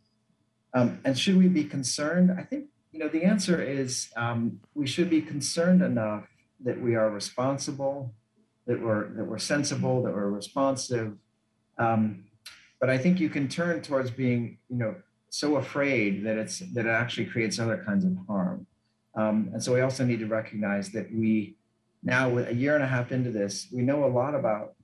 Um, 0.74 1.00
and 1.04 1.18
should 1.18 1.36
we 1.36 1.48
be 1.48 1.64
concerned? 1.64 2.30
I 2.36 2.42
think 2.42 2.66
you 2.92 2.98
know 2.98 3.08
the 3.08 3.24
answer 3.24 3.60
is 3.60 4.10
um, 4.16 4.60
we 4.74 4.86
should 4.86 5.10
be 5.10 5.20
concerned 5.20 5.82
enough 5.82 6.26
that 6.64 6.80
we 6.80 6.94
are 6.94 7.10
responsible, 7.10 8.14
that 8.66 8.80
we're 8.80 9.08
that 9.08 9.24
we're 9.24 9.38
sensible, 9.38 10.02
that 10.02 10.14
we're 10.14 10.30
responsive. 10.30 11.16
Um, 11.78 12.24
but 12.80 12.88
I 12.88 12.98
think 12.98 13.20
you 13.20 13.28
can 13.28 13.48
turn 13.48 13.82
towards 13.82 14.10
being 14.10 14.58
you 14.70 14.78
know 14.78 14.94
so 15.28 15.56
afraid 15.56 16.24
that 16.24 16.38
it's 16.38 16.60
that 16.60 16.86
it 16.86 16.90
actually 16.90 17.26
creates 17.26 17.58
other 17.58 17.82
kinds 17.84 18.04
of 18.04 18.16
harm. 18.26 18.66
Um, 19.14 19.50
and 19.52 19.62
so 19.62 19.74
we 19.74 19.82
also 19.82 20.06
need 20.06 20.20
to 20.20 20.26
recognize 20.26 20.90
that 20.92 21.12
we 21.14 21.56
now, 22.02 22.28
with 22.28 22.48
a 22.48 22.54
year 22.54 22.74
and 22.74 22.82
a 22.82 22.88
half 22.88 23.12
into 23.12 23.30
this, 23.30 23.68
we 23.72 23.82
know 23.82 24.04
a 24.04 24.06
lot 24.06 24.34
about 24.34 24.74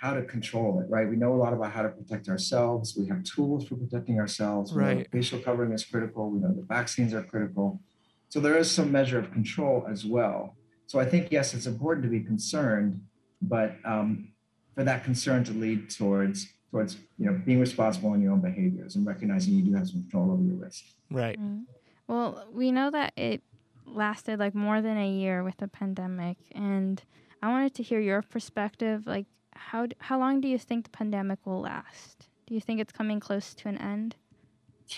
how 0.00 0.14
to 0.14 0.22
control 0.22 0.80
it, 0.80 0.90
right? 0.90 1.08
We 1.08 1.16
know 1.16 1.34
a 1.34 1.36
lot 1.36 1.52
about 1.52 1.72
how 1.72 1.82
to 1.82 1.88
protect 1.88 2.28
ourselves. 2.28 2.96
We 2.98 3.06
have 3.08 3.24
tools 3.24 3.66
for 3.66 3.76
protecting 3.76 4.18
ourselves. 4.18 4.72
We 4.72 4.82
know 4.82 4.88
Right. 4.88 5.10
Facial 5.10 5.38
covering 5.40 5.72
is 5.72 5.84
critical. 5.84 6.30
We 6.30 6.40
know 6.40 6.52
the 6.54 6.66
vaccines 6.68 7.14
are 7.14 7.22
critical. 7.22 7.80
So 8.28 8.40
there 8.40 8.56
is 8.58 8.70
some 8.70 8.92
measure 8.92 9.18
of 9.18 9.32
control 9.32 9.86
as 9.90 10.04
well. 10.04 10.56
So 10.86 11.00
I 11.00 11.04
think, 11.04 11.28
yes, 11.30 11.54
it's 11.54 11.66
important 11.66 12.04
to 12.04 12.10
be 12.10 12.20
concerned, 12.20 13.00
but 13.40 13.76
um, 13.84 14.32
for 14.74 14.84
that 14.84 15.04
concern 15.04 15.44
to 15.44 15.52
lead 15.52 15.90
towards 15.90 16.48
towards 16.70 16.96
you 17.16 17.26
know 17.26 17.40
being 17.44 17.60
responsible 17.60 18.12
in 18.14 18.20
your 18.20 18.32
own 18.32 18.40
behaviors 18.40 18.96
and 18.96 19.06
recognizing 19.06 19.54
you 19.54 19.62
do 19.62 19.74
have 19.74 19.88
some 19.88 20.02
control 20.02 20.32
over 20.32 20.42
your 20.42 20.56
risk. 20.56 20.84
Right. 21.10 21.38
Right. 21.38 21.66
Well, 22.08 22.46
we 22.52 22.70
know 22.70 22.90
that 22.90 23.12
it 23.16 23.42
lasted 23.84 24.38
like 24.38 24.54
more 24.54 24.80
than 24.80 24.96
a 24.96 25.08
year 25.08 25.42
with 25.42 25.56
the 25.56 25.68
pandemic, 25.68 26.36
and 26.52 27.02
I 27.42 27.48
wanted 27.48 27.74
to 27.74 27.82
hear 27.82 28.00
your 28.00 28.22
perspective. 28.22 29.06
Like, 29.06 29.26
how 29.56 29.86
d- 29.86 29.96
how 30.00 30.18
long 30.18 30.40
do 30.40 30.48
you 30.48 30.58
think 30.58 30.84
the 30.84 30.90
pandemic 30.90 31.38
will 31.44 31.60
last? 31.60 32.28
Do 32.46 32.54
you 32.54 32.60
think 32.60 32.80
it's 32.80 32.92
coming 32.92 33.20
close 33.20 33.54
to 33.54 33.68
an 33.68 33.78
end? 33.78 34.16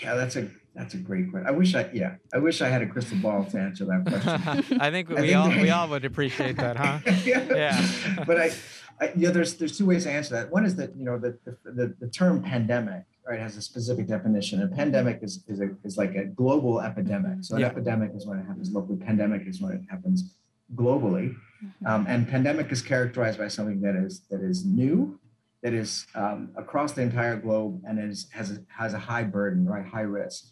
Yeah, 0.01 0.15
that's 0.15 0.35
a 0.35 0.49
that's 0.75 0.93
a 0.93 0.97
great 0.97 1.31
question. 1.31 1.47
I 1.47 1.51
wish 1.51 1.73
I 1.75 1.89
yeah, 1.93 2.15
I 2.33 2.37
wish 2.37 2.61
I 2.61 2.69
had 2.69 2.81
a 2.81 2.87
crystal 2.87 3.17
ball 3.17 3.43
to 3.45 3.57
answer 3.59 3.85
that 3.85 4.05
question. 4.07 4.79
I 4.79 4.91
think 4.91 5.09
I 5.11 5.21
we 5.21 5.27
think 5.27 5.37
all 5.37 5.49
we 5.49 5.69
all 5.71 5.87
would 5.89 6.05
appreciate 6.05 6.57
that, 6.57 6.77
huh? 6.77 6.99
Yeah. 7.25 8.23
but 8.27 8.39
I, 8.39 8.51
I, 9.01 9.11
you 9.15 9.27
know, 9.27 9.31
there's 9.31 9.55
there's 9.55 9.77
two 9.77 9.85
ways 9.87 10.03
to 10.03 10.11
answer 10.11 10.35
that. 10.35 10.51
One 10.51 10.65
is 10.65 10.75
that 10.75 10.95
you 10.95 11.05
know 11.05 11.17
the 11.17 11.37
the, 11.45 11.57
the, 11.71 11.95
the 12.01 12.07
term 12.09 12.43
pandemic, 12.43 13.03
right, 13.27 13.39
has 13.39 13.57
a 13.57 13.61
specific 13.61 14.05
definition. 14.07 14.61
A 14.61 14.67
pandemic 14.67 15.19
is, 15.23 15.43
is, 15.47 15.59
a, 15.59 15.69
is 15.83 15.97
like 15.97 16.13
a 16.15 16.25
global 16.25 16.81
epidemic. 16.81 17.37
So 17.41 17.55
an 17.55 17.61
Yeah. 17.61 17.67
epidemic 17.67 18.11
is 18.15 18.27
when 18.27 18.37
it 18.39 18.45
happens 18.45 18.69
locally. 18.71 18.97
Pandemic 18.97 19.47
is 19.47 19.59
when 19.61 19.71
it 19.71 19.81
happens 19.89 20.35
globally. 20.75 21.33
Um, 21.85 22.05
and 22.07 22.27
pandemic 22.27 22.71
is 22.71 22.81
characterized 22.81 23.37
by 23.37 23.47
something 23.47 23.81
that 23.81 23.95
is 23.95 24.21
that 24.29 24.41
is 24.41 24.65
new, 24.65 25.19
that 25.61 25.73
is 25.73 26.05
um, 26.15 26.51
across 26.55 26.93
the 26.93 27.01
entire 27.01 27.37
globe, 27.37 27.81
and 27.87 27.99
is 27.99 28.27
has 28.31 28.51
a, 28.51 28.59
has 28.67 28.93
a 28.93 28.99
high 28.99 29.23
burden, 29.23 29.65
right, 29.65 29.85
high 29.85 30.01
risk. 30.01 30.45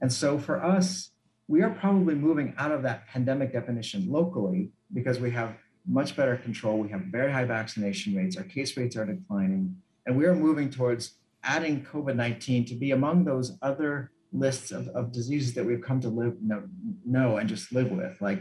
And 0.00 0.12
so 0.12 0.38
for 0.38 0.62
us, 0.62 1.10
we 1.46 1.62
are 1.62 1.70
probably 1.70 2.14
moving 2.14 2.54
out 2.58 2.72
of 2.72 2.82
that 2.82 3.06
pandemic 3.06 3.52
definition 3.52 4.10
locally 4.10 4.70
because 4.92 5.20
we 5.20 5.30
have 5.30 5.54
much 5.86 6.16
better 6.16 6.36
control. 6.36 6.78
We 6.78 6.88
have 6.90 7.02
very 7.02 7.32
high 7.32 7.44
vaccination 7.44 8.14
rates. 8.16 8.36
Our 8.36 8.44
case 8.44 8.76
rates 8.76 8.96
are 8.96 9.06
declining, 9.06 9.76
and 10.06 10.16
we 10.16 10.26
are 10.26 10.34
moving 10.34 10.70
towards 10.70 11.14
adding 11.44 11.84
COVID 11.84 12.16
19 12.16 12.64
to 12.66 12.74
be 12.74 12.92
among 12.92 13.24
those 13.24 13.58
other 13.62 14.10
lists 14.32 14.72
of, 14.72 14.88
of 14.88 15.12
diseases 15.12 15.54
that 15.54 15.64
we've 15.64 15.82
come 15.82 16.00
to 16.00 16.08
live 16.08 16.40
know, 16.40 16.62
know 17.04 17.36
and 17.36 17.48
just 17.48 17.72
live 17.72 17.90
with, 17.90 18.20
like 18.20 18.40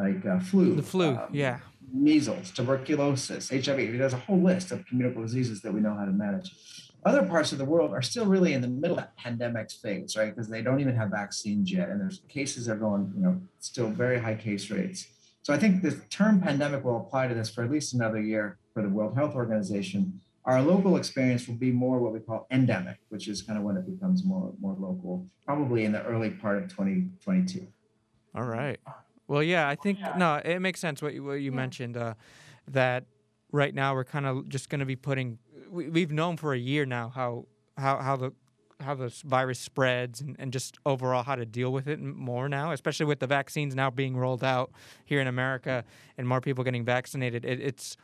like 0.00 0.26
uh, 0.26 0.40
flu, 0.40 0.74
The 0.76 0.82
flu, 0.82 1.10
um, 1.10 1.28
yeah. 1.32 1.58
measles, 1.92 2.50
tuberculosis, 2.50 3.50
HIV. 3.50 3.98
There's 3.98 4.12
a 4.12 4.18
whole 4.18 4.40
list 4.40 4.72
of 4.72 4.86
communicable 4.86 5.22
diseases 5.22 5.60
that 5.62 5.72
we 5.72 5.80
know 5.80 5.94
how 5.94 6.04
to 6.04 6.12
manage. 6.12 6.52
Other 7.04 7.22
parts 7.22 7.52
of 7.52 7.58
the 7.58 7.64
world 7.64 7.92
are 7.92 8.02
still 8.02 8.26
really 8.26 8.52
in 8.52 8.60
the 8.60 8.68
middle 8.68 8.98
of 8.98 9.04
that 9.04 9.16
pandemic 9.16 9.70
phase, 9.70 10.16
right? 10.16 10.34
Because 10.34 10.48
they 10.48 10.60
don't 10.60 10.80
even 10.80 10.94
have 10.96 11.10
vaccines 11.10 11.72
yet, 11.72 11.88
and 11.88 12.00
there's 12.00 12.20
cases 12.28 12.68
are 12.68 12.76
going, 12.76 13.12
you 13.16 13.22
know, 13.22 13.40
still 13.58 13.88
very 13.88 14.18
high 14.18 14.34
case 14.34 14.70
rates. 14.70 15.06
So 15.42 15.54
I 15.54 15.58
think 15.58 15.82
the 15.82 15.92
term 16.10 16.40
pandemic 16.40 16.84
will 16.84 16.98
apply 16.98 17.28
to 17.28 17.34
this 17.34 17.48
for 17.50 17.64
at 17.64 17.70
least 17.70 17.94
another 17.94 18.20
year 18.20 18.58
for 18.74 18.82
the 18.82 18.88
World 18.88 19.16
Health 19.16 19.34
Organization. 19.34 20.20
Our 20.44 20.60
local 20.60 20.96
experience 20.96 21.48
will 21.48 21.54
be 21.54 21.70
more 21.70 21.98
what 21.98 22.12
we 22.12 22.20
call 22.20 22.46
endemic, 22.50 22.98
which 23.08 23.28
is 23.28 23.40
kind 23.40 23.58
of 23.58 23.64
when 23.64 23.76
it 23.76 23.86
becomes 23.86 24.24
more 24.24 24.52
more 24.60 24.76
local, 24.78 25.26
probably 25.46 25.84
in 25.84 25.92
the 25.92 26.02
early 26.04 26.30
part 26.30 26.58
of 26.58 26.68
2022. 26.68 27.66
All 28.34 28.44
right. 28.44 28.78
Well, 29.30 29.44
yeah, 29.44 29.68
I 29.68 29.76
think 29.76 30.00
no, 30.16 30.40
it 30.44 30.58
makes 30.58 30.80
sense 30.80 31.00
what 31.00 31.14
you, 31.14 31.22
what 31.22 31.34
you 31.34 31.52
mentioned 31.52 31.96
uh, 31.96 32.14
that 32.66 33.04
right 33.52 33.72
now 33.72 33.94
we're 33.94 34.02
kind 34.02 34.26
of 34.26 34.48
just 34.48 34.68
going 34.68 34.80
to 34.80 34.84
be 34.84 34.96
putting. 34.96 35.38
We, 35.70 35.88
we've 35.88 36.10
known 36.10 36.36
for 36.36 36.52
a 36.52 36.58
year 36.58 36.84
now 36.84 37.12
how 37.14 37.46
how 37.78 37.98
how 37.98 38.16
the 38.16 38.32
how 38.80 38.96
this 38.96 39.22
virus 39.22 39.60
spreads 39.60 40.20
and, 40.20 40.34
and 40.40 40.52
just 40.52 40.78
overall 40.84 41.22
how 41.22 41.36
to 41.36 41.46
deal 41.46 41.72
with 41.72 41.86
it 41.86 42.00
more 42.00 42.48
now, 42.48 42.72
especially 42.72 43.06
with 43.06 43.20
the 43.20 43.28
vaccines 43.28 43.72
now 43.76 43.88
being 43.88 44.16
rolled 44.16 44.42
out 44.42 44.72
here 45.04 45.20
in 45.20 45.28
America 45.28 45.84
and 46.18 46.26
more 46.26 46.40
people 46.40 46.64
getting 46.64 46.84
vaccinated. 46.84 47.44
It, 47.44 47.60
it's 47.60 47.96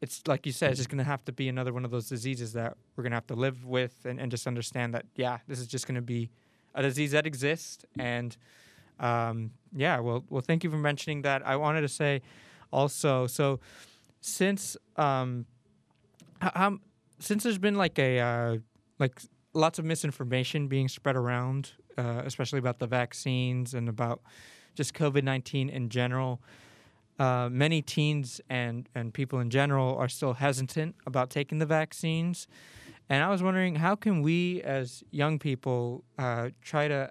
it's 0.00 0.22
like 0.26 0.44
you 0.44 0.50
said, 0.50 0.72
it's 0.72 0.78
just 0.78 0.88
going 0.88 0.98
to 0.98 1.04
have 1.04 1.24
to 1.26 1.32
be 1.32 1.48
another 1.48 1.72
one 1.72 1.84
of 1.84 1.92
those 1.92 2.08
diseases 2.08 2.52
that 2.54 2.76
we're 2.96 3.04
going 3.04 3.12
to 3.12 3.16
have 3.16 3.28
to 3.28 3.36
live 3.36 3.64
with 3.64 4.04
and, 4.04 4.18
and 4.18 4.28
just 4.28 4.48
understand 4.48 4.92
that, 4.94 5.06
yeah, 5.14 5.38
this 5.46 5.60
is 5.60 5.68
just 5.68 5.86
going 5.86 5.94
to 5.94 6.02
be 6.02 6.30
a 6.74 6.82
disease 6.82 7.12
that 7.12 7.26
exists. 7.26 7.84
And 7.96 8.36
um, 9.00 9.52
yeah, 9.74 10.00
well, 10.00 10.24
well, 10.30 10.42
thank 10.42 10.64
you 10.64 10.70
for 10.70 10.76
mentioning 10.78 11.22
that. 11.22 11.46
I 11.46 11.56
wanted 11.56 11.82
to 11.82 11.88
say 11.88 12.22
also, 12.72 13.26
so 13.26 13.60
since 14.20 14.76
um, 14.96 15.46
how, 16.40 16.78
since 17.18 17.42
there's 17.42 17.58
been 17.58 17.76
like 17.76 17.98
a 17.98 18.20
uh, 18.20 18.56
like 18.98 19.20
lots 19.54 19.78
of 19.78 19.84
misinformation 19.84 20.68
being 20.68 20.88
spread 20.88 21.16
around, 21.16 21.72
uh, 21.96 22.22
especially 22.24 22.58
about 22.58 22.78
the 22.78 22.86
vaccines 22.86 23.74
and 23.74 23.88
about 23.88 24.20
just 24.74 24.94
COVID 24.94 25.24
nineteen 25.24 25.68
in 25.68 25.88
general. 25.88 26.40
Uh, 27.18 27.48
many 27.50 27.82
teens 27.82 28.40
and, 28.48 28.88
and 28.94 29.12
people 29.12 29.40
in 29.40 29.50
general 29.50 29.96
are 29.96 30.08
still 30.08 30.34
hesitant 30.34 30.94
about 31.04 31.30
taking 31.30 31.58
the 31.58 31.66
vaccines. 31.66 32.46
And 33.08 33.24
I 33.24 33.28
was 33.28 33.42
wondering, 33.42 33.74
how 33.74 33.96
can 33.96 34.22
we 34.22 34.62
as 34.62 35.02
young 35.10 35.40
people 35.40 36.04
uh, 36.16 36.50
try 36.62 36.86
to 36.86 37.10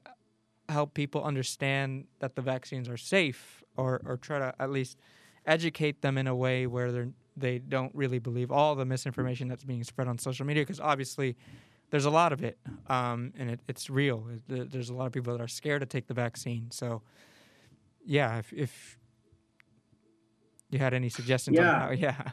help 0.70 0.94
people 0.94 1.24
understand 1.24 2.06
that 2.20 2.36
the 2.36 2.42
vaccines 2.42 2.90
are 2.90 2.98
safe 2.98 3.64
or, 3.76 4.02
or 4.06 4.18
try 4.18 4.40
to 4.40 4.54
at 4.60 4.70
least 4.70 4.98
educate 5.46 6.02
them 6.02 6.18
in 6.18 6.28
a 6.28 6.36
way 6.36 6.68
where 6.68 6.92
they're, 6.92 7.10
they 7.36 7.60
don't 7.60 7.94
really 7.96 8.20
believe 8.20 8.52
all 8.52 8.76
the 8.76 8.86
misinformation 8.86 9.48
that's 9.48 9.64
being 9.64 9.84
spread 9.84 10.08
on 10.08 10.18
social 10.18 10.46
media? 10.46 10.64
Because 10.64 10.80
obviously, 10.80 11.38
there's 11.90 12.06
a 12.06 12.10
lot 12.10 12.34
of 12.34 12.44
it 12.44 12.58
um, 12.88 13.32
and 13.38 13.50
it, 13.50 13.62
it's 13.68 13.90
real. 13.90 14.28
There's 14.48 14.90
a 14.90 14.94
lot 14.94 15.06
of 15.06 15.14
people 15.14 15.32
that 15.38 15.42
are 15.42 15.48
scared 15.48 15.82
to 15.82 15.86
take 15.86 16.08
the 16.08 16.14
vaccine. 16.14 16.70
So, 16.70 17.02
yeah, 18.06 18.40
if, 18.40 18.52
if 18.52 18.98
you 20.70 20.80
had 20.80 20.94
any 20.94 21.10
suggestions 21.10 21.58
Yeah. 21.58 21.74
on 21.74 21.82
how, 21.82 21.92
yeah. 21.92 22.32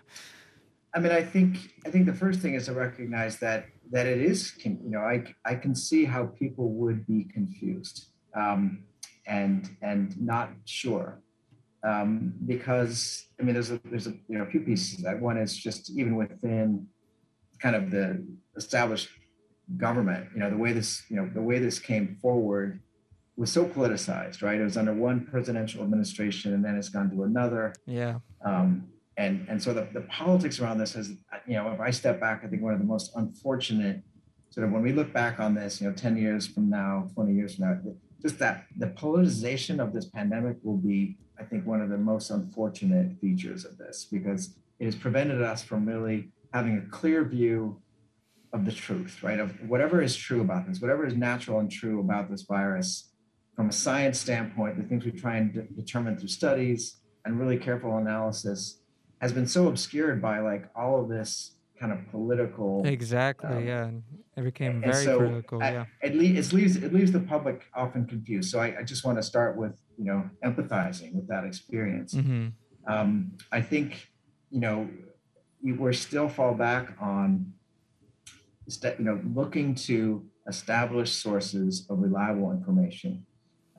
I 0.92 1.00
mean, 1.00 1.12
I 1.12 1.22
think 1.22 1.58
I 1.84 1.90
think 1.90 2.06
the 2.06 2.14
first 2.14 2.40
thing 2.40 2.54
is 2.54 2.66
to 2.66 2.72
recognize 2.72 3.38
that 3.40 3.66
that 3.90 4.06
it 4.06 4.20
is, 4.20 4.52
you 4.64 4.78
know, 4.84 5.00
I 5.00 5.24
I 5.44 5.56
can 5.56 5.74
see 5.74 6.04
how 6.04 6.26
people 6.26 6.70
would 6.74 7.04
be 7.04 7.24
confused 7.24 8.10
um, 8.34 8.84
and 9.26 9.68
and 9.82 10.20
not 10.20 10.50
sure 10.64 11.22
um, 11.84 12.32
because 12.46 13.26
I 13.38 13.42
mean, 13.42 13.54
there's 13.54 13.70
a 13.70 13.80
there's 13.84 14.06
a 14.06 14.14
you 14.28 14.38
know 14.38 14.44
a 14.44 14.46
few 14.46 14.60
pieces 14.60 15.02
that. 15.02 15.20
One 15.20 15.36
is 15.36 15.56
just 15.56 15.90
even 15.90 16.16
within 16.16 16.86
kind 17.60 17.76
of 17.76 17.90
the 17.90 18.26
established 18.56 19.10
government, 19.76 20.28
you 20.34 20.40
know, 20.40 20.50
the 20.50 20.56
way 20.56 20.72
this 20.72 21.02
you 21.10 21.16
know 21.16 21.30
the 21.32 21.42
way 21.42 21.58
this 21.58 21.78
came 21.78 22.16
forward 22.22 22.80
was 23.36 23.52
so 23.52 23.66
politicized, 23.66 24.42
right? 24.42 24.58
It 24.58 24.64
was 24.64 24.76
under 24.76 24.94
one 24.94 25.26
presidential 25.26 25.82
administration, 25.82 26.54
and 26.54 26.64
then 26.64 26.76
it's 26.76 26.88
gone 26.88 27.10
to 27.10 27.24
another. 27.24 27.74
Yeah. 27.86 28.18
Um, 28.44 28.88
and 29.16 29.46
and 29.48 29.62
so 29.62 29.74
the, 29.74 29.86
the 29.92 30.02
politics 30.02 30.60
around 30.60 30.78
this 30.78 30.96
is, 30.96 31.10
you 31.46 31.54
know, 31.54 31.70
if 31.72 31.80
I 31.80 31.90
step 31.90 32.18
back, 32.18 32.42
I 32.44 32.48
think 32.48 32.62
one 32.62 32.72
of 32.72 32.80
the 32.80 32.86
most 32.86 33.12
unfortunate 33.14 34.02
sort 34.48 34.66
of 34.66 34.72
when 34.72 34.82
we 34.82 34.92
look 34.92 35.12
back 35.12 35.40
on 35.40 35.54
this, 35.54 35.80
you 35.80 35.88
know, 35.88 35.92
10 35.92 36.16
years 36.16 36.46
from 36.46 36.70
now, 36.70 37.08
20 37.14 37.34
years 37.34 37.56
from 37.56 37.64
now, 37.64 37.80
just 38.24 38.38
that 38.38 38.64
the 38.78 38.86
polarization 38.86 39.80
of 39.80 39.92
this 39.92 40.06
pandemic 40.06 40.56
will 40.62 40.78
be, 40.78 41.18
I 41.38 41.44
think, 41.44 41.66
one 41.66 41.82
of 41.82 41.90
the 41.90 41.98
most 41.98 42.30
unfortunate 42.30 43.20
features 43.20 43.66
of 43.66 43.76
this 43.76 44.06
because 44.10 44.54
it 44.78 44.86
has 44.86 44.96
prevented 44.96 45.42
us 45.42 45.62
from 45.62 45.84
really 45.84 46.30
having 46.54 46.78
a 46.78 46.90
clear 46.90 47.24
view 47.24 47.80
of 48.54 48.64
the 48.64 48.72
truth, 48.72 49.22
right? 49.22 49.38
Of 49.38 49.52
whatever 49.68 50.00
is 50.00 50.16
true 50.16 50.40
about 50.40 50.66
this, 50.66 50.80
whatever 50.80 51.04
is 51.04 51.14
natural 51.14 51.58
and 51.58 51.70
true 51.70 52.00
about 52.00 52.30
this 52.30 52.42
virus 52.42 53.10
from 53.54 53.68
a 53.68 53.72
science 53.72 54.18
standpoint, 54.18 54.78
the 54.78 54.84
things 54.84 55.04
we 55.04 55.10
try 55.10 55.36
and 55.36 55.52
de- 55.52 55.62
determine 55.62 56.16
through 56.16 56.28
studies 56.28 56.96
and 57.26 57.38
really 57.38 57.58
careful 57.58 57.98
analysis 57.98 58.78
has 59.20 59.32
been 59.32 59.46
so 59.46 59.68
obscured 59.68 60.22
by 60.22 60.38
like 60.38 60.70
all 60.74 61.00
of 61.00 61.08
this 61.08 61.56
kind 61.78 61.92
of 61.92 62.08
political 62.10 62.82
Exactly. 62.86 63.48
Um, 63.48 63.66
yeah. 63.66 63.90
It 64.36 64.42
became 64.42 64.80
very 64.80 65.04
so 65.04 65.18
political. 65.18 65.62
I- 65.62 65.72
yeah. 65.72 65.84
it, 66.02 66.14
le- 66.14 66.24
it 66.40 66.52
leaves 66.52 66.76
it 66.76 66.92
leaves 66.92 67.12
the 67.12 67.20
public 67.20 67.62
often 67.74 68.06
confused. 68.06 68.50
So 68.50 68.58
I, 68.60 68.78
I 68.80 68.82
just 68.82 69.04
want 69.04 69.18
to 69.18 69.22
start 69.22 69.56
with 69.56 69.74
you 69.96 70.04
know 70.04 70.28
empathizing 70.44 71.14
with 71.14 71.28
that 71.28 71.44
experience. 71.44 72.12
hmm 72.14 72.48
Um, 72.86 73.32
I 73.52 73.60
think 73.62 74.08
you 74.50 74.60
know 74.60 74.88
we 75.62 75.72
we're 75.72 75.92
still 75.92 76.28
fall 76.28 76.54
back 76.54 76.96
on 77.00 77.52
you 78.66 79.04
know 79.04 79.20
looking 79.34 79.74
to 79.74 80.24
establish 80.48 81.10
sources 81.12 81.86
of 81.88 81.98
reliable 82.00 82.50
information 82.52 83.24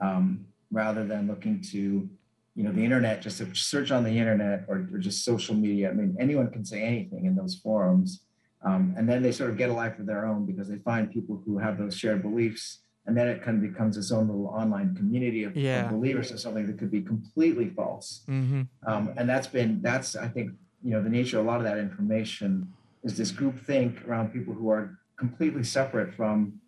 um, 0.02 0.46
rather 0.72 1.06
than 1.06 1.28
looking 1.28 1.62
to 1.72 2.10
you 2.56 2.64
know 2.64 2.72
the 2.72 2.84
internet 2.84 3.22
just 3.22 3.42
search 3.56 3.92
on 3.92 4.04
the 4.04 4.18
internet 4.18 4.66
or, 4.68 4.88
or 4.92 4.98
just 4.98 5.24
social 5.24 5.56
media. 5.56 5.90
I 5.90 5.94
mean 5.94 6.16
anyone 6.20 6.50
can 6.52 6.66
say 6.66 6.82
anything 6.82 7.26
in 7.26 7.36
those 7.36 7.56
forums. 7.56 8.22
Um, 8.64 8.96
and 8.98 9.08
then 9.08 9.22
they 9.22 9.32
sort 9.32 9.52
of 9.52 9.58
get 9.58 9.70
a 9.70 9.74
life 9.74 10.00
of 10.00 10.08
their 10.08 10.26
own 10.26 10.48
because 10.48 10.68
they 10.68 10.78
find 10.78 11.12
people 11.12 11.40
who 11.46 11.60
have 11.60 11.78
those 11.78 11.96
shared 11.96 12.24
beliefs 12.24 12.80
and 13.08 13.16
then 13.16 13.28
it 13.28 13.44
kind 13.44 13.64
of 13.64 13.72
becomes 13.72 13.98
its 13.98 14.12
own 14.12 14.28
little 14.28 14.48
online 14.48 14.96
community 14.96 15.44
of, 15.44 15.56
of 15.86 15.92
believers 15.92 16.32
of 16.32 16.40
something 16.40 16.66
that 16.66 16.78
could 16.78 16.92
be 16.92 17.02
completely 17.02 17.70
false 17.70 18.24
hmm 18.26 18.64
um, 18.88 19.14
and 19.18 19.30
that's 19.30 19.48
been 19.48 19.82
that's 19.82 20.16
i 20.16 20.28
think 20.28 20.52
you 20.84 20.92
know 20.92 21.02
the 21.02 21.10
nature 21.10 21.40
of 21.40 21.46
a 21.46 21.48
lot 21.48 21.58
of 21.58 21.64
that 21.64 21.78
information 21.78 22.68
is 23.04 23.18
this 23.18 23.32
group 23.32 23.60
think 23.66 24.06
around 24.08 24.34
people 24.34 24.54
who 24.54 24.70
are 24.70 24.98
completely 25.18 25.64
separate 25.64 26.14
from 26.14 26.60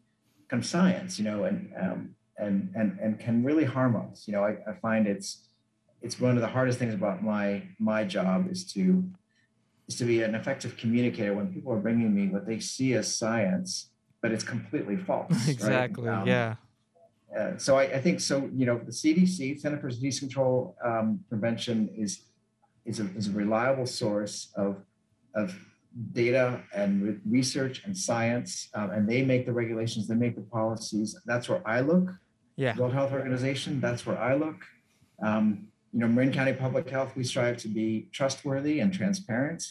kind 0.49 0.61
of 0.61 0.67
science 0.67 1.17
you 1.19 1.25
know 1.25 1.45
and 1.45 1.71
um, 1.79 2.15
and 2.37 2.71
and 2.75 2.97
and 3.01 3.19
can 3.19 3.43
really 3.43 3.65
harm 3.65 3.95
us 3.95 4.27
you 4.27 4.33
know 4.33 4.43
I, 4.43 4.57
I 4.69 4.73
find 4.81 5.07
it's 5.07 5.46
it's 6.01 6.19
one 6.19 6.35
of 6.35 6.41
the 6.41 6.47
hardest 6.47 6.79
things 6.79 6.93
about 6.93 7.23
my 7.23 7.63
my 7.79 8.03
job 8.03 8.49
is 8.49 8.65
to 8.73 9.03
is 9.87 9.95
to 9.95 10.03
be 10.05 10.21
an 10.21 10.35
effective 10.35 10.77
communicator 10.77 11.33
when 11.33 11.53
people 11.53 11.71
are 11.71 11.79
bringing 11.79 12.13
me 12.13 12.27
what 12.27 12.45
they 12.45 12.59
see 12.59 12.93
as 12.93 13.13
science 13.15 13.89
but 14.21 14.31
it's 14.31 14.43
completely 14.43 14.97
false 14.97 15.31
right? 15.31 15.49
Exactly. 15.49 16.09
Um, 16.09 16.27
yeah. 16.27 16.55
uh, 17.37 17.57
so 17.57 17.77
I, 17.77 17.83
I 17.83 18.01
think 18.01 18.19
so. 18.19 18.49
You 18.53 18.65
know, 18.65 18.77
the 18.77 18.91
CDC, 18.91 19.59
Center 19.59 19.79
for 19.79 19.89
Disease 19.89 20.19
Control 20.19 20.75
um, 20.83 21.19
Prevention, 21.29 21.89
is 21.95 22.23
is 22.85 22.99
a, 22.99 23.05
is 23.15 23.27
a 23.27 23.31
reliable 23.31 23.85
source 23.85 24.51
of 24.55 24.77
of 25.35 25.55
data 26.13 26.61
and 26.75 27.03
re- 27.03 27.19
research 27.25 27.83
and 27.85 27.97
science, 27.97 28.69
um, 28.73 28.91
and 28.91 29.07
they 29.09 29.23
make 29.23 29.45
the 29.45 29.53
regulations, 29.53 30.07
they 30.07 30.15
make 30.15 30.35
the 30.35 30.41
policies. 30.41 31.15
That's 31.25 31.49
where 31.49 31.65
I 31.67 31.81
look. 31.81 32.09
Yeah. 32.55 32.75
World 32.75 32.93
Health 32.93 33.11
Organization. 33.11 33.79
That's 33.79 34.05
where 34.05 34.17
I 34.17 34.33
look. 34.33 34.57
Um, 35.23 35.67
you 35.97 36.01
know, 36.01 36.09
Marin 36.09 36.31
County 36.31 36.53
Public 36.53 36.87
Health, 36.87 37.15
we 37.15 37.23
strive 37.23 37.57
to 37.57 37.67
be 37.67 38.07
trustworthy 38.11 38.81
and 38.81 38.93
transparent. 38.93 39.63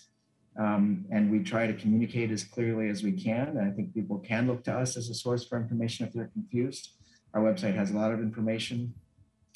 Um, 0.58 1.04
and 1.12 1.30
we 1.30 1.38
try 1.38 1.68
to 1.68 1.72
communicate 1.72 2.32
as 2.32 2.42
clearly 2.42 2.88
as 2.88 3.04
we 3.04 3.12
can. 3.12 3.46
And 3.50 3.60
I 3.60 3.70
think 3.70 3.94
people 3.94 4.18
can 4.18 4.48
look 4.48 4.64
to 4.64 4.76
us 4.76 4.96
as 4.96 5.08
a 5.08 5.14
source 5.14 5.46
for 5.46 5.56
information 5.56 6.04
if 6.04 6.12
they're 6.12 6.32
confused. 6.32 6.94
Our 7.32 7.42
website 7.42 7.76
has 7.76 7.92
a 7.92 7.96
lot 7.96 8.10
of 8.10 8.18
information. 8.18 8.92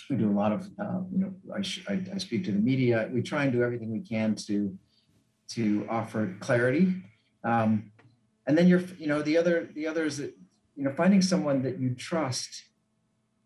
We 0.08 0.14
do 0.14 0.30
a 0.30 0.36
lot 0.42 0.52
of, 0.52 0.68
uh, 0.80 1.00
you 1.10 1.18
know, 1.18 1.34
I, 1.52 1.92
I, 1.92 2.04
I 2.14 2.18
speak 2.18 2.44
to 2.44 2.52
the 2.52 2.60
media. 2.60 3.10
We 3.12 3.20
try 3.20 3.42
and 3.42 3.52
do 3.52 3.64
everything 3.64 3.90
we 3.90 4.02
can 4.02 4.36
to 4.46 4.78
to 5.54 5.84
offer 5.90 6.36
clarity. 6.38 7.02
Um, 7.42 7.90
and 8.46 8.56
then 8.56 8.68
you're, 8.68 8.84
you 8.96 9.08
know, 9.08 9.22
the 9.22 9.36
other 9.38 9.68
the 9.74 9.88
other 9.88 10.04
is 10.04 10.18
that, 10.18 10.36
you 10.76 10.84
know, 10.84 10.92
finding 10.92 11.20
someone 11.20 11.62
that 11.62 11.80
you 11.80 11.96
trust 11.96 12.62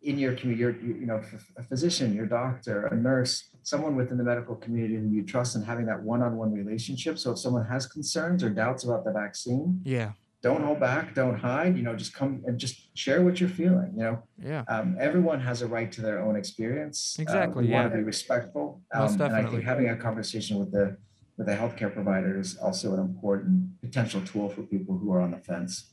in 0.04 0.18
your 0.18 0.34
community, 0.34 0.60
your, 0.60 0.96
you 1.00 1.06
know, 1.06 1.20
a 1.56 1.62
physician, 1.62 2.14
your 2.14 2.26
doctor, 2.26 2.86
a 2.86 2.94
nurse, 2.94 3.48
someone 3.62 3.96
within 3.96 4.18
the 4.18 4.24
medical 4.24 4.54
community 4.54 4.96
who 4.96 5.08
you 5.08 5.24
trust 5.24 5.56
and 5.56 5.64
having 5.64 5.86
that 5.86 6.00
one-on-one 6.02 6.52
relationship. 6.52 7.18
So 7.18 7.32
if 7.32 7.38
someone 7.38 7.64
has 7.66 7.86
concerns 7.86 8.44
or 8.44 8.50
doubts 8.50 8.84
about 8.84 9.04
the 9.04 9.12
vaccine, 9.12 9.80
Yeah. 9.84 10.12
don't 10.42 10.62
hold 10.62 10.78
back, 10.78 11.14
don't 11.14 11.38
hide, 11.38 11.74
you 11.78 11.82
know, 11.82 11.96
just 11.96 12.12
come 12.12 12.42
and 12.46 12.58
just 12.58 12.76
share 12.96 13.22
what 13.24 13.40
you're 13.40 13.48
feeling, 13.48 13.92
you 13.96 14.02
know. 14.02 14.22
Yeah. 14.38 14.62
Um, 14.68 14.96
everyone 15.00 15.40
has 15.40 15.62
a 15.62 15.66
right 15.66 15.90
to 15.92 16.02
their 16.02 16.18
own 16.20 16.36
experience. 16.36 17.16
Uh, 17.18 17.22
Exactly, 17.22 17.64
we 17.66 17.72
want 17.72 17.84
yeah. 17.86 17.96
to 17.96 17.96
be 17.96 18.02
respectful. 18.02 18.82
Most 18.94 19.14
Um, 19.14 19.22
and 19.22 19.34
I 19.36 19.42
think 19.50 19.62
having 19.64 19.88
a 19.88 19.96
conversation 19.96 20.58
with 20.58 20.70
the 20.72 20.96
with 21.36 21.48
the 21.48 21.56
healthcare 21.62 21.92
provider 21.92 22.38
is 22.38 22.56
also 22.58 22.94
an 22.94 23.00
important 23.00 23.80
potential 23.80 24.20
tool 24.20 24.48
for 24.48 24.62
people 24.62 24.96
who 24.98 25.12
are 25.12 25.20
on 25.20 25.32
the 25.32 25.38
fence. 25.38 25.90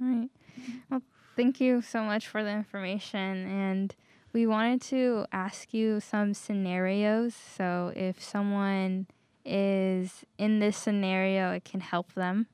All 0.00 0.08
right. 0.08 0.30
Well, 0.90 1.02
thank 1.36 1.60
you 1.60 1.82
so 1.82 2.02
much 2.02 2.26
for 2.26 2.42
the 2.42 2.50
information. 2.50 3.46
And 3.46 3.94
we 4.32 4.46
wanted 4.46 4.80
to 4.82 5.26
ask 5.32 5.72
you 5.72 6.00
some 6.00 6.34
scenarios. 6.34 7.34
So 7.34 7.92
if 7.94 8.22
someone 8.22 9.06
is 9.44 10.24
in 10.38 10.58
this 10.58 10.76
scenario, 10.76 11.52
it 11.52 11.64
can 11.64 11.80
help 11.80 12.14
them. 12.14 12.46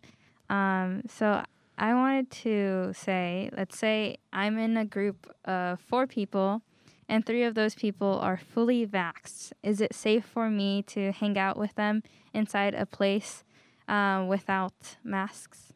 Um, 0.51 1.03
so 1.09 1.43
I 1.79 1.95
wanted 1.95 2.31
to 2.43 2.93
say, 2.95 3.49
let's 3.57 3.79
say 3.79 4.19
I'm 4.33 4.59
in 4.59 4.77
a 4.77 4.85
group 4.85 5.35
of 5.45 5.81
four 5.81 6.07
people, 6.07 6.63
and 7.09 7.25
three 7.25 7.45
of 7.45 7.55
those 7.55 7.75
people 7.75 8.19
are 8.21 8.37
fully 8.37 8.87
vaxxed. 8.87 9.53
Is 9.63 9.81
it 9.81 9.95
safe 9.95 10.25
for 10.25 10.51
me 10.51 10.83
to 10.89 11.13
hang 11.13 11.39
out 11.39 11.57
with 11.57 11.75
them 11.75 12.03
inside 12.35 12.75
a 12.75 12.87
place 12.87 13.45
uh, 13.89 14.25
without 14.29 14.97
masks? 15.03 15.73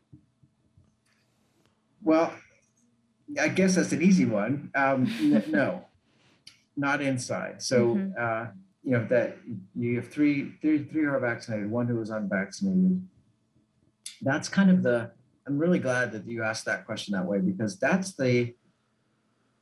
Well, 2.03 2.33
I 3.41 3.49
guess 3.49 3.75
that's 3.75 3.93
an 3.93 4.03
easy 4.03 4.25
one. 4.25 4.71
Um, 4.75 5.07
n- 5.21 5.45
no, 5.51 5.85
not 6.77 7.01
inside. 7.01 7.63
So, 7.63 7.97
Mhm. 7.97 8.13
uh, 8.19 8.51
you 8.83 8.93
know, 8.93 9.05
that 9.09 9.37
you 9.75 9.97
have 9.97 10.09
three, 10.09 10.53
three, 10.61 10.85
three 10.85 11.03
who 11.05 11.11
are 11.11 11.19
vaccinated, 11.21 11.71
one 11.71 11.87
who 11.89 12.01
is 12.01 12.11
unvaccinated. 12.11 13.03
That's 14.23 14.49
kind 14.49 14.71
of 14.71 14.83
the, 14.83 15.11
I'm 15.47 15.59
really 15.59 15.79
glad 15.81 16.13
that 16.13 16.27
you 16.27 16.43
asked 16.43 16.65
that 16.67 16.87
question 16.87 17.13
that 17.15 17.27
way 17.27 17.39
because 17.41 17.79
that's 17.79 18.15
the, 18.15 18.55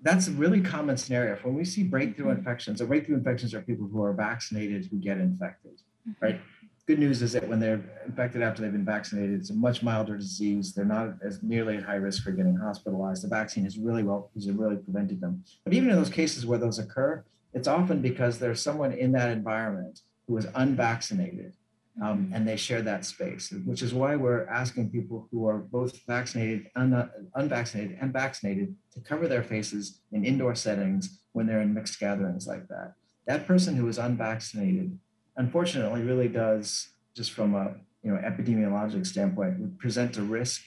that's 0.02 0.28
a 0.28 0.32
really 0.32 0.60
common 0.60 0.96
scenario. 0.98 1.36
When 1.36 1.54
we 1.54 1.64
see 1.64 1.82
breakthrough 1.84 2.26
Mhm. 2.26 2.38
infections, 2.38 2.78
so 2.80 2.86
breakthrough 2.86 3.16
infections 3.16 3.54
are 3.54 3.62
people 3.62 3.86
who 3.88 4.02
are 4.02 4.12
vaccinated 4.12 4.86
who 4.86 4.98
get 4.98 5.18
infected, 5.18 5.80
right? 6.20 6.38
Good 6.86 6.98
news 6.98 7.22
is 7.22 7.32
that 7.32 7.48
when 7.48 7.60
they're 7.60 7.80
infected 8.04 8.42
after 8.42 8.60
they've 8.60 8.70
been 8.70 8.84
vaccinated, 8.84 9.40
it's 9.40 9.48
a 9.48 9.54
much 9.54 9.82
milder 9.82 10.18
disease. 10.18 10.74
They're 10.74 10.84
not 10.84 11.14
as 11.24 11.42
nearly 11.42 11.78
at 11.78 11.84
high 11.84 11.94
risk 11.94 12.22
for 12.22 12.30
getting 12.30 12.56
hospitalized. 12.56 13.24
The 13.24 13.28
vaccine 13.28 13.64
has 13.64 13.78
really 13.78 14.02
well 14.02 14.30
has 14.34 14.50
really 14.50 14.76
prevented 14.76 15.20
them. 15.20 15.44
But 15.64 15.72
even 15.72 15.88
in 15.88 15.96
those 15.96 16.10
cases 16.10 16.44
where 16.44 16.58
those 16.58 16.78
occur, 16.78 17.24
it's 17.54 17.68
often 17.68 18.02
because 18.02 18.38
there's 18.38 18.60
someone 18.60 18.92
in 18.92 19.12
that 19.12 19.30
environment 19.30 20.00
who 20.26 20.36
is 20.36 20.46
unvaccinated 20.54 21.54
um, 22.02 22.30
and 22.34 22.46
they 22.46 22.56
share 22.56 22.82
that 22.82 23.04
space, 23.04 23.52
which 23.64 23.80
is 23.80 23.94
why 23.94 24.16
we're 24.16 24.46
asking 24.48 24.90
people 24.90 25.28
who 25.30 25.46
are 25.46 25.58
both 25.58 26.04
vaccinated, 26.06 26.66
un- 26.74 27.10
unvaccinated, 27.36 27.96
and 28.00 28.12
vaccinated 28.12 28.74
to 28.92 29.00
cover 29.00 29.28
their 29.28 29.42
faces 29.42 30.00
in 30.12 30.24
indoor 30.24 30.54
settings 30.54 31.20
when 31.32 31.46
they're 31.46 31.60
in 31.60 31.72
mixed 31.72 31.98
gatherings 32.00 32.46
like 32.46 32.66
that. 32.68 32.94
That 33.26 33.46
person 33.46 33.76
who 33.76 33.88
is 33.88 33.98
unvaccinated, 33.98 34.98
unfortunately, 35.36 36.02
really 36.02 36.28
does, 36.28 36.88
just 37.14 37.32
from 37.32 37.54
a 37.54 37.74
you 38.02 38.10
know 38.10 38.18
epidemiologic 38.18 39.06
standpoint, 39.06 39.58
would 39.60 39.78
present 39.78 40.16
a 40.16 40.22
risk 40.22 40.62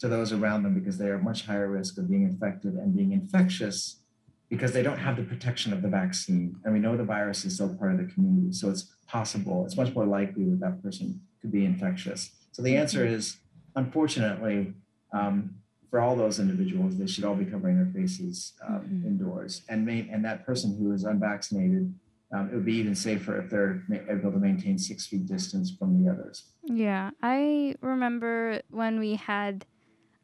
to 0.00 0.08
those 0.08 0.32
around 0.32 0.62
them 0.62 0.74
because 0.74 0.98
they 0.98 1.08
are 1.08 1.18
much 1.18 1.46
higher 1.46 1.68
risk 1.68 1.98
of 1.98 2.08
being 2.08 2.22
infected 2.24 2.74
and 2.74 2.96
being 2.96 3.12
infectious 3.12 4.00
because 4.48 4.72
they 4.72 4.82
don't 4.82 4.98
have 4.98 5.16
the 5.16 5.22
protection 5.22 5.72
of 5.72 5.82
the 5.82 5.88
vaccine. 5.88 6.56
And 6.64 6.72
we 6.72 6.80
know 6.80 6.96
the 6.96 7.04
virus 7.04 7.44
is 7.44 7.54
still 7.54 7.74
part 7.76 7.92
of 7.92 7.98
the 7.98 8.12
community. 8.12 8.52
So 8.52 8.70
it's 8.70 8.90
possible, 9.06 9.64
it's 9.64 9.76
much 9.76 9.94
more 9.94 10.06
likely 10.06 10.44
that 10.50 10.60
that 10.60 10.82
person 10.82 11.20
could 11.40 11.52
be 11.52 11.64
infectious. 11.64 12.30
So 12.50 12.62
the 12.62 12.76
answer 12.76 13.06
is, 13.06 13.36
unfortunately, 13.76 14.72
um, 15.12 15.54
for 15.90 16.00
all 16.00 16.16
those 16.16 16.38
individuals, 16.40 16.96
they 16.98 17.06
should 17.06 17.24
all 17.24 17.34
be 17.36 17.44
covering 17.44 17.76
their 17.76 17.92
faces 17.92 18.54
um, 18.66 18.80
Mhm. 18.82 19.04
indoors. 19.06 19.62
And 19.68 19.84
main, 19.84 20.08
and 20.10 20.24
that 20.24 20.44
person 20.46 20.76
who 20.76 20.92
is 20.92 21.04
unvaccinated, 21.04 21.92
um, 22.32 22.48
it 22.50 22.54
would 22.54 22.64
be 22.64 22.74
even 22.76 22.94
safer 22.94 23.40
if 23.40 23.50
they're 23.50 23.82
able 24.08 24.30
to 24.30 24.38
maintain 24.38 24.78
six 24.78 25.06
feet 25.06 25.26
distance 25.26 25.74
from 25.76 26.02
the 26.02 26.10
others. 26.10 26.44
Yeah, 26.62 27.10
I 27.22 27.74
remember 27.80 28.60
when 28.70 29.00
we 29.00 29.16
had 29.16 29.66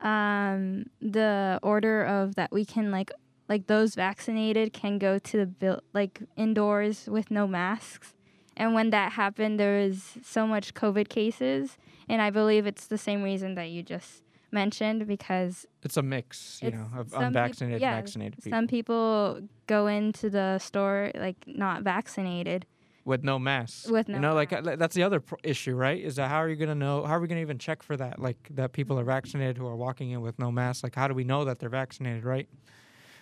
um 0.02 0.84
the 1.00 1.58
order 1.62 2.04
of 2.04 2.34
that 2.34 2.52
we 2.52 2.66
can 2.66 2.90
like 2.90 3.10
like 3.48 3.66
those 3.66 3.94
vaccinated 3.94 4.74
can 4.74 4.98
go 4.98 5.18
to 5.18 5.38
the 5.38 5.46
build 5.46 5.80
like 5.94 6.20
indoors 6.36 7.06
with 7.06 7.30
no 7.30 7.46
masks. 7.46 8.14
And 8.58 8.74
when 8.74 8.90
that 8.90 9.12
happened 9.12 9.58
there 9.58 9.80
was 9.80 10.18
so 10.22 10.46
much 10.46 10.74
COVID 10.74 11.08
cases 11.08 11.78
and 12.08 12.20
I 12.20 12.30
believe 12.30 12.66
it's 12.66 12.86
the 12.86 12.98
same 12.98 13.22
reason 13.22 13.54
that 13.54 13.70
you 13.70 13.82
just 13.82 14.22
mentioned 14.52 15.06
because 15.06 15.66
It's 15.82 15.96
a 15.96 16.02
mix, 16.02 16.60
you 16.62 16.70
know, 16.70 16.86
of 16.96 17.10
some 17.10 17.18
peop- 17.18 17.26
unvaccinated 17.28 17.80
yeah, 17.80 17.96
vaccinated 17.96 18.36
people 18.42 18.50
some 18.56 18.66
people 18.66 19.40
go 19.66 19.86
into 19.86 20.30
the 20.30 20.58
store 20.58 21.10
like 21.14 21.36
not 21.46 21.82
vaccinated. 21.82 22.66
with 23.04 23.22
no 23.24 23.38
mask. 23.38 23.90
With 23.90 24.08
no, 24.08 24.14
you 24.16 24.20
no 24.20 24.28
know, 24.30 24.34
like 24.34 24.52
mask. 24.52 24.66
uh, 24.66 24.76
that's 24.76 24.94
the 24.94 25.02
other 25.04 25.20
pr- 25.20 25.36
issue, 25.44 25.74
right? 25.74 26.00
Is 26.02 26.16
that 26.16 26.28
how 26.28 26.38
are 26.38 26.48
you 26.48 26.56
going 26.56 26.68
to 26.68 26.74
know? 26.74 27.04
How 27.04 27.14
are 27.16 27.20
we 27.20 27.28
going 27.28 27.38
to 27.38 27.42
even 27.42 27.58
check 27.58 27.82
for 27.82 27.96
that? 27.96 28.18
Like 28.18 28.38
that 28.54 28.72
people 28.72 28.98
are 28.98 29.04
vaccinated 29.04 29.58
who 29.58 29.66
are 29.66 29.76
walking 29.76 30.10
in 30.10 30.20
with 30.22 30.38
no 30.38 30.50
mask. 30.50 30.82
Like 30.82 30.94
how 30.96 31.06
do 31.08 31.14
we 31.14 31.24
know 31.24 31.44
that 31.44 31.58
they're 31.58 31.68
vaccinated, 31.68 32.24
right? 32.24 32.48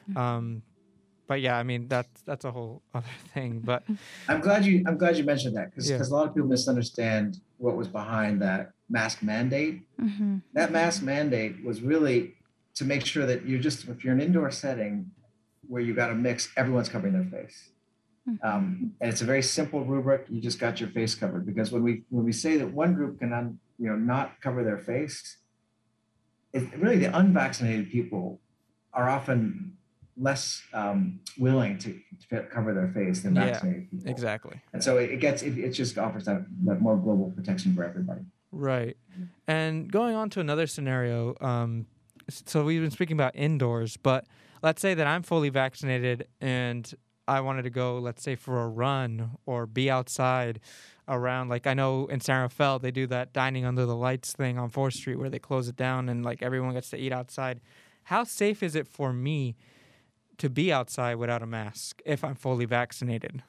Mm-hmm. 0.09 0.19
Um, 0.19 0.63
but 1.27 1.41
yeah, 1.41 1.57
I 1.59 1.63
mean 1.63 1.89
that's 1.89 2.21
that's 2.23 2.45
a 2.45 2.51
whole 2.51 2.83
other 2.95 3.07
thing. 3.33 3.61
But 3.61 3.83
I'm 4.29 4.41
glad 4.41 4.65
you 4.67 4.85
I'm 4.87 4.99
glad 4.99 5.17
you 5.17 5.25
mentioned 5.25 5.57
that 5.57 5.71
because 5.71 5.89
Yeah. 5.91 6.03
a 6.03 6.09
lot 6.13 6.29
of 6.29 6.35
people 6.35 6.49
misunderstand 6.49 7.41
what 7.59 7.77
was 7.77 7.89
behind 7.89 8.43
that 8.43 8.73
mask 8.99 9.17
mandate. 9.23 9.77
Mm-hmm. 10.01 10.39
That 10.59 10.71
mask 10.79 11.03
mandate 11.03 11.55
was 11.69 11.83
really 11.83 12.19
to 12.79 12.85
make 12.93 13.05
sure 13.13 13.27
that 13.27 13.47
you're 13.49 13.65
just 13.69 13.79
if 13.89 13.99
you're 14.03 14.15
an 14.19 14.21
indoor 14.29 14.51
setting 14.51 15.11
where 15.67 15.83
you 15.87 15.93
got 15.95 16.09
to 16.09 16.15
mix, 16.15 16.37
everyone's 16.57 16.91
covering 16.95 17.15
their 17.19 17.31
face. 17.39 17.59
Um, 18.43 18.93
and 19.01 19.11
it's 19.13 19.21
a 19.21 19.27
very 19.27 19.43
simple 19.43 19.85
rubric. 19.85 20.27
You 20.31 20.41
just 20.41 20.59
got 20.59 20.81
your 20.81 20.89
face 20.89 21.15
covered 21.15 21.45
because 21.45 21.69
when 21.75 21.83
we 21.83 21.93
when 22.09 22.25
we 22.25 22.33
say 22.33 22.57
that 22.57 22.71
one 22.83 22.95
group 22.95 23.19
can 23.19 23.33
un, 23.35 23.59
you 23.79 23.89
know 23.91 23.97
not 23.97 24.41
cover 24.41 24.65
their 24.65 24.79
face, 24.79 25.17
it, 26.55 26.63
really 26.79 26.99
the 27.05 27.13
unvaccinated 27.23 27.91
people 27.91 28.41
are 28.95 29.09
often 29.11 29.77
less 30.17 30.63
um, 30.73 31.21
willing 31.39 31.77
to, 31.79 32.01
to 32.31 32.43
cover 32.45 32.73
their 32.73 32.89
face 32.89 33.23
than 33.23 33.35
Yeah, 33.35 33.47
vaccinated 33.47 33.91
people. 33.91 34.11
exactly. 34.11 34.57
And 34.73 34.83
so 34.83 34.97
it, 34.99 35.11
it 35.11 35.21
gets 35.21 35.43
it, 35.43 35.59
it 35.59 35.71
just 35.71 35.99
offers 35.99 36.25
that, 36.25 36.47
that 36.67 36.81
more 36.81 36.97
global 36.97 37.31
protection 37.37 37.75
for 37.75 37.85
everybody. 37.85 38.23
Right. 38.55 38.97
And 39.47 39.91
going 39.91 40.15
on 40.15 40.31
to 40.31 40.41
another 40.41 40.67
scenario, 40.67 41.35
um, 41.41 41.87
so 42.29 42.65
we've 42.65 42.81
been 42.81 42.91
speaking 42.91 43.17
about 43.17 43.35
indoors, 43.35 43.97
but 43.97 44.27
let's 44.63 44.81
say 44.81 44.95
that 44.95 45.07
I'm 45.07 45.23
fully 45.23 45.49
vaccinated 45.51 46.29
and 46.41 46.93
I 47.27 47.41
wanted 47.41 47.63
to 47.63 47.71
go, 47.71 47.99
let's 47.99 48.23
say, 48.23 48.37
for 48.37 48.63
a 48.63 48.69
run 48.69 49.33
or 49.45 49.67
be 49.67 49.91
outside 49.91 50.61
around. 51.09 51.49
Like 51.49 51.67
I 51.67 51.75
know 51.75 52.07
in 52.07 52.21
San 52.21 52.43
Rafael, 52.43 52.79
they 52.79 52.91
do 52.91 53.07
that 53.09 53.33
dining 53.33 53.65
under 53.65 53.87
the 53.87 53.97
lights 53.97 54.33
thing 54.33 54.59
on 54.59 54.71
4th 54.71 54.93
Street 54.93 55.17
where 55.17 55.31
they 55.31 55.39
close 55.39 55.69
it 55.69 55.77
down 55.77 56.09
and 56.09 56.25
like 56.25 56.43
everyone 56.43 56.75
gets 56.75 56.91
to 56.91 56.97
eat 56.97 57.13
outside. 57.13 57.61
How 58.05 58.25
safe 58.25 58.63
is 58.63 58.75
it 58.75 58.87
for 58.87 59.13
me 59.13 59.57
to 60.39 60.49
be 60.49 60.73
outside 60.73 61.17
without 61.17 61.43
a 61.43 61.47
mask 61.47 62.03
if 62.05 62.23
I'm 62.23 62.35
fully 62.35 62.67
vaccinated? 62.67 63.43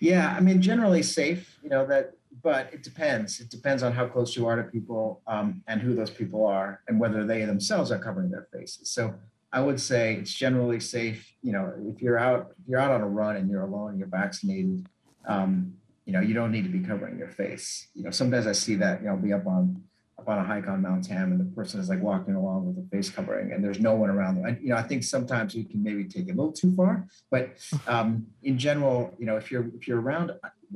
Yeah, 0.00 0.34
I 0.36 0.40
mean, 0.40 0.60
generally 0.60 1.02
safe, 1.02 1.58
you 1.62 1.68
know, 1.68 1.86
that, 1.86 2.16
but 2.42 2.72
it 2.72 2.82
depends. 2.82 3.40
It 3.40 3.50
depends 3.50 3.82
on 3.82 3.92
how 3.92 4.06
close 4.06 4.36
you 4.36 4.46
are 4.46 4.56
to 4.56 4.62
people 4.62 5.22
um, 5.26 5.62
and 5.66 5.80
who 5.80 5.94
those 5.94 6.10
people 6.10 6.46
are 6.46 6.80
and 6.88 6.98
whether 6.98 7.26
they 7.26 7.44
themselves 7.44 7.90
are 7.90 7.98
covering 7.98 8.30
their 8.30 8.48
faces. 8.52 8.90
So 8.90 9.14
I 9.52 9.60
would 9.60 9.80
say 9.80 10.14
it's 10.14 10.32
generally 10.32 10.80
safe. 10.80 11.30
You 11.42 11.52
know, 11.52 11.72
if 11.94 12.00
you're 12.00 12.18
out, 12.18 12.54
if 12.60 12.68
you're 12.68 12.80
out 12.80 12.90
on 12.90 13.02
a 13.02 13.08
run 13.08 13.36
and 13.36 13.50
you're 13.50 13.64
alone, 13.64 13.98
you're 13.98 14.08
vaccinated, 14.08 14.86
um, 15.28 15.74
you 16.06 16.12
know, 16.12 16.20
you 16.20 16.34
don't 16.34 16.50
need 16.50 16.64
to 16.64 16.70
be 16.70 16.80
covering 16.80 17.18
your 17.18 17.28
face. 17.28 17.88
You 17.94 18.04
know, 18.04 18.10
sometimes 18.10 18.46
I 18.46 18.52
see 18.52 18.76
that, 18.76 19.00
you 19.00 19.06
know, 19.06 19.12
I'll 19.12 19.18
be 19.18 19.32
up 19.32 19.46
on 19.46 19.82
up 20.22 20.28
on 20.28 20.38
a 20.38 20.44
hike 20.44 20.68
on 20.68 20.82
Mount 20.82 21.04
Tam 21.04 21.32
and 21.32 21.40
the 21.40 21.44
person 21.56 21.80
is 21.80 21.88
like 21.88 22.00
walking 22.00 22.34
along 22.34 22.66
with 22.66 22.84
a 22.84 22.88
face 22.88 23.10
covering 23.10 23.52
and 23.52 23.62
there's 23.62 23.80
no 23.80 23.94
one 23.94 24.10
around 24.10 24.36
them. 24.36 24.46
I, 24.46 24.58
you 24.60 24.68
know, 24.68 24.76
I 24.76 24.82
think 24.82 25.02
sometimes 25.02 25.54
we 25.54 25.64
can 25.64 25.82
maybe 25.82 26.04
take 26.04 26.28
it 26.28 26.32
a 26.32 26.34
little 26.34 26.52
too 26.52 26.74
far, 26.74 27.06
but 27.30 27.56
um, 27.86 28.26
in 28.42 28.58
general, 28.58 29.14
you 29.18 29.26
know, 29.26 29.36
if 29.36 29.50
you're 29.50 29.66
if 29.76 29.88
you're 29.88 30.00
around 30.00 30.32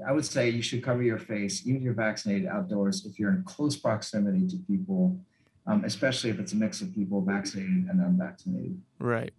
I 0.06 0.12
would 0.12 0.26
say 0.26 0.50
you 0.50 0.62
should 0.62 0.82
cover 0.82 1.02
your 1.02 1.18
face, 1.18 1.62
even 1.66 1.76
if 1.76 1.82
you're 1.82 1.94
vaccinated 1.94 2.46
outdoors, 2.46 3.06
if 3.06 3.18
you're 3.18 3.30
in 3.30 3.42
close 3.44 3.76
proximity 3.76 4.46
to 4.48 4.56
people, 4.66 5.18
um, 5.66 5.84
especially 5.84 6.30
if 6.30 6.38
it's 6.38 6.52
a 6.52 6.56
mix 6.56 6.82
of 6.82 6.94
people 6.94 7.22
vaccinated 7.22 7.86
and 7.88 8.00
unvaccinated. 8.00 8.78
Right. 8.98 9.32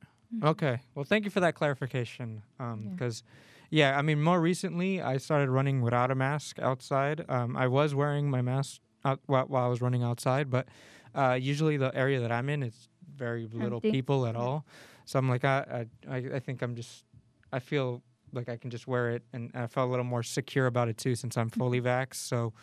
Okay. 0.44 0.80
Well, 0.96 1.06
thank 1.06 1.26
you 1.26 1.32
for 1.32 1.42
that 1.42 1.54
clarification. 1.54 2.42
Yeah. 2.60 2.76
Because, 2.92 3.24
yeah. 3.70 3.98
I 3.98 4.02
mean, 4.02 4.22
more 4.22 4.42
recently, 4.42 5.00
I 5.00 5.18
started 5.18 5.50
running 5.50 5.82
without 5.82 6.10
a 6.10 6.16
mask 6.16 6.58
outside. 6.60 7.24
Um, 7.30 7.56
I 7.56 7.68
was 7.68 7.94
wearing 7.94 8.30
my 8.30 8.42
mask 8.42 8.82
out 9.08 9.20
while, 9.26 9.46
while 9.46 9.66
I 9.66 9.68
was 9.68 9.82
running 9.82 10.04
outside, 10.04 10.50
but 10.50 10.68
uh, 11.16 11.38
usually 11.40 11.78
the 11.78 11.96
area 11.96 12.20
that 12.20 12.32
I'm 12.32 12.50
in, 12.50 12.62
it's 12.64 12.90
very 13.16 13.48
little 13.52 13.78
Empty. 13.78 13.92
people 13.92 14.28
at 14.28 14.36
all. 14.36 14.66
So 15.06 15.18
I'm 15.18 15.30
like, 15.30 15.46
I, 15.46 15.86
I, 16.10 16.16
I 16.36 16.40
think 16.40 16.62
I'm 16.62 16.76
just, 16.76 17.06
I 17.52 17.60
feel 17.60 18.04
like 18.34 18.50
I 18.50 18.58
can 18.58 18.70
just 18.70 18.88
wear 18.88 19.12
it, 19.12 19.24
and 19.34 19.50
I 19.56 19.68
felt 19.68 19.88
a 19.88 19.90
little 19.90 20.06
more 20.06 20.22
secure 20.22 20.68
about 20.68 20.90
it 20.90 20.98
too, 20.98 21.16
since 21.16 21.38
I'm 21.38 21.50
fully 21.50 21.82
vaxxed. 21.82 22.16
So, 22.28 22.54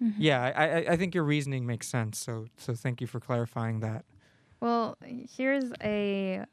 Mhm. 0.00 0.14
yeah, 0.18 0.52
I, 0.54 0.64
I, 0.68 0.92
I 0.92 0.96
think 0.96 1.12
your 1.12 1.24
reasoning 1.24 1.66
makes 1.66 1.88
sense. 1.88 2.18
So, 2.18 2.46
so 2.56 2.72
thank 2.72 3.00
you 3.00 3.08
for 3.08 3.18
clarifying 3.18 3.80
that. 3.80 4.04
Well, 4.60 4.96
here's 5.04 5.72
a, 5.82 6.44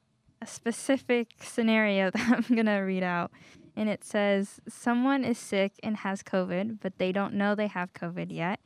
a 0.42 0.48
specific 0.48 1.28
scenario 1.42 2.10
that 2.16 2.28
I'm 2.50 2.56
going 2.56 2.66
to 2.66 2.78
read 2.80 3.04
out. 3.04 3.32
And 3.76 3.88
it 3.88 4.04
says 4.04 4.60
someone 4.68 5.24
is 5.24 5.38
sick 5.38 5.74
and 5.84 5.98
has 5.98 6.24
COVID, 6.24 6.80
but 6.82 6.98
they 6.98 7.12
don't 7.12 7.36
know 7.36 7.54
they 7.54 7.68
have 7.68 7.94
COVID 7.94 8.32
yet 8.32 8.60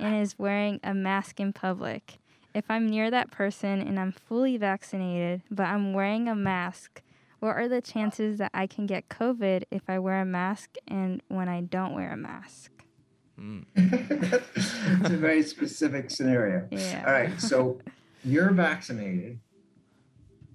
and 0.00 0.20
is 0.20 0.38
wearing 0.38 0.80
a 0.82 0.94
mask 0.94 1.40
in 1.40 1.52
public. 1.52 2.18
If 2.54 2.64
I'm 2.70 2.86
near 2.88 3.10
that 3.10 3.30
person 3.30 3.80
and 3.80 3.98
I'm 3.98 4.12
fully 4.12 4.56
vaccinated, 4.56 5.42
but 5.50 5.64
I'm 5.64 5.92
wearing 5.92 6.28
a 6.28 6.34
mask, 6.34 7.02
what 7.40 7.50
are 7.56 7.68
the 7.68 7.80
chances 7.82 8.38
that 8.38 8.50
I 8.54 8.66
can 8.66 8.86
get 8.86 9.08
COVID 9.08 9.64
if 9.70 9.82
I 9.88 9.98
wear 9.98 10.20
a 10.20 10.24
mask 10.24 10.76
and 10.88 11.22
when 11.28 11.48
I 11.48 11.60
don't 11.60 11.94
wear 11.94 12.12
a 12.12 12.16
mask? 12.16 12.72
it's 13.76 15.10
a 15.10 15.16
very 15.18 15.42
specific 15.42 16.10
scenario. 16.10 16.66
Yeah. 16.70 17.04
All 17.06 17.12
right, 17.12 17.38
so 17.38 17.78
you're 18.24 18.50
vaccinated, 18.52 19.38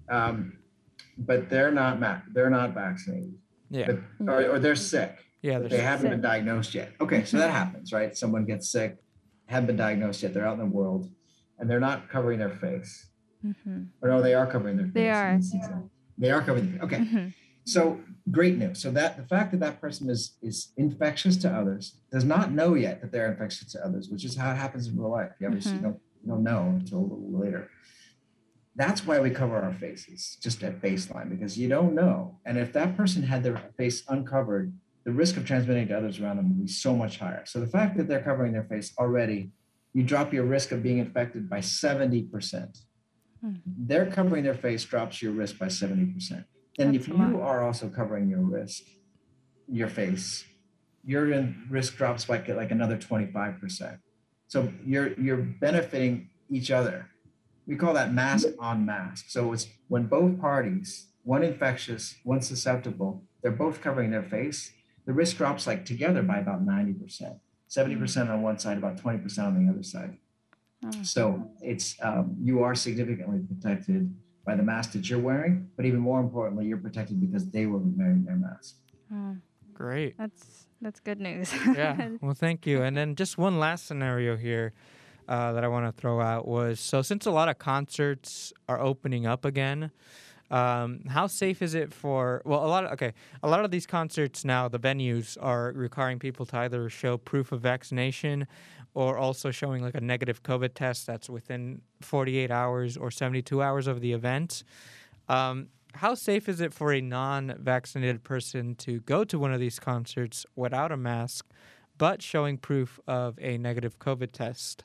um, 0.08 0.58
but 1.16 1.48
they're 1.48 1.70
not 1.70 2.00
ma- 2.00 2.22
they're 2.32 2.50
not 2.50 2.74
vaccinated, 2.74 3.34
Yeah. 3.70 3.92
but, 4.18 4.28
or, 4.28 4.50
or 4.54 4.58
they're 4.58 4.74
sick. 4.74 5.16
Yeah. 5.42 5.60
but 5.60 5.70
there's- 5.70 5.80
they 5.80 5.86
haven't 5.86 6.10
been 6.10 6.20
diagnosed 6.20 6.74
yet. 6.74 6.92
Okay, 7.00 7.22
so 7.24 7.36
that 7.36 7.50
happens, 7.52 7.92
right? 7.92 8.16
Someone 8.16 8.44
gets 8.44 8.68
sick, 8.68 8.96
haven't 9.46 9.66
been 9.66 9.76
diagnosed 9.76 10.22
yet. 10.22 10.34
They're 10.34 10.46
out 10.46 10.54
in 10.54 10.58
the 10.60 10.66
world, 10.66 11.10
and 11.58 11.68
they're 11.68 11.80
not 11.80 12.08
covering 12.08 12.38
their 12.38 12.50
face. 12.50 13.08
hmm 13.42 13.82
Or 14.00 14.08
no, 14.08 14.22
they 14.22 14.34
are 14.34 14.46
covering 14.46 14.76
their 14.76 14.86
face. 14.86 14.92
They 15.52 15.58
are. 15.60 15.82
They 16.18 16.30
are 16.30 16.42
covering. 16.42 16.72
Their, 16.72 16.82
Okay, 16.84 16.98
hmm 17.04 17.28
so 17.64 18.00
great 18.32 18.58
news. 18.58 18.80
So 18.80 18.90
that 18.90 19.16
the 19.16 19.22
fact 19.22 19.52
that 19.52 19.60
that 19.60 19.80
person 19.80 20.10
is 20.10 20.36
is 20.42 20.72
infectious 20.76 21.36
to 21.38 21.48
others 21.50 21.96
does 22.10 22.24
not 22.24 22.50
know 22.50 22.74
yet 22.74 23.00
that 23.00 23.12
they're 23.12 23.30
infectious 23.30 23.70
to 23.72 23.84
others, 23.86 24.08
which 24.10 24.24
is 24.24 24.36
how 24.36 24.50
it 24.50 24.56
happens 24.56 24.88
in 24.88 24.96
real 24.98 25.10
life. 25.12 25.30
You 25.38 25.46
obviously 25.46 25.78
Mhm. 25.78 25.82
don't 25.82 26.00
you 26.22 26.28
don't 26.28 26.42
know 26.42 26.62
until 26.80 26.98
a 26.98 27.02
little 27.02 27.30
later. 27.38 27.68
That's 28.74 29.06
why 29.06 29.20
we 29.20 29.30
cover 29.30 29.56
our 29.56 29.72
faces 29.74 30.38
just 30.40 30.62
at 30.64 30.80
baseline 30.80 31.28
because 31.28 31.58
you 31.58 31.68
don't 31.68 31.94
know. 31.94 32.38
And 32.46 32.56
if 32.58 32.72
that 32.72 32.96
person 32.96 33.22
had 33.22 33.42
their 33.42 33.58
face 33.76 34.02
uncovered, 34.08 34.72
the 35.04 35.12
risk 35.12 35.36
of 35.36 35.44
transmitting 35.44 35.88
to 35.88 35.96
others 35.96 36.20
around 36.20 36.36
them 36.36 36.50
will 36.50 36.64
be 36.64 36.70
so 36.70 36.94
much 36.94 37.18
higher. 37.18 37.44
So 37.44 37.60
the 37.60 37.66
fact 37.66 37.96
that 37.96 38.08
they're 38.08 38.22
covering 38.22 38.52
their 38.52 38.64
face 38.64 38.92
already, 38.98 39.50
you 39.92 40.02
drop 40.02 40.32
your 40.32 40.44
risk 40.44 40.72
of 40.72 40.82
being 40.82 40.98
infected 40.98 41.50
by 41.50 41.58
70%. 41.58 42.78
Hmm. 43.40 43.54
They're 43.66 44.06
covering 44.06 44.44
their 44.44 44.54
face 44.54 44.84
drops 44.84 45.20
your 45.20 45.32
risk 45.32 45.58
by 45.58 45.66
70%. 45.66 46.44
And 46.78 46.94
That's 46.94 47.04
if 47.04 47.08
you 47.08 47.40
are 47.42 47.62
also 47.62 47.88
covering 47.88 48.28
your 48.28 48.40
risk, 48.40 48.82
your 49.70 49.88
face, 49.88 50.44
your 51.04 51.24
risk 51.68 51.96
drops 51.96 52.24
by 52.24 52.42
like 52.48 52.70
another 52.70 52.96
25%. 52.96 53.98
So 54.46 54.72
you're 54.84 55.18
you're 55.20 55.38
benefiting 55.38 56.30
each 56.50 56.70
other. 56.70 57.08
We 57.66 57.76
call 57.76 57.94
that 57.94 58.12
mask 58.12 58.48
on 58.58 58.84
mask. 58.84 59.26
So 59.28 59.52
it's 59.52 59.68
when 59.88 60.06
both 60.06 60.40
parties, 60.40 61.08
one 61.24 61.42
infectious, 61.42 62.16
one 62.24 62.42
susceptible, 62.42 63.22
they're 63.42 63.52
both 63.52 63.80
covering 63.80 64.10
their 64.10 64.22
face, 64.22 64.72
the 65.04 65.12
risk 65.12 65.36
drops 65.36 65.66
like 65.66 65.84
together 65.84 66.22
by 66.22 66.38
about 66.38 66.64
90%. 66.64 67.38
70% 67.68 68.30
on 68.30 68.42
one 68.42 68.58
side, 68.58 68.76
about 68.76 68.98
20% 69.02 69.38
on 69.38 69.66
the 69.66 69.72
other 69.72 69.82
side. 69.82 70.18
Oh. 70.84 70.90
So 71.02 71.50
it's 71.60 71.96
um, 72.02 72.36
you 72.40 72.62
are 72.62 72.74
significantly 72.74 73.40
protected 73.40 74.14
by 74.44 74.56
the 74.56 74.62
mask 74.62 74.92
that 74.92 75.08
you're 75.08 75.20
wearing, 75.20 75.70
but 75.76 75.86
even 75.86 76.00
more 76.00 76.20
importantly, 76.20 76.66
you're 76.66 76.78
protected 76.78 77.20
because 77.20 77.48
they 77.50 77.66
were 77.66 77.78
wearing 77.78 78.24
their 78.24 78.36
mask. 78.36 78.76
Oh, 79.12 79.36
Great. 79.74 80.18
that's 80.18 80.66
that's 80.80 81.00
good 81.00 81.20
news. 81.20 81.52
yeah. 81.66 82.08
Well, 82.20 82.34
thank 82.34 82.66
you. 82.66 82.82
And 82.82 82.96
then 82.96 83.14
just 83.14 83.38
one 83.38 83.60
last 83.60 83.86
scenario 83.86 84.36
here 84.36 84.72
uh, 85.28 85.52
that 85.52 85.62
I 85.62 85.68
want 85.68 85.86
to 85.86 85.98
throw 85.98 86.20
out 86.20 86.46
was 86.46 86.80
so 86.80 87.02
since 87.02 87.24
a 87.26 87.30
lot 87.30 87.48
of 87.48 87.58
concerts 87.58 88.52
are 88.68 88.80
opening 88.80 89.26
up 89.26 89.44
again, 89.44 89.92
um, 90.52 91.00
how 91.08 91.26
safe 91.26 91.62
is 91.62 91.74
it 91.74 91.92
for 91.92 92.42
well 92.44 92.64
a 92.64 92.68
lot 92.68 92.84
of 92.84 92.92
okay 92.92 93.12
a 93.42 93.48
lot 93.48 93.64
of 93.64 93.70
these 93.70 93.86
concerts 93.86 94.44
now 94.44 94.68
the 94.68 94.78
venues 94.78 95.36
are 95.40 95.72
requiring 95.74 96.18
people 96.18 96.46
to 96.46 96.58
either 96.58 96.88
show 96.88 97.16
proof 97.16 97.52
of 97.52 97.60
vaccination 97.60 98.46
or 98.94 99.16
also 99.16 99.50
showing 99.50 99.82
like 99.82 99.94
a 99.94 100.00
negative 100.00 100.42
COVID 100.42 100.74
test 100.74 101.06
that's 101.06 101.30
within 101.30 101.80
48 102.02 102.50
hours 102.50 102.96
or 102.96 103.10
72 103.10 103.62
hours 103.62 103.86
of 103.86 104.00
the 104.00 104.12
event. 104.12 104.64
Um, 105.28 105.68
how 105.94 106.14
safe 106.14 106.48
is 106.48 106.60
it 106.60 106.72
for 106.72 106.92
a 106.92 107.00
non-vaccinated 107.00 108.22
person 108.22 108.74
to 108.76 109.00
go 109.00 109.24
to 109.24 109.38
one 109.38 109.52
of 109.52 109.60
these 109.60 109.78
concerts 109.78 110.44
without 110.56 110.92
a 110.92 110.96
mask, 110.96 111.46
but 111.98 112.22
showing 112.22 112.58
proof 112.58 112.98
of 113.06 113.38
a 113.40 113.58
negative 113.58 113.98
COVID 113.98 114.32
test? 114.32 114.84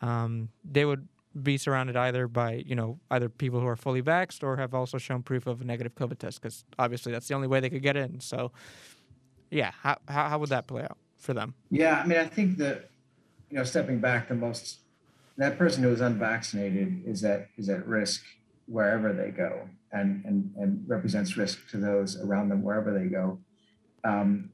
Um, 0.00 0.50
they 0.64 0.84
would 0.84 1.08
be 1.42 1.56
surrounded 1.56 1.96
either 1.96 2.26
by 2.26 2.64
you 2.66 2.74
know 2.74 2.98
either 3.10 3.28
people 3.28 3.60
who 3.60 3.66
are 3.66 3.76
fully 3.76 4.02
vaxxed 4.02 4.42
or 4.42 4.56
have 4.56 4.74
also 4.74 4.98
shown 4.98 5.22
proof 5.22 5.46
of 5.46 5.60
a 5.60 5.64
negative 5.64 5.94
COVID 5.94 6.18
test 6.18 6.40
because 6.40 6.64
obviously 6.78 7.12
that's 7.12 7.28
the 7.28 7.34
only 7.34 7.48
way 7.48 7.60
they 7.60 7.70
could 7.70 7.82
get 7.82 7.96
in. 7.96 8.20
So, 8.20 8.52
yeah, 9.50 9.72
how 9.82 9.98
how, 10.08 10.28
how 10.28 10.38
would 10.38 10.48
that 10.50 10.66
play 10.66 10.82
out 10.82 10.98
for 11.16 11.34
them? 11.34 11.54
Yeah, 11.70 12.00
I 12.02 12.06
mean, 12.06 12.18
I 12.18 12.26
think 12.26 12.58
that 12.58 12.90
you 13.50 13.56
know, 13.56 13.64
stepping 13.64 13.98
back, 14.00 14.28
the 14.28 14.34
most 14.34 14.80
that 15.36 15.56
person 15.56 15.82
who 15.82 15.90
is 15.90 16.00
unvaccinated 16.00 17.02
is 17.06 17.24
at 17.24 17.48
is 17.56 17.68
at 17.68 17.86
risk 17.86 18.24
wherever 18.66 19.12
they 19.12 19.30
go, 19.30 19.68
and 19.92 20.24
and 20.24 20.52
and 20.56 20.84
represents 20.86 21.36
risk 21.36 21.68
to 21.70 21.78
those 21.78 22.20
around 22.20 22.48
them 22.48 22.62
wherever 22.62 22.96
they 22.96 23.06
go. 23.06 23.38
Um, 24.04 24.50